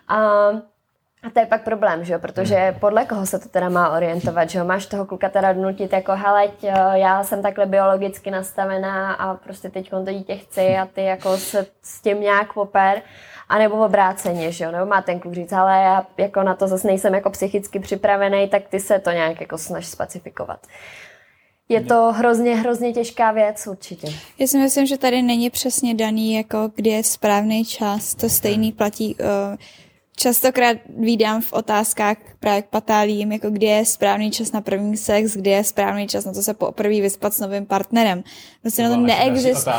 [0.07, 0.17] A,
[1.23, 2.19] a to je pak problém, že jo?
[2.19, 4.65] protože podle koho se to teda má orientovat, že jo?
[4.65, 6.63] máš toho kluka teda nutit jako heleď,
[6.93, 11.65] já jsem takhle biologicky nastavená a prostě teď to dítě chci a ty jako se
[11.81, 13.01] s tím nějak poper
[13.49, 16.67] a nebo obráceně, že jo, nebo má ten kluk říct, ale já jako na to
[16.67, 20.59] zase nejsem jako psychicky připravený, tak ty se to nějak jako snaž specifikovat.
[21.69, 24.07] Je to hrozně, hrozně těžká věc určitě.
[24.39, 28.15] Já si myslím, že tady není přesně daný, jako kdy je správný čas.
[28.15, 29.27] To stejný platí uh,
[30.15, 35.37] častokrát vídám v otázkách právě k patálím, jako kdy je správný čas na první sex,
[35.37, 38.23] kdy je správný čas na to se poprvé vyspat s novým partnerem.
[38.61, 39.75] Prostě to na to, neexistuje.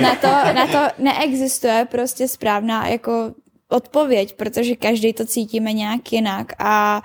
[0.00, 3.32] na, to, na to neexistuje prostě správná jako
[3.68, 7.02] odpověď, protože každý to cítíme nějak jinak a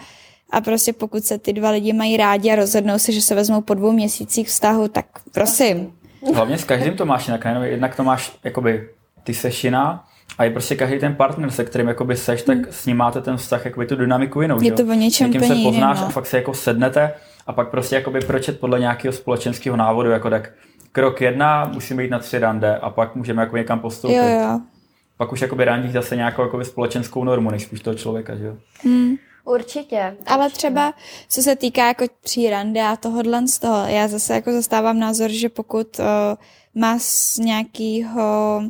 [0.53, 3.61] a prostě pokud se ty dva lidi mají rádi a rozhodnou se, že se vezmou
[3.61, 5.93] po dvou měsících vztahu, tak prosím.
[6.33, 7.69] Hlavně s každým to máš jinak, ne?
[7.69, 8.89] jednak to máš jakoby
[9.23, 10.05] ty sešina,
[10.37, 12.65] a je prostě každý ten partner, se kterým jakoby seš, tak hmm.
[12.69, 14.61] s ním máte ten vztah, jakoby tu dynamiku jinou.
[14.61, 17.13] Je to o něčem Někým se poznáš a fakt se jako sednete
[17.47, 20.51] a pak prostě jakoby pročet podle nějakého společenského návodu, jako tak
[20.91, 24.15] krok jedna, musíme jít na tři rande a pak můžeme jako někam postoupit.
[24.15, 24.59] Jo, jo.
[25.17, 28.55] Pak už jakoby randíš zase nějakou jakoby společenskou normu, než spíš toho člověka, že jo?
[28.83, 29.15] Hmm.
[29.45, 30.17] Určitě.
[30.25, 30.93] Ale třeba,
[31.29, 35.29] co se týká jako tří rande a tohohle z toho, já zase jako zastávám názor,
[35.29, 36.05] že pokud uh,
[36.75, 38.61] má z nějakého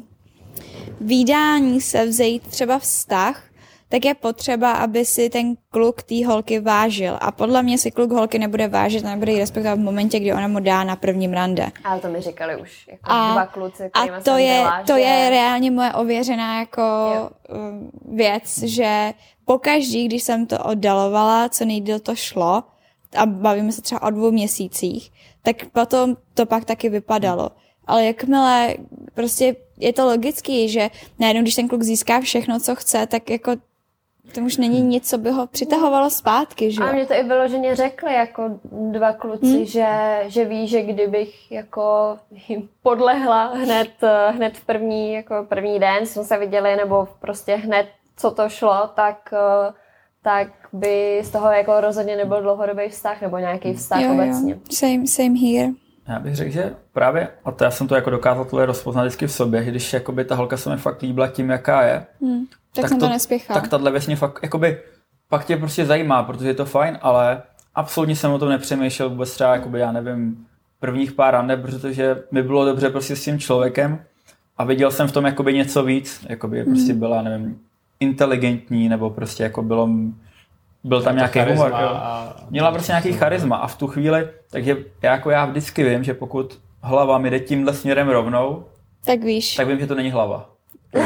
[1.02, 3.44] výdání se vzejít třeba vztah,
[3.90, 7.18] tak je potřeba, aby si ten kluk té holky vážil.
[7.22, 10.48] A podle mě si kluk holky nebude vážit, nebude ji respektovat v momentě, kdy ona
[10.48, 11.72] mu dá na prvním rande.
[11.84, 15.00] Ale to mi říkali už jako a, dva kluci, A to je, byla, to že...
[15.00, 16.82] je reálně moje ověřená jako
[17.16, 17.30] jo.
[17.50, 19.14] Um, věc, že
[19.46, 22.64] pokaždý, když jsem to oddalovala, co nejdíl to šlo,
[23.16, 25.12] a bavíme se třeba o dvou měsících,
[25.42, 27.50] tak potom to pak taky vypadalo.
[27.88, 28.76] Ale jakmile
[29.14, 30.90] prostě je to logický, že
[31.20, 33.52] najednou, když ten kluk získá všechno, co chce, tak jako
[34.34, 37.76] to už není nic, co by ho přitahovalo zpátky, že A mě to i vyloženě
[37.76, 38.60] řekli jako
[38.92, 39.66] dva kluci, hmm.
[39.66, 39.88] že,
[40.28, 42.18] že ví, že kdybych jako
[42.48, 43.92] jim podlehla hned,
[44.30, 47.88] hned v první, jako první den, jsme se viděli, nebo prostě hned,
[48.18, 49.34] co to šlo, tak
[50.24, 54.54] tak by z toho jako rozhodně nebyl dlouhodobý vztah nebo nějaký vztah jo, obecně.
[54.54, 54.60] Jo.
[54.72, 55.72] Same, same here.
[56.08, 59.28] Já bych řekl, že právě, a to já jsem to jako dokázal tohle rozpoznat vždycky
[59.28, 62.82] v sobě, když jakoby ta holka se mi fakt líbila tím, jaká je, hmm, tak,
[62.82, 63.54] tak jsem to, to nespěchal.
[63.54, 64.80] Tak tahle věc mě fakt, jakoby,
[65.30, 67.42] pak tě prostě zajímá, protože je to fajn, ale
[67.76, 70.46] absolutně jsem o tom nepřemýšlel vůbec třeba, jakoby, já nevím,
[70.80, 74.04] prvních pár rande, protože mi bylo dobře prostě s tím člověkem
[74.58, 76.74] a viděl jsem v tom jakoby něco víc, jakoby hmm.
[76.74, 77.60] prostě byla, nevím,
[78.00, 79.90] inteligentní, nebo prostě jako bylo,
[80.84, 81.72] byl tam nějaký humor.
[81.82, 82.00] Jo.
[82.50, 86.14] Měla prostě nějaký charisma a v tu chvíli, takže já, jako já vždycky vím, že
[86.14, 88.66] pokud hlava mi jde tímhle směrem rovnou,
[89.06, 89.56] tak víš.
[89.56, 90.50] Tak vím, že to není hlava.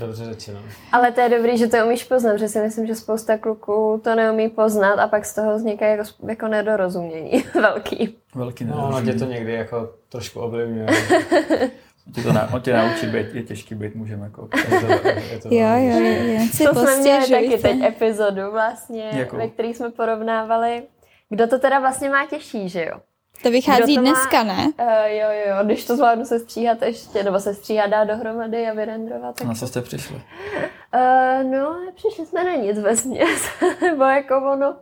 [0.00, 0.60] Dobře řečeno.
[0.92, 4.14] Ale to je dobrý, že to umíš poznat, protože si myslím, že spousta kluků to
[4.14, 8.16] neumí poznat a pak z toho vzniká jako, jako nedorozumění velký.
[8.34, 9.06] Velký nedorozumění.
[9.06, 10.86] No, tě to někdy jako trošku ovlivňuje.
[12.14, 14.22] Tě to na, on tě naučí být, je těžký být mužem.
[14.22, 14.48] Jako.
[14.56, 19.10] Je to, je to jo, jo, jen si To jsme měli taky teď epizodu vlastně,
[19.12, 19.36] jako?
[19.36, 20.82] ve které jsme porovnávali,
[21.28, 23.00] kdo to teda vlastně má těžší, že jo?
[23.42, 24.72] To vychází to dneska, má, ne?
[24.80, 28.74] Uh, jo, jo, když to zvládnu se stříhat ještě, nebo se stříhat dát dohromady a
[28.74, 29.34] vyrendrovat.
[29.34, 29.48] Tak...
[29.48, 30.16] Na co jste přišli?
[30.16, 33.42] Uh, no, přišli jsme na nic ve směs,
[33.82, 34.76] nebo jako ono.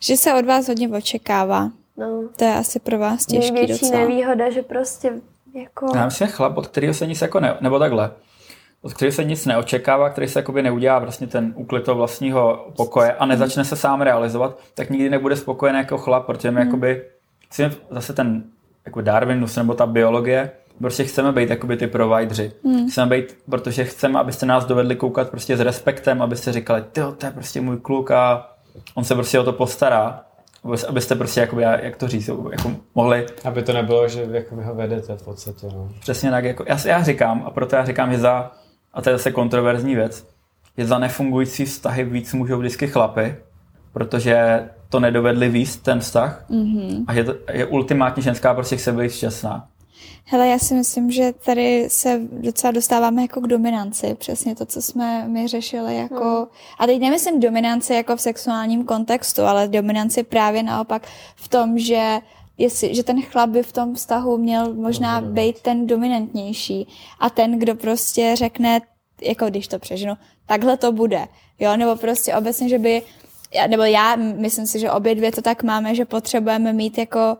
[0.00, 1.70] Že se od vás hodně očekává.
[1.96, 2.28] No.
[2.36, 4.00] To je asi pro vás těžký Největší docela.
[4.00, 5.12] nevýhoda, že prostě
[5.54, 5.86] jako...
[5.94, 8.10] Já myslím, chlap, od kterého se nic jako ne, nebo takhle,
[8.82, 13.12] od kterého se nic neočekává, který se jakoby neudělá vlastně ten úklid toho vlastního pokoje
[13.12, 16.68] a nezačne se sám realizovat, tak nikdy nebude spokojený jako chlap, protože my hmm.
[16.68, 17.02] jakoby,
[17.90, 18.44] zase ten
[18.86, 22.52] jako Darwinus nebo ta biologie, prostě chceme být jakoby ty provideri.
[22.64, 22.88] Hmm.
[22.88, 27.26] Chceme být, protože chceme, abyste nás dovedli koukat prostě s respektem, abyste říkali, ty to
[27.26, 28.50] je prostě můj kluk a
[28.94, 30.24] on se prostě o to postará
[30.88, 33.26] abyste prostě, jakoby, jak to říct, jako mohli...
[33.44, 35.66] Aby to nebylo, že jako vy ho vedete v podstatě.
[35.72, 35.88] No.
[36.00, 38.50] Přesně tak, jako, já, já říkám, a proto já říkám, že za,
[38.92, 40.26] a to je zase kontroverzní věc,
[40.78, 43.36] že za nefungující vztahy víc můžou vždycky chlapy,
[43.92, 47.04] protože to nedovedli víc ten vztah mm-hmm.
[47.06, 49.68] a je, to, je ultimátně ženská prostě chce být šťastná.
[50.26, 54.82] Hele, já si myslím, že tady se docela dostáváme jako k dominanci, přesně to, co
[54.82, 56.46] jsme my řešili jako, hmm.
[56.78, 61.06] a teď nemyslím dominanci jako v sexuálním kontextu, ale dominanci právě naopak
[61.36, 62.18] v tom, že
[62.58, 66.88] jestli, že ten chlap by v tom vztahu měl možná být ten dominantnější
[67.20, 68.80] a ten, kdo prostě řekne,
[69.22, 70.14] jako když to přeženu,
[70.46, 71.28] takhle to bude,
[71.58, 73.02] jo, nebo prostě obecně, že by,
[73.68, 77.36] nebo já myslím si, že obě dvě to tak máme, že potřebujeme mít jako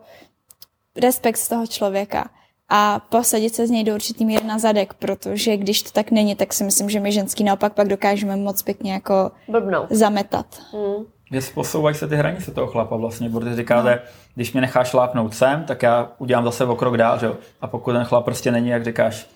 [0.95, 2.29] respekt z toho člověka
[2.69, 6.35] a posadit se z něj do určitý míry na zadek, protože když to tak není,
[6.35, 9.91] tak si myslím, že my ženský naopak pak dokážeme moc pěkně jako Blbnout.
[9.91, 10.45] zametat.
[10.73, 11.05] Mm.
[11.53, 14.11] Posouvají se ty hranice toho chlapa vlastně, protože říkáte, no.
[14.35, 17.31] když mě necháš šlápnout sem, tak já udělám zase o krok dál, že?
[17.61, 19.29] a pokud ten chlap prostě není, jak říkáš,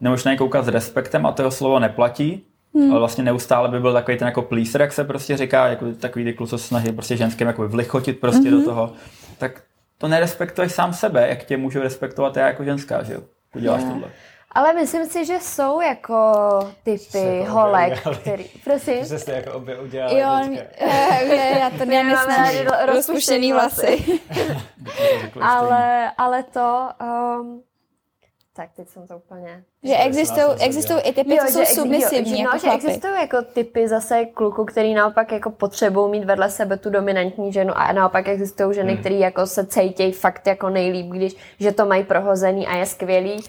[0.00, 2.44] nemůžeš koukat s respektem a toho slovo neplatí,
[2.74, 2.90] Hmm.
[2.90, 6.24] Ale vlastně neustále by byl takový ten jako pleaser, jak se prostě říká, jako takový
[6.24, 8.50] ty kluci se snaží prostě ženským jako vlichotit prostě mm-hmm.
[8.50, 8.64] do mhm.
[8.64, 8.92] toho.
[9.38, 9.62] Tak
[10.04, 13.20] to nerespektuješ sám sebe, jak tě můžu respektovat já jako ženská, že jo?
[13.56, 13.92] Uděláš yeah.
[13.92, 14.10] tohle.
[14.52, 16.32] Ale myslím si, že jsou jako
[16.82, 18.44] typy jako holek, který...
[18.64, 19.04] Prosím?
[19.04, 20.58] Že jste jako obě udělali Jo,
[21.20, 22.66] je, já to nemyslím.
[22.86, 24.20] Rozpuštěný vlasy.
[25.40, 26.88] ale, ale to...
[27.40, 27.62] Um,
[28.52, 29.64] tak teď jsem to úplně...
[29.84, 34.24] Že existují, existují i typy, co jsou submisivní, jako no, že existují jako typy zase
[34.24, 38.92] kluku, který naopak jako potřebují mít vedle sebe tu dominantní ženu a naopak existují ženy,
[38.92, 39.00] hmm.
[39.00, 43.40] které jako se cítějí fakt jako nejlíp, když, že to mají prohozený a je skvělý.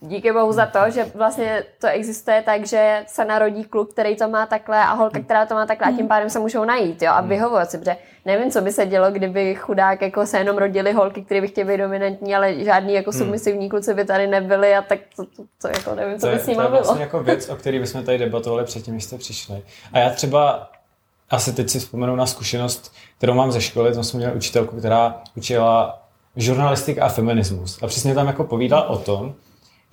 [0.00, 4.28] Díky bohu za to, že vlastně to existuje tak, že se narodí kluk, který to
[4.28, 6.08] má takhle a holka, která to má takhle a tím hmm.
[6.08, 7.28] pádem se můžou najít, jo, a hmm.
[7.28, 11.22] vyhovovat si, protože nevím, co by se dělo, kdyby chudák jako se jenom rodili holky,
[11.22, 14.98] které by chtěli být dominantní, ale žádný jako submisivní kluci by tady nebyli a tak
[15.16, 16.68] to, to, to jako nevím, co to by s nimi bylo.
[16.68, 19.62] To je vlastně jako věc, o které bychom tady debatovali předtím, než jste přišli.
[19.92, 20.70] A já třeba
[21.30, 25.14] asi teď si vzpomenu na zkušenost, kterou mám ze školy, tam jsem měl učitelku, která
[25.34, 26.02] učila
[26.36, 27.82] žurnalistik a feminismus.
[27.82, 29.34] A přesně tam jako povídala o tom,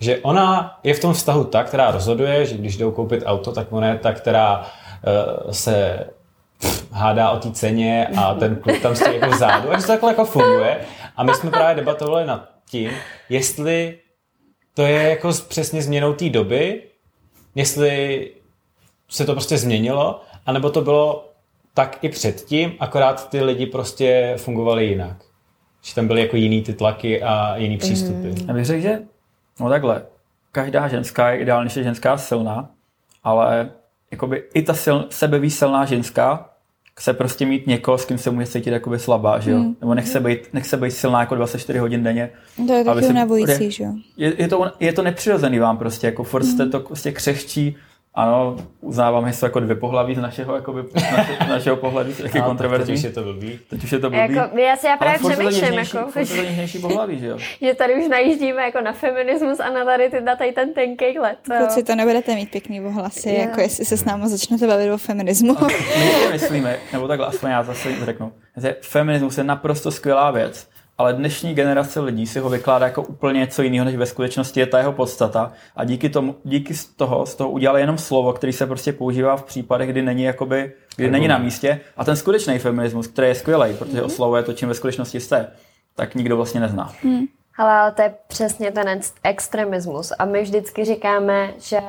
[0.00, 3.72] že ona je v tom vztahu ta, která rozhoduje, že když jdou koupit auto, tak
[3.72, 6.06] ona je ta, která uh, se
[6.92, 9.72] hádá o té ceně a ten kluk tam stojí jako vzadu.
[9.72, 10.80] A že to takhle jako funguje.
[11.16, 12.90] A my jsme právě debatovali nad tím,
[13.28, 13.98] jestli
[14.78, 16.82] to je jako přesně změnou té doby,
[17.54, 18.30] jestli
[19.08, 21.32] se to prostě změnilo, anebo to bylo
[21.74, 25.16] tak i předtím, akorát ty lidi prostě fungovali jinak.
[25.82, 27.78] Že tam byly jako jiný ty tlaky a jiný mhm.
[27.78, 28.28] přístupy.
[28.48, 28.98] Já bych řekl, že
[29.60, 30.06] no takhle,
[30.52, 32.70] každá ženská je ideálně, že ženská silná,
[33.24, 33.70] ale
[34.10, 36.50] jakoby i ta sil, sebevýsilná ženská
[36.98, 39.58] chce prostě mít někoho, s kým se může cítit jakoby slabá, že jo?
[39.58, 39.76] Mm.
[39.80, 42.30] Nebo nechce být, nechce být silná jako 24 hodin denně.
[42.66, 43.92] To je taky unavující, že jo?
[44.16, 46.50] Je, je, to, je to nepřirozený vám prostě, jako furt mm.
[46.50, 47.76] jste to prostě křehčí
[48.18, 52.40] ano, uznávám, že jsou jako dvě pohlaví z našeho, jakoby, naše, z našeho pohledu, taky
[52.40, 52.94] kontroverzní.
[52.94, 53.60] Teď už je to blbý.
[53.70, 54.34] Teď už je to blbý.
[54.34, 56.24] Jako, já si já právě Ale přemýšlím, jako, jako,
[56.66, 57.38] že, pohlaví, že jo?
[57.60, 61.18] že tady už najíždíme jako na feminismus a na tady, ty, na tady ten tenkej
[61.18, 61.38] let.
[61.58, 63.48] Kluci, to nebudete mít pěkný ohlasy, yeah.
[63.48, 65.56] jako jestli se s námi začnete bavit o feminismu.
[65.60, 70.68] My si myslíme, nebo takhle, aspoň já zase řeknu, že feminismus je naprosto skvělá věc,
[70.98, 74.66] ale dnešní generace lidí si ho vykládá jako úplně něco jiného, než ve skutečnosti je
[74.66, 75.52] ta jeho podstata.
[75.76, 79.36] A díky, tomu, díky z toho, z toho udělali jenom slovo, který se prostě používá
[79.36, 81.80] v případech, kdy není, jakoby, kdy není na místě.
[81.96, 85.48] A ten skutečný feminismus, který je skvělý, protože oslavuje to, čím ve skutečnosti jste,
[85.94, 86.92] tak nikdo vlastně nezná.
[87.02, 87.26] Hmm.
[87.58, 90.12] Ale to je přesně ten extremismus.
[90.18, 91.80] A my vždycky říkáme, že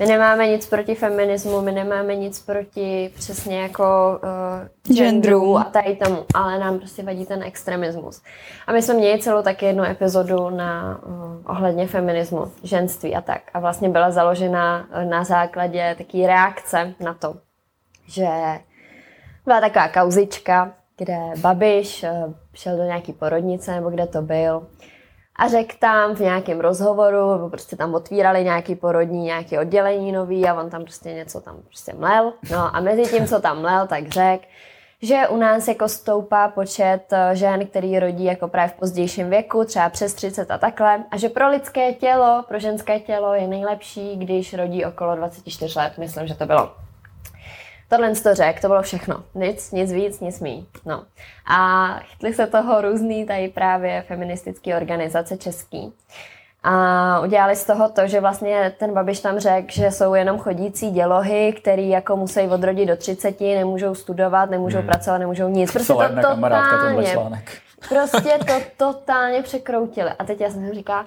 [0.00, 4.18] my nemáme nic proti feminismu, my nemáme nic proti přesně jako
[4.88, 8.22] uh, genderu a tady tomu, ale nám prostě vadí ten extremismus.
[8.66, 11.14] A my jsme měli celou taky jednu epizodu na uh,
[11.46, 13.42] ohledně feminismu, ženství a tak.
[13.54, 17.34] A vlastně byla založena na základě takové reakce na to,
[18.06, 18.28] že
[19.44, 24.66] byla taková kauzička, kde Babiš uh, šel do nějaký porodnice, nebo kde to byl,
[25.40, 30.48] a řekl tam v nějakém rozhovoru, nebo prostě tam otvírali nějaký porodní, nějaký oddělení nový
[30.48, 32.32] a on tam prostě něco tam prostě mlel.
[32.50, 34.44] No a mezi tím, co tam mlel, tak řekl,
[35.02, 39.64] že u nás jako stoupá počet eh, žen, který rodí jako právě v pozdějším věku,
[39.64, 44.16] třeba přes 30 a takhle, a že pro lidské tělo, pro ženské tělo je nejlepší,
[44.16, 46.70] když rodí okolo 24 let, myslím, že to bylo.
[47.90, 49.24] Tohle to řek, to bylo všechno.
[49.34, 50.64] Nic, nic víc, nic míň.
[50.86, 51.04] No.
[51.46, 55.92] A chytli se toho různý tady právě feministické organizace český.
[56.62, 60.90] A udělali z toho to, že vlastně ten Babiš tam řekl, že jsou jenom chodící
[60.90, 64.86] dělohy, který jako musí odrodit do 30, nemůžou studovat, nemůžou hmm.
[64.86, 65.72] pracovat, nemůžou nic.
[65.72, 67.16] Prostě to totálně,
[67.88, 70.10] prostě to totálně překroutili.
[70.18, 71.06] A teď já jsem si říkala,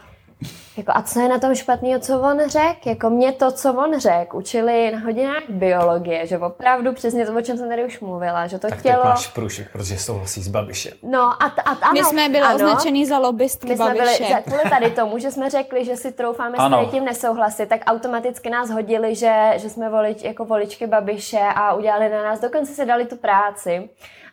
[0.77, 2.89] jako, a co je na tom špatného, co on řekl?
[2.89, 7.41] Jako mě to, co on řekl, učili na hodinách biologie, že opravdu přesně to, o
[7.41, 8.95] čem jsem tady už mluvila, že to tak tělo...
[8.95, 10.93] Tak máš průšek, protože souhlasí s Babišem.
[11.03, 14.23] No a, t- a ano, My jsme byli ano, označený za lobbystky My jsme Babiše.
[14.23, 18.49] byli, kvůli tady tomu, že jsme řekli, že si troufáme s tím nesouhlasit, tak automaticky
[18.49, 22.85] nás hodili, že, že jsme volič, jako voličky Babiše a udělali na nás, dokonce se
[22.85, 23.89] dali tu práci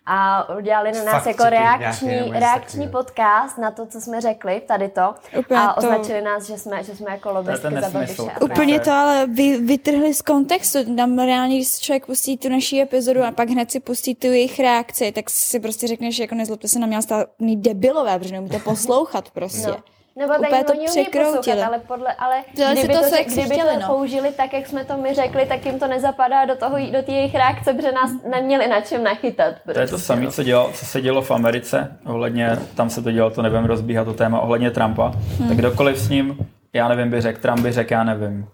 [0.06, 4.88] a udělali na nás Fakt, jako reakční, reakční podcast na to, co jsme řekli, tady
[4.88, 5.14] to.
[5.38, 6.24] Úplně a označili to...
[6.24, 8.22] nás, že jsme, že jsme jako lobbystky za Babiše.
[8.40, 10.96] Úplně to ale vy, vytrhli z kontextu.
[10.96, 14.60] Tam reálně, když člověk pustí tu naší epizodu a pak hned si pustí tu jejich
[14.60, 19.30] reakci, tak si prostě řekneš, jako nezlobte se na mě, stát debilové, protože neumíte poslouchat
[19.30, 19.68] prostě.
[19.68, 19.76] No.
[20.20, 21.62] Nebo tady to překroutili.
[21.62, 23.86] Ale, podle, ale Dělali kdyby, to, to, kdyby chtěli, to no.
[23.86, 27.12] použili tak, jak jsme to my řekli, tak jim to nezapadá do toho, do té
[27.12, 29.54] jejich reakce, protože nás neměli na čem nachytat.
[29.64, 29.74] Prostě.
[29.74, 30.30] To je to prostě, samé, no.
[30.30, 34.04] co, dělo, co se dělo v Americe, ohledně, tam se to dělo, to nevím rozbíhat
[34.04, 35.12] to téma, ohledně Trumpa.
[35.38, 35.48] Hmm.
[35.48, 36.38] Tak kdokoliv s ním,
[36.72, 38.48] já nevím, by řekl, Trump by řekl, já nevím,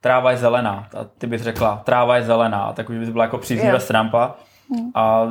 [0.00, 0.88] tráva je zelená.
[0.96, 4.34] A ty bys řekla, tráva je zelená, tak už bys byla jako příznivec Trumpa.
[4.70, 4.90] Hmm.
[4.94, 5.26] A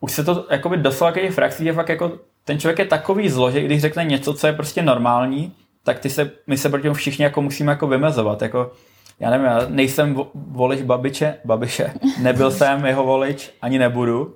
[0.00, 2.12] už se to jakoby doslova těch frakcí je fakt jako
[2.44, 5.52] ten člověk je takový zlo, že když řekne něco, co je prostě normální,
[5.84, 8.42] tak ty se, my se proti všichni jako musíme jako vymezovat.
[8.42, 8.72] Jako,
[9.20, 14.34] já nevím, já nejsem volič Babiče, Babiše, nebyl jsem jeho volič, ani nebudu,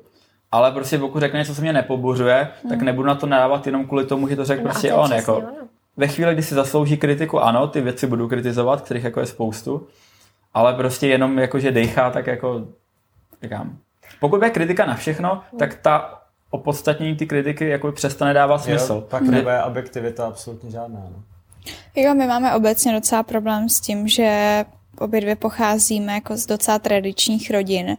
[0.53, 2.70] ale prostě pokud řekne něco, co mě nepobuřuje, hmm.
[2.70, 5.12] tak nebudu na to nadávat jenom kvůli tomu, že to řekl no, prostě on.
[5.12, 5.43] Jako,
[5.97, 9.87] ve chvíli, kdy si zaslouží kritiku, ano, ty věci budu kritizovat, kterých jako je spoustu,
[10.55, 12.65] ale prostě jenom jako, že dejchá, tak jako,
[13.43, 13.78] říkám,
[14.20, 18.93] pokud je kritika na všechno, tak ta opodstatnění ty kritiky jako přestane dávat smysl.
[18.93, 21.01] Jo, pak nebude objektivita absolutně žádná.
[21.01, 21.23] No.
[21.97, 24.64] Jo, my máme obecně docela problém s tím, že
[24.98, 27.97] obě dvě pocházíme jako z docela tradičních rodin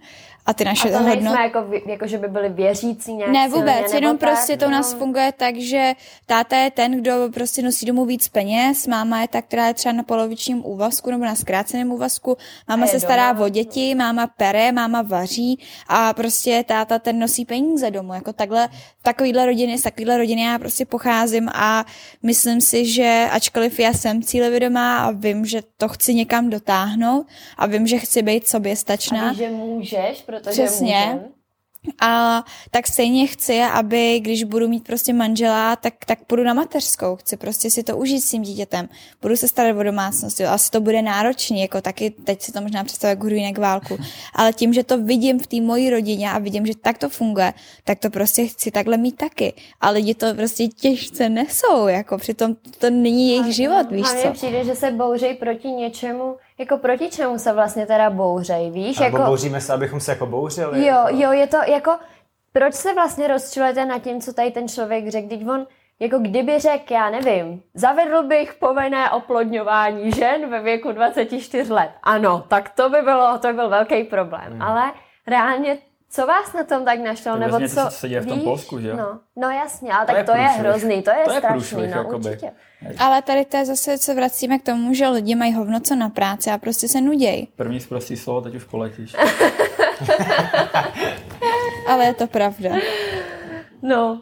[0.48, 1.41] a ty naše a to hodnoty...
[1.41, 4.69] jako, jako, že by byli věřící nějak Ne vůbec, silně, jenom tak, prostě to u
[4.69, 5.94] nás funguje tak, že
[6.26, 9.94] táta je ten, kdo prostě nosí domů víc peněz, máma je ta, která je třeba
[9.94, 12.38] na polovičním úvazku nebo na zkráceném úvazku,
[12.68, 13.45] máma se stará doma.
[13.45, 18.69] o děti, máma pere, máma vaří a prostě táta ten nosí peníze domů, jako takhle,
[19.02, 21.86] takovýhle rodiny, z takovýhle rodiny já prostě pocházím a
[22.24, 27.65] myslím si, že ačkoliv já jsem cílevědomá a vím, že to chci někam dotáhnout a
[27.65, 29.28] vím, že chci být soběstačná.
[29.28, 31.10] A víš, že můžeš, protože Přesně.
[31.14, 31.38] můžem.
[32.02, 37.16] A tak stejně chci, aby když budu mít prostě manžela, tak, tak půjdu na mateřskou.
[37.16, 38.90] Chci prostě si to užít s tím dítětem.
[39.22, 40.40] Budu se starat o domácnost.
[40.40, 40.50] Jo.
[40.50, 43.98] Asi to bude náročný, jako taky teď si to možná představuje jako jinak válku.
[44.36, 47.54] Ale tím, že to vidím v té mojí rodině a vidím, že tak to funguje,
[47.84, 49.54] tak to prostě chci takhle mít taky.
[49.82, 54.28] A lidi to prostě těžce nesou, jako přitom to není jejich život, víš co.
[54.28, 59.00] A přijde, že se bouřejí proti něčemu, jako proti čemu se vlastně teda bouřej, víš?
[59.00, 59.30] Nebo jako...
[59.30, 60.86] bouříme se, abychom se jako bouřili.
[60.86, 61.10] Jo, jako...
[61.12, 61.98] jo, je to jako,
[62.54, 65.68] proč se vlastně rozčilujete nad tím, co tady ten člověk řekl, když on
[66.00, 71.92] jako kdyby řekl, já nevím, zavedl bych povinné oplodňování žen ve věku 24 let.
[72.04, 74.52] Ano, tak to by bylo, to by byl velký problém.
[74.52, 74.62] Hmm.
[74.62, 74.92] Ale
[75.28, 75.78] reálně
[76.10, 77.34] co vás na tom tak našlo?
[77.34, 80.18] To nebo co, se děje v tom Polsku, že No, no jasně, ale to tak
[80.18, 80.52] je to průšvih.
[80.52, 82.30] je hrozný, to je, to je strašný, průšvih, no jakoby.
[82.30, 82.52] určitě.
[82.98, 86.10] Ale tady to je zase, co vracíme k tomu, že lidi mají hovno co na
[86.10, 87.48] práci a prostě se nudějí.
[87.56, 89.16] První zprostý slovo, teď už poletíš.
[91.88, 92.70] ale je to pravda.
[93.82, 94.22] No,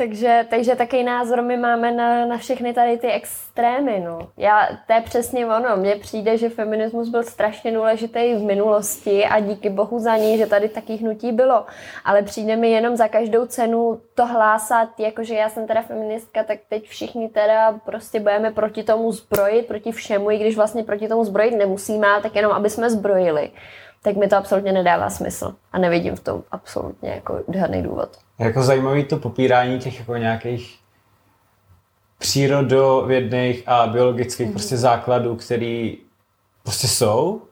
[0.00, 4.02] takže, takže takový názor my máme na, na všechny tady ty extrémy.
[4.04, 4.18] No.
[4.36, 5.76] Já, to je přesně ono.
[5.76, 10.46] Mně přijde, že feminismus byl strašně důležitý v minulosti a díky bohu za ní, že
[10.46, 11.66] tady taky hnutí bylo.
[12.04, 16.58] Ale přijde mi jenom za každou cenu to hlásat, jakože já jsem teda feministka, tak
[16.68, 21.24] teď všichni teda prostě budeme proti tomu zbrojit, proti všemu, i když vlastně proti tomu
[21.24, 23.50] zbrojit nemusíme, tak jenom aby jsme zbrojili
[24.02, 25.54] tak mi to absolutně nedává smysl.
[25.72, 28.18] A nevidím v tom absolutně jako žádný důvod.
[28.38, 30.78] Jako zajímavý to popírání těch jako nějakých
[32.18, 34.52] přírodovědných a biologických mm.
[34.52, 35.98] prostě základů, který
[36.62, 37.42] prostě jsou,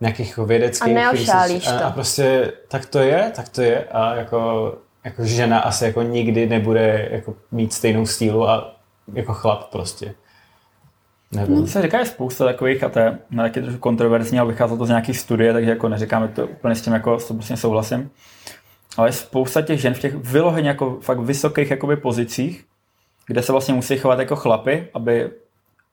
[0.00, 0.96] nějakých jako vědeckých.
[0.96, 1.84] A neošálíš to.
[1.84, 6.46] A prostě tak to je, tak to je a jako, jako žena asi jako nikdy
[6.46, 8.76] nebude jako mít stejnou stílu a
[9.12, 10.14] jako chlap prostě.
[11.32, 11.60] Nevím.
[11.60, 11.66] No.
[11.66, 14.88] Se říká je spousta takových a to je taky trošku kontroverzní, ale vycházelo to z
[14.88, 18.10] nějakých studie, takže jako neříkáme to úplně s tím jako s prostě souhlasím.
[18.96, 22.64] Ale spousta těch žen v těch vyloženě jako fakt vysokých jakoby pozicích,
[23.26, 25.30] kde se vlastně musí chovat jako chlapy, aby,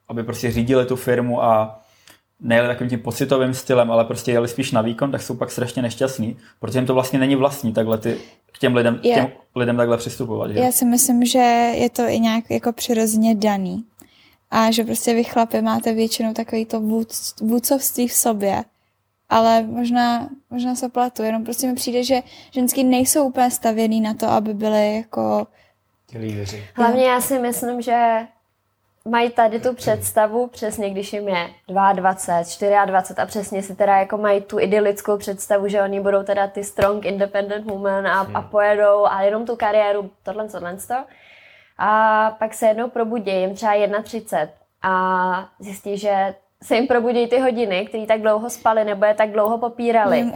[0.09, 1.79] aby prostě řídili tu firmu a
[2.39, 5.81] nejeli takovým tím pocitovým stylem, ale prostě jeli spíš na výkon, tak jsou pak strašně
[5.81, 8.17] nešťastní, protože jim to vlastně není vlastní takhle ty,
[8.51, 10.51] k těm lidem, k těm lidem takhle přistupovat.
[10.51, 10.59] Že?
[10.59, 11.39] Já si myslím, že
[11.75, 13.83] je to i nějak jako přirozeně daný
[14.51, 17.07] a že prostě vy chlapi máte většinou takový to vůd,
[17.41, 18.63] vůdcovství v sobě.
[19.29, 22.21] Ale možná, možná se platu, jenom prostě mi přijde, že
[22.51, 25.47] ženský nejsou úplně stavěný na to, aby byly jako...
[26.75, 28.27] Hlavně já si myslím, že
[29.07, 31.49] mají tady tu představu, přesně když jim je
[31.93, 36.47] 22, 24 a přesně si teda jako mají tu idylickou představu, že oni budou teda
[36.47, 38.35] ty strong independent women a, hmm.
[38.35, 41.05] a pojedou a jenom tu kariéru, tohle, tohle, tohle
[41.77, 43.73] a pak se jednou probudí, jim třeba
[44.03, 49.13] 31 a zjistí, že se jim probudí ty hodiny, které tak dlouho spali nebo je
[49.13, 50.31] tak dlouho popírali.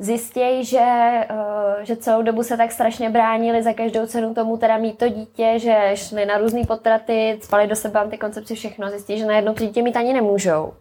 [0.00, 4.76] Zjistí, že, uh, že celou dobu se tak strašně bránili za každou cenu tomu teda
[4.78, 8.90] mít to dítě, že šli na různé potraty, spali do sebe antikoncepci, všechno.
[8.90, 10.74] Zjistí, že najednou to dítě mít ani nemůžou.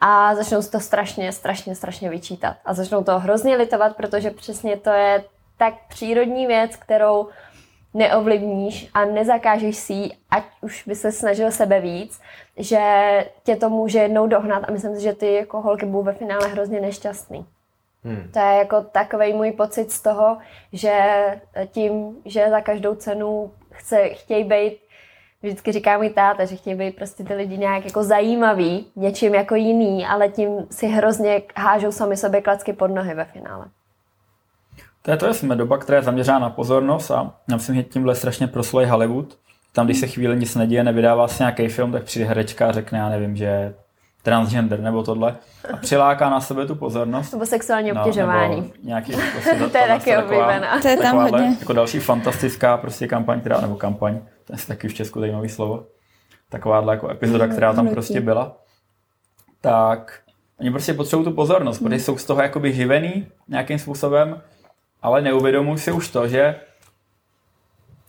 [0.00, 2.56] A začnou si to strašně, strašně, strašně vyčítat.
[2.64, 5.24] A začnou to hrozně litovat, protože přesně to je
[5.56, 7.28] tak přírodní věc, kterou
[7.94, 12.20] neovlivníš a nezakážeš si ji, ať už by se snažil sebe víc,
[12.56, 12.80] že
[13.42, 16.48] tě to může jednou dohnat a myslím si, že ty jako holky budou ve finále
[16.48, 17.46] hrozně nešťastný.
[18.04, 18.30] Hmm.
[18.32, 20.38] To je jako takový můj pocit z toho,
[20.72, 20.92] že
[21.70, 24.78] tím, že za každou cenu chce, chtějí být,
[25.42, 29.54] vždycky říká můj táta, že chtějí být prostě ty lidi nějak jako zajímavý, něčím jako
[29.54, 33.66] jiný, ale tím si hrozně hážou sami sobě klacky pod nohy ve finále.
[35.02, 37.82] To je, to je jsme doba, která je zaměřená na pozornost a já myslím, že
[37.82, 39.38] tímhle strašně prosluje Hollywood.
[39.72, 42.98] Tam, když se chvíli nic neděje, nevydává se nějaký film, tak přijde herečka a řekne,
[42.98, 43.74] já nevím, že
[44.22, 45.36] transgender nebo tohle
[45.72, 47.32] a přiláká na sebe tu pozornost.
[47.32, 48.56] Nebo sexuální obtěžování.
[48.60, 50.80] No, nějaký, prostě to je taky oblíbená.
[50.80, 51.56] To je tam hodně.
[51.60, 55.86] Jako další fantastická prostě kampaň, která, nebo kampaň, to je taky v Česku zajímavý slovo,
[56.48, 58.56] takováhle jako epizoda, která tam prostě byla,
[59.60, 60.20] tak
[60.60, 64.40] oni prostě potřebují tu pozornost, protože jsou z toho jakoby živený nějakým způsobem
[65.02, 66.54] ale neuvědomuji si už to, že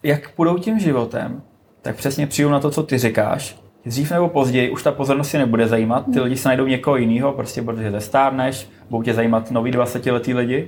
[0.03, 1.41] jak půjdou tím životem,
[1.81, 3.59] tak přesně přijdu na to, co ty říkáš.
[3.85, 7.31] Dřív nebo později už ta pozornost si nebude zajímat, ty lidi se najdou někoho jiného,
[7.31, 10.67] prostě protože zestárneš, budou tě zajímat nový 20-letý lidi.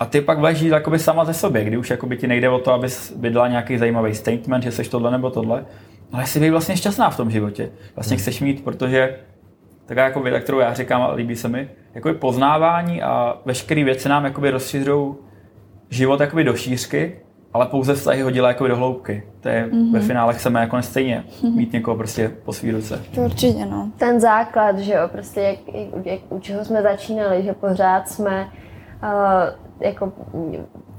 [0.00, 2.72] A ty pak žít jakoby sama ze sobě, kdy už jakoby ti nejde o to,
[2.72, 5.64] abys vydala nějaký zajímavý statement, že jsi tohle nebo tohle,
[6.12, 7.70] ale jsi být vlastně šťastná v tom životě.
[7.96, 8.20] Vlastně hmm.
[8.20, 9.16] chceš mít, protože
[9.90, 14.08] taková jako věda, kterou já říkám a líbí se mi, jakoby poznávání a veškeré věci
[14.08, 15.14] nám jakoby rozšiřují
[15.88, 17.20] život jakoby do šířky,
[17.52, 19.22] ale pouze vztahy hodila jako do hloubky.
[19.40, 19.92] To je mm-hmm.
[19.92, 21.56] ve finále chceme jako stejně mm-hmm.
[21.56, 23.02] mít někoho prostě po svý ruce.
[23.14, 23.90] To určitě, no.
[23.96, 25.58] Ten základ, že jo, prostě jak,
[26.04, 28.48] jak, u čeho jsme začínali, že pořád jsme
[29.02, 30.12] uh, jako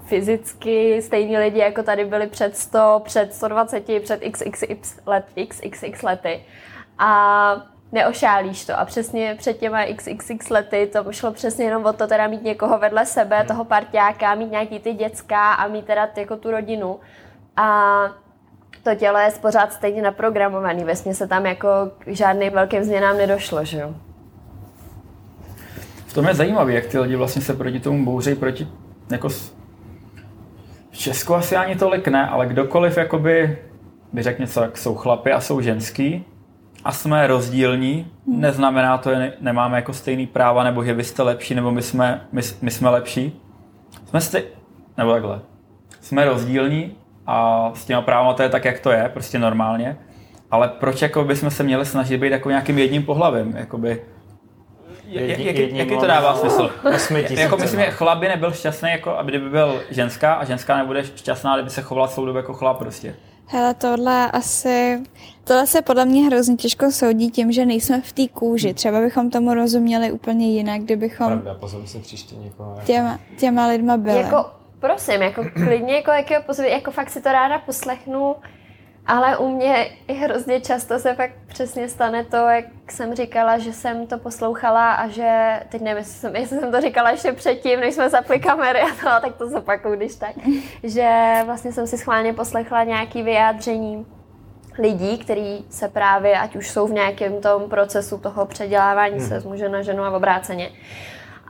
[0.05, 6.39] fyzicky stejní lidi, jako tady byli před 100, před 120, před xxx let, xxx lety.
[6.97, 8.79] A neošálíš to.
[8.79, 12.79] A přesně před těma xxx lety to šlo přesně jenom o to teda mít někoho
[12.79, 13.47] vedle sebe, hmm.
[13.47, 16.99] toho parťáka, mít nějaký ty děcka a mít teda jako tu rodinu.
[17.57, 18.03] A
[18.83, 20.83] to tělo je pořád stejně naprogramovaný.
[20.83, 21.67] Vesně se tam jako
[21.99, 23.93] k žádným velkým změnám nedošlo, že jo?
[26.07, 28.67] V tom je zajímavé, jak ty lidi vlastně se proti tomu bouřejí proti,
[29.11, 33.57] jako v Česku asi ani tolik ne, ale kdokoliv jakoby
[34.13, 36.25] by řekl něco, jak jsou chlapy a jsou ženský
[36.83, 38.41] a jsme rozdílní, hmm.
[38.41, 42.27] neznamená to, že nemáme jako stejný práva, nebo že vy jste lepší, nebo my jsme,
[42.31, 43.41] my, my jsme lepší.
[44.09, 44.43] Jsme stej...
[44.97, 45.39] nebo takhle.
[46.01, 46.95] Jsme rozdílní
[47.27, 49.97] a s těma právama to je tak, jak to je, prostě normálně.
[50.51, 53.55] Ale proč jako bychom se měli snažit být jako nějakým jedním pohlavem?
[53.57, 54.01] Jakoby,
[55.11, 56.71] Jedni, jaký, jaký to dává smysl?
[57.41, 61.03] jako myslím, že chlap by nebyl šťastný, jako aby by byl ženská a ženská nebude
[61.03, 63.15] šťastná, kdyby se chovala celou dobu jako chlap prostě.
[63.53, 65.03] Hele, tohle asi,
[65.43, 68.67] tohle se podle mě hrozně těžko soudí tím, že nejsme v té kůži.
[68.67, 68.75] Hmm.
[68.75, 72.71] Třeba bychom tomu rozuměli úplně jinak, kdybychom Pravda, pozor se příště někoho.
[72.71, 72.85] Jako...
[72.85, 74.17] Těma, těma lidma byli.
[74.17, 74.45] Jako,
[74.79, 78.35] prosím, jako klidně, jako, jakého pozor, jako fakt si to ráda poslechnu,
[79.07, 83.73] ale u mě i hrozně často se fakt přesně stane to, jak jsem říkala, že
[83.73, 87.79] jsem to poslouchala a že, teď nevím, jestli jsem, jestli jsem to říkala ještě předtím,
[87.79, 90.35] než jsme zapli kamery a to, tak to zopakuju, když tak,
[90.83, 94.05] že vlastně jsem si schválně poslechla nějaký vyjádření
[94.79, 99.27] lidí, kteří se právě, ať už jsou v nějakém tom procesu toho předělávání hmm.
[99.27, 100.69] se z muže na ženu a obráceně.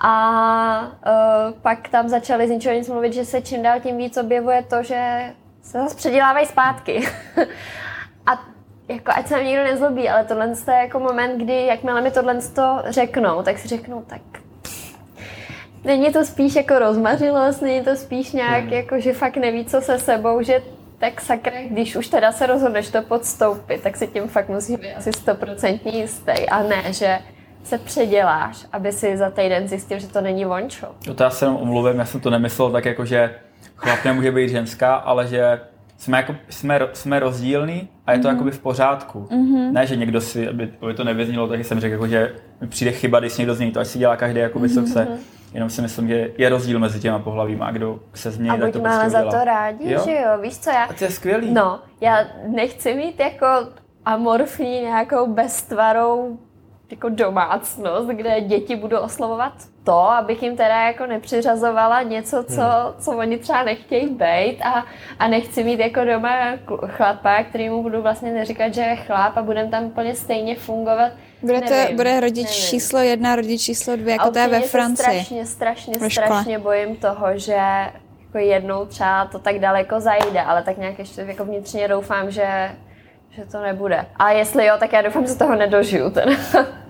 [0.03, 4.17] A uh, pak tam začali z ničeho nic mluvit, že se čím dál tím víc
[4.17, 7.07] objevuje to, že se zase předělávají zpátky.
[8.25, 8.45] a
[8.87, 12.39] jako, ať se nám nikdo nezlobí, ale tohle je jako moment, kdy jakmile mi tohle
[12.89, 14.21] řeknou, tak si řeknou, tak
[15.83, 18.73] Není to spíš jako rozmařilost, není to spíš nějak hmm.
[18.73, 20.61] jako, že fakt neví, co se sebou, že
[20.97, 24.93] tak sakra, když už teda se rozhodneš to podstoupit, tak si tím fakt musíš být
[24.93, 27.19] asi stoprocentně jistý a ne, že
[27.63, 30.87] se předěláš, aby si za týden zjistil, že to není vončo.
[31.07, 33.35] No to já se jenom omluvím, já jsem to nemyslel tak jako, že
[33.81, 35.59] chlap nemůže být ženská, ale že
[35.97, 38.33] jsme, jako, jsme, jsme rozdílní a je to mm.
[38.33, 39.27] jakoby v pořádku.
[39.31, 39.71] Mm-hmm.
[39.71, 42.91] Ne, že někdo si, aby, aby to nevyznělo, tak jsem řekl, jako, že mi přijde
[42.91, 44.73] chyba, když někdo zní to, ať si dělá každý, jakoby, mm-hmm.
[44.73, 45.07] co chce.
[45.53, 48.79] Jenom si myslím, že je rozdíl mezi těma pohlavíma a kdo se změní, tak to
[48.81, 50.01] máme prostě za to rádi, jo?
[50.05, 50.83] že jo, víš co já...
[50.83, 51.53] A to je skvělý.
[51.53, 52.17] No, já
[52.47, 53.45] nechci mít jako
[54.05, 56.39] amorfní nějakou beztvarou
[56.91, 59.53] jako domácnost, kde děti budou oslovovat
[59.83, 62.93] to, abych jim teda jako nepřiřazovala něco, co, hmm.
[62.99, 64.85] co oni třeba nechtějí být a,
[65.19, 66.37] a nechci mít jako doma
[66.87, 71.11] chlapa, kterýmu budu vlastně neříkat, že je chlap a budem tam úplně stejně fungovat.
[71.41, 72.69] Bude, to, nevím, bude rodič nevím.
[72.69, 75.05] číslo jedna, rodič číslo dvě, jako to je ve Francii.
[75.05, 77.57] strašně, strašně, strašně bojím toho, že
[78.25, 82.71] jako jednou třeba to tak daleko zajde, ale tak nějak ještě jako vnitřně doufám, že
[83.35, 84.05] že to nebude.
[84.15, 86.09] A jestli jo, tak já doufám, že toho nedožiju.
[86.09, 86.37] Ten.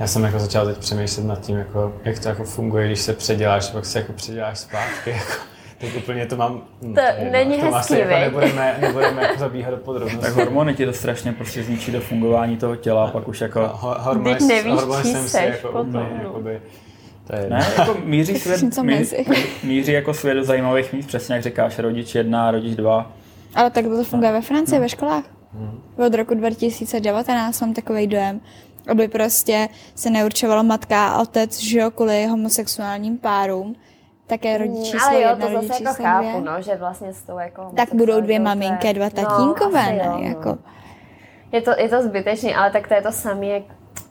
[0.00, 3.12] Já jsem jako začal teď přemýšlet nad tím, jako, jak to jako funguje, když se
[3.12, 5.10] předěláš, pak se jako předěláš zpátky.
[5.10, 5.32] Jako.
[5.78, 6.62] Teď úplně to mám...
[6.82, 10.20] No, to, to není hezký, asi jako nebudeme, nebudeme jako zabíhat do podrobností.
[10.20, 13.70] Tak hormony ti to strašně prostě zničí do fungování toho těla, a pak už jako...
[13.72, 16.20] Ho, hormony, Teď nevíš, hormony jsem si jako úplně, no.
[16.22, 16.60] jakoby,
[17.26, 19.16] to je ne, jako míří svět, míří,
[19.62, 23.12] míří jako svět do zajímavých míst, přesně jak říkáš, rodič jedna, rodič dva.
[23.54, 24.82] Ale tak to funguje ve Francii, no.
[24.82, 25.24] ve školách.
[25.54, 25.80] Hmm.
[26.06, 28.40] Od roku 2019 mám takový dojem,
[28.88, 33.76] aby prostě se neurčovalo matka a otec, že jo, kvůli homosexuálním párům,
[34.26, 37.22] také rodič mm, číslo Ale jo, jedna, to zase jako chápu, no, že vlastně s
[37.22, 40.58] tou jako Tak budou dvě maminky a dva no, tatínkové, no, ne, jako.
[41.52, 43.62] Je to, je to zbytečný, ale tak to je to samé, jak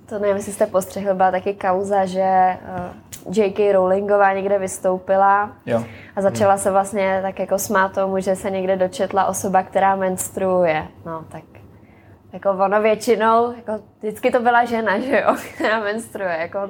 [0.09, 2.57] to nevím, jestli jste postřehli, byla taky kauza, že
[3.25, 3.71] uh, J.K.
[3.71, 5.83] Rowlingová někde vystoupila jo.
[6.15, 10.87] a začala se vlastně tak jako smát tomu, že se někde dočetla osoba, která menstruuje.
[11.05, 11.43] No, tak
[12.33, 16.69] jako ono většinou, jako vždycky to byla žena, že jo, která menstruuje, jako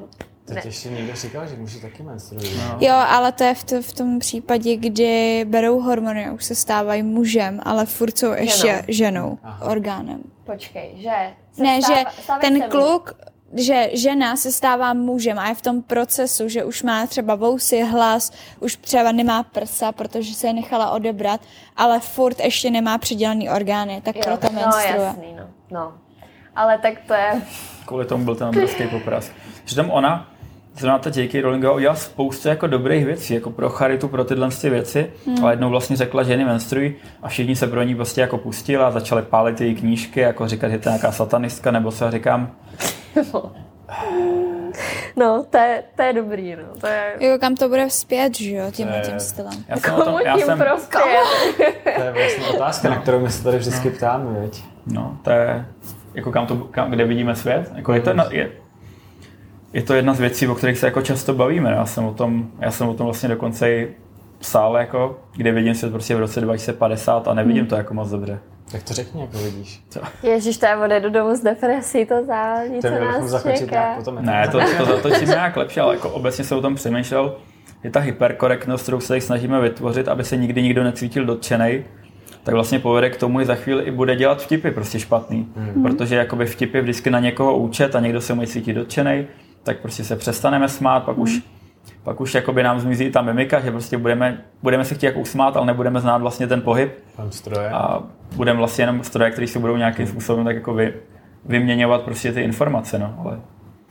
[0.53, 2.57] Teď ještě někdo říkal, že muži taky menstruují.
[2.57, 2.77] No.
[2.79, 6.55] Jo, ale to je v, to, v tom případě, kdy berou hormony a už se
[6.55, 10.21] stávají mužem, ale furt jsou ještě ženou, ženou orgánem.
[10.45, 11.33] Počkej, že?
[11.57, 12.05] Ne, stáva, že
[12.41, 13.13] ten kluk,
[13.53, 17.83] že žena se stává mužem a je v tom procesu, že už má třeba vousy,
[17.83, 21.41] hlas, už třeba nemá prsa, protože se je nechala odebrat,
[21.77, 24.97] ale furt ještě nemá přidělený orgány, tak jo, proto no, menstruje.
[24.97, 25.47] No jasný, no.
[25.71, 25.93] no.
[26.55, 27.41] Ale tak to je...
[27.85, 29.31] Kvůli tomu byl ten obrovský popras.
[29.65, 30.27] Že tam ona,
[30.77, 31.41] zrovna ta J.K.
[31.41, 35.43] Rowlingová udělala spoustu jako dobrých věcí, jako pro charitu, pro tyhle věci, hmm.
[35.43, 38.83] ale jednou vlastně řekla, že ženy menstruují a všichni se pro ní prostě jako pustili
[38.83, 42.51] a začali pálit její knížky, jako říkat, že to je nějaká satanistka, nebo co říkám,
[45.15, 46.63] No, to je, to je dobrý, no.
[46.81, 47.15] To je...
[47.19, 49.01] Jo, kam to bude vzpět, že jo, tím je...
[49.01, 49.63] tím stylem.
[49.67, 50.59] Já jsem Komu já tím jsem...
[51.95, 53.95] To je vlastně otázka, na kterou my se tady vždycky no.
[53.95, 54.63] ptáme, veď?
[54.85, 55.65] No, to je,
[56.13, 57.71] jako kam to, kam, kde vidíme svět.
[57.75, 58.51] Jako je, to jedna, je,
[59.73, 61.71] je to jedna z věcí, o kterých se jako často bavíme.
[61.71, 63.95] Já jsem o tom, já jsem o tom vlastně dokonce i
[64.39, 67.69] psal, jako, kde vidím svět prostě v roce 2050 a nevidím hmm.
[67.69, 68.39] to jako moc dobře.
[68.71, 69.81] Tak to řekni, jako vidíš.
[69.89, 69.99] Co?
[70.23, 73.95] Ježíš, to je do domu z depresí, to zální, co nás čeká.
[73.95, 77.35] Potom ne, to, to zatočíme nějak lepší, ale jako obecně se o tom přemýšlel.
[77.83, 81.83] Je ta hyperkorektnost, kterou se snažíme vytvořit, aby se nikdy nikdo necítil dotčený.
[82.43, 85.47] tak vlastně povede k tomu, že za chvíli i bude dělat vtipy prostě špatný.
[85.55, 85.83] Mm.
[85.83, 89.27] Protože jakoby vtipy vždycky na někoho účet a někdo se může cítit dotčený,
[89.63, 91.23] tak prostě se přestaneme smát, pak mm.
[91.23, 91.41] už
[92.03, 95.57] pak už jakoby nám zmizí ta mimika, že prostě budeme, budeme se chtít jako usmát,
[95.57, 97.03] ale nebudeme znát vlastně ten pohyb.
[97.17, 97.69] Tam stroje.
[97.69, 98.03] A
[98.35, 100.93] budeme vlastně jenom stroje, které se budou nějakým způsobem tak jako vy,
[101.45, 103.15] vyměňovat prostě ty informace, no.
[103.25, 103.39] Ale...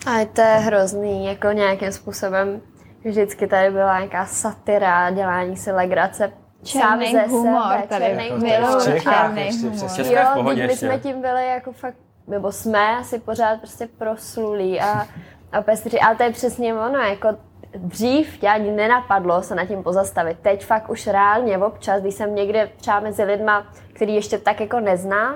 [0.07, 2.61] A to je hrozný, jako nějakým způsobem
[3.05, 8.83] vždycky tady byla nějaká satira, dělání si legrace Černý humor sebe, tady černý jako humor.
[8.83, 10.13] Černý humor.
[10.13, 11.97] Jo, pohodě my jsme tím byli jako fakt,
[12.29, 15.07] nebo jsme asi pořád prostě proslulí a,
[15.53, 17.29] a pestří, ale to je přesně ono, jako
[17.77, 20.39] dřív tě ani nenapadlo se nad tím pozastavit.
[20.43, 24.81] Teď fakt už reálně občas, když jsem někde třeba mezi lidma, který ještě tak jako
[24.81, 25.35] neznám,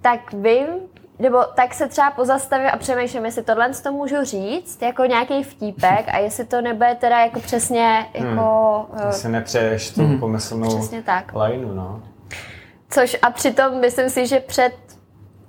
[0.00, 0.66] tak vím,
[1.18, 6.08] nebo tak se třeba pozastavím a přemýšlím, jestli tohle to můžu říct, jako nějaký vtípek
[6.08, 8.26] a jestli to nebude teda jako přesně jako...
[8.26, 8.38] Hmm.
[8.38, 10.20] Uh, jestli nepřeješ tu hmm.
[10.20, 11.32] pomyslnou přesně tak.
[11.34, 12.02] lineu, no.
[12.90, 14.87] Což a přitom myslím si, že před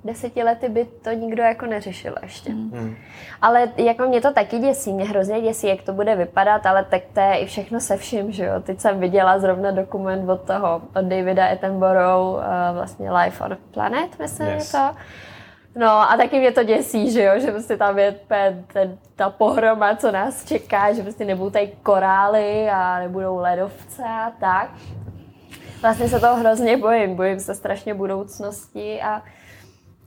[0.04, 2.50] deseti lety by to nikdo jako neřešil ještě.
[2.50, 2.96] Hmm.
[3.42, 7.02] Ale jako mě to taky děsí, mě hrozně děsí, jak to bude vypadat, ale tak
[7.14, 8.60] to je i všechno se vším, že jo.
[8.60, 14.18] Teď jsem viděla zrovna dokument od toho, od Davida Attenborough, uh, vlastně Life on Planet,
[14.18, 14.72] myslím, yes.
[14.72, 14.96] to.
[15.76, 19.30] No a taky mě to děsí, že jo, že prostě tam je ten, ten, ta
[19.30, 24.70] pohroma, co nás čeká, že prostě nebudou tady korály a nebudou ledovce a tak.
[25.82, 29.22] Vlastně se toho hrozně bojím, bojím se strašně budoucnosti a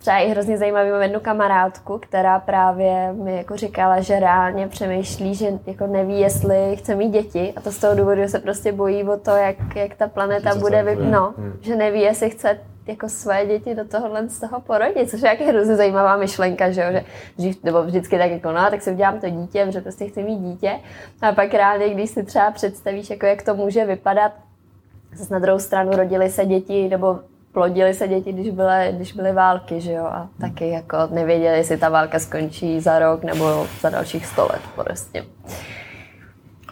[0.04, 5.36] třeba i hrozně zajímavý mám jednu kamarádku, která právě mi jako říkala, že reálně přemýšlí,
[5.36, 8.72] že jako neví, jestli chce mít děti a to z toho důvodu, že se prostě
[8.72, 11.00] bojí o to, jak, jak ta planeta bude, vyp...
[11.00, 11.54] no, hmm.
[11.62, 15.42] že neví, jestli chce jako své děti do tohohle z toho porodit, což je jak
[15.42, 16.88] hrozně zajímavá myšlenka, že, jo?
[16.92, 17.04] že
[17.38, 20.40] dřív, nebo vždycky tak jako, no, tak si udělám to dítě, že prostě chci mít
[20.40, 20.80] dítě.
[21.22, 24.32] A pak reálně, když si třeba představíš, jako jak to může vypadat,
[25.16, 27.20] zase na druhou stranu rodily se děti, nebo
[27.54, 31.78] plodili se děti, když byly, když byly války, že jo, a taky jako nevěděli, jestli
[31.78, 35.26] ta válka skončí za rok nebo za dalších sto let prostě.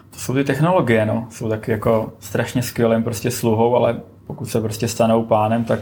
[0.10, 1.28] To jsou ty technologie, no.
[1.30, 5.80] Jsou taky jako strašně skvělým prostě sluhou, ale pokud se prostě stanou pánem, tak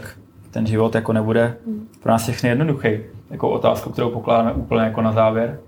[0.50, 1.56] ten život jako nebude
[2.02, 2.98] pro nás všechny jednoduchý.
[3.30, 5.58] Jako otázku, kterou pokládáme úplně jako na závěr.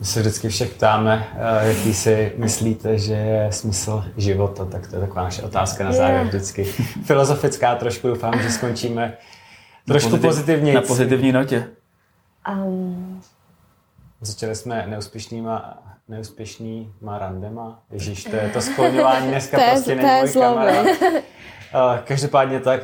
[0.00, 4.96] My se vždycky všech ptáme, eh, jaký si myslíte, že je smysl života, tak to
[4.96, 6.26] je taková naše otázka na závěr yeah.
[6.26, 6.64] vždycky.
[7.04, 9.16] Filozofická trošku, doufám, že skončíme
[9.86, 10.74] trošku pozitiv, pozitivně.
[10.74, 11.68] Na pozitivní notě.
[12.64, 13.20] Um...
[14.20, 17.82] Začali jsme neúspěšnýma, neúspěšnýma randema.
[17.90, 20.84] Ježíš, to je to skloňování dneska to prostě není kamera.
[22.04, 22.80] Každopádně tak,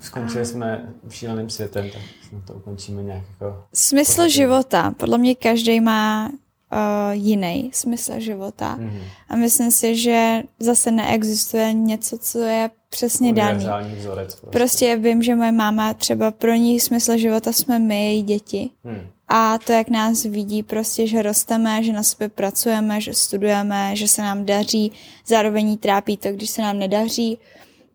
[0.00, 2.02] skončili jsme šíleným světem, tak
[2.46, 3.64] to ukončíme nějak jako...
[3.74, 4.30] Smysl pozitivně.
[4.30, 4.90] života.
[4.96, 6.30] Podle mě každý má
[6.76, 8.76] uh, jiný smysl života.
[8.80, 9.02] Mm-hmm.
[9.28, 13.66] A myslím si, že zase neexistuje něco, co je přesně daný.
[13.98, 14.58] Vzorec prostě.
[14.58, 18.70] prostě vím, že moje máma třeba pro ní smysl života jsme my, její děti.
[18.84, 19.06] Hmm.
[19.28, 24.08] A to, jak nás vidí, prostě, že rosteme, že na sebe pracujeme, že studujeme, že
[24.08, 24.92] se nám daří,
[25.26, 27.38] zároveň trápí to, když se nám nedaří,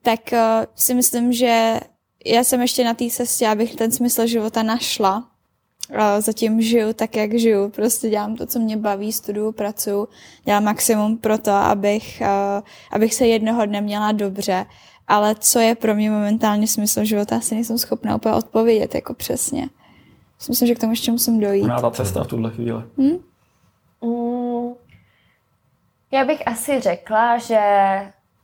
[0.02, 0.40] tak uh,
[0.76, 1.80] si myslím, že
[2.26, 5.31] já jsem ještě na té cestě, abych ten smysl života našla.
[6.20, 7.70] Zatím žiju tak, jak žiju.
[7.70, 10.08] Prostě dělám to, co mě baví, studuju, pracuju,
[10.46, 12.22] dělám maximum pro to, abych,
[12.92, 14.66] abych se jednoho dne měla dobře.
[15.08, 19.70] Ale co je pro mě momentálně smysl života, asi nejsem schopná úplně odpovědět jako přesně.
[20.50, 21.68] Myslím, že k tomu ještě musím dojít.
[21.68, 22.84] Má ta cesta v tuhle chvíli.
[22.98, 23.18] Hmm?
[24.02, 24.74] Mm,
[26.12, 27.60] já bych asi řekla, že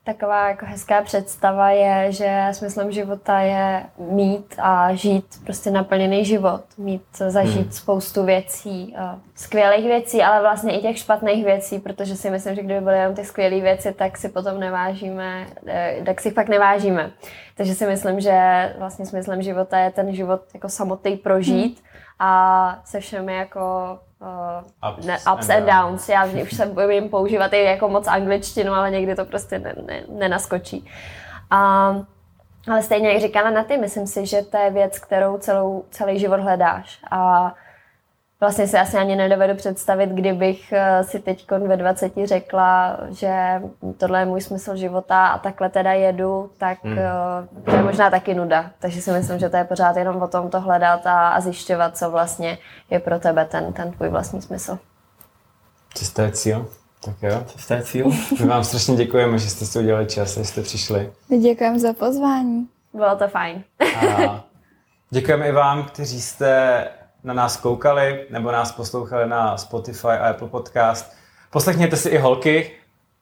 [0.08, 6.62] taková jako hezká představa je, že smyslem života je mít a žít prostě naplněný život,
[6.78, 7.72] mít, zažít hmm.
[7.72, 8.96] spoustu věcí,
[9.36, 13.16] skvělých věcí, ale vlastně i těch špatných věcí, protože si myslím, že kdyby byly jenom
[13.16, 17.12] ty skvělé věci, tak si potom nevážíme, eh, tak si fakt nevážíme.
[17.58, 21.87] Takže si myslím, že vlastně smyslem života je ten život jako samotný prožít hmm.
[22.20, 26.10] A se všemi jako uh, ups, ne, ups and, and downs.
[26.10, 30.04] Já už se bojím používat i jako moc angličtinu, ale někdy to prostě ne, ne,
[30.10, 30.90] nenaskočí.
[31.50, 31.92] A,
[32.72, 36.20] ale stejně, jak říkala na ty, myslím si, že to je věc, kterou celou, celý
[36.20, 37.00] život hledáš.
[37.12, 37.54] A
[38.40, 43.62] Vlastně si asi ani nedovedu představit, kdybych eh, si teď ve 20 řekla, že
[43.98, 46.98] tohle je můj smysl života a takhle teda jedu, tak hmm.
[46.98, 48.72] Eh, to je možná taky nuda.
[48.80, 51.98] Takže si myslím, že to je pořád jenom o tom to hledat a, a zjišťovat,
[51.98, 52.58] co vlastně
[52.90, 54.80] je pro tebe ten, ten tvůj vlastní smysl.
[55.94, 56.68] Cesta je cíl.
[57.06, 57.44] Tak jo.
[57.46, 58.12] Cesta je cíl.
[58.40, 61.12] My vám strašně děkujeme, že jste si udělali čas, že jste přišli.
[61.42, 62.68] Děkujeme za pozvání.
[62.94, 63.64] Bylo to fajn.
[63.96, 64.44] A
[65.10, 66.84] děkujeme i vám, kteří jste
[67.28, 71.14] na nás koukali nebo nás poslouchali na Spotify a Apple Podcast.
[71.52, 72.72] Poslechněte si i holky,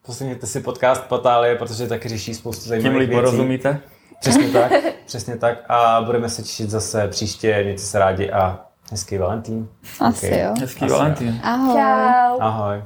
[0.05, 3.21] poslechněte si podcast Patálie, protože taky řeší spoustu zajímavých Tím věcí.
[3.21, 3.79] rozumíte?
[4.19, 4.71] Přesně tak,
[5.05, 5.57] přesně tak.
[5.69, 7.63] A budeme se těšit zase příště.
[7.63, 8.59] Mějte se rádi a
[8.91, 9.69] hezký Valentín.
[9.99, 10.39] Asi okay.
[10.39, 10.53] jo.
[10.59, 11.39] Hezký Valentín.
[11.43, 11.73] Ahoj.
[11.73, 12.41] Čau.
[12.41, 12.83] Ahoj.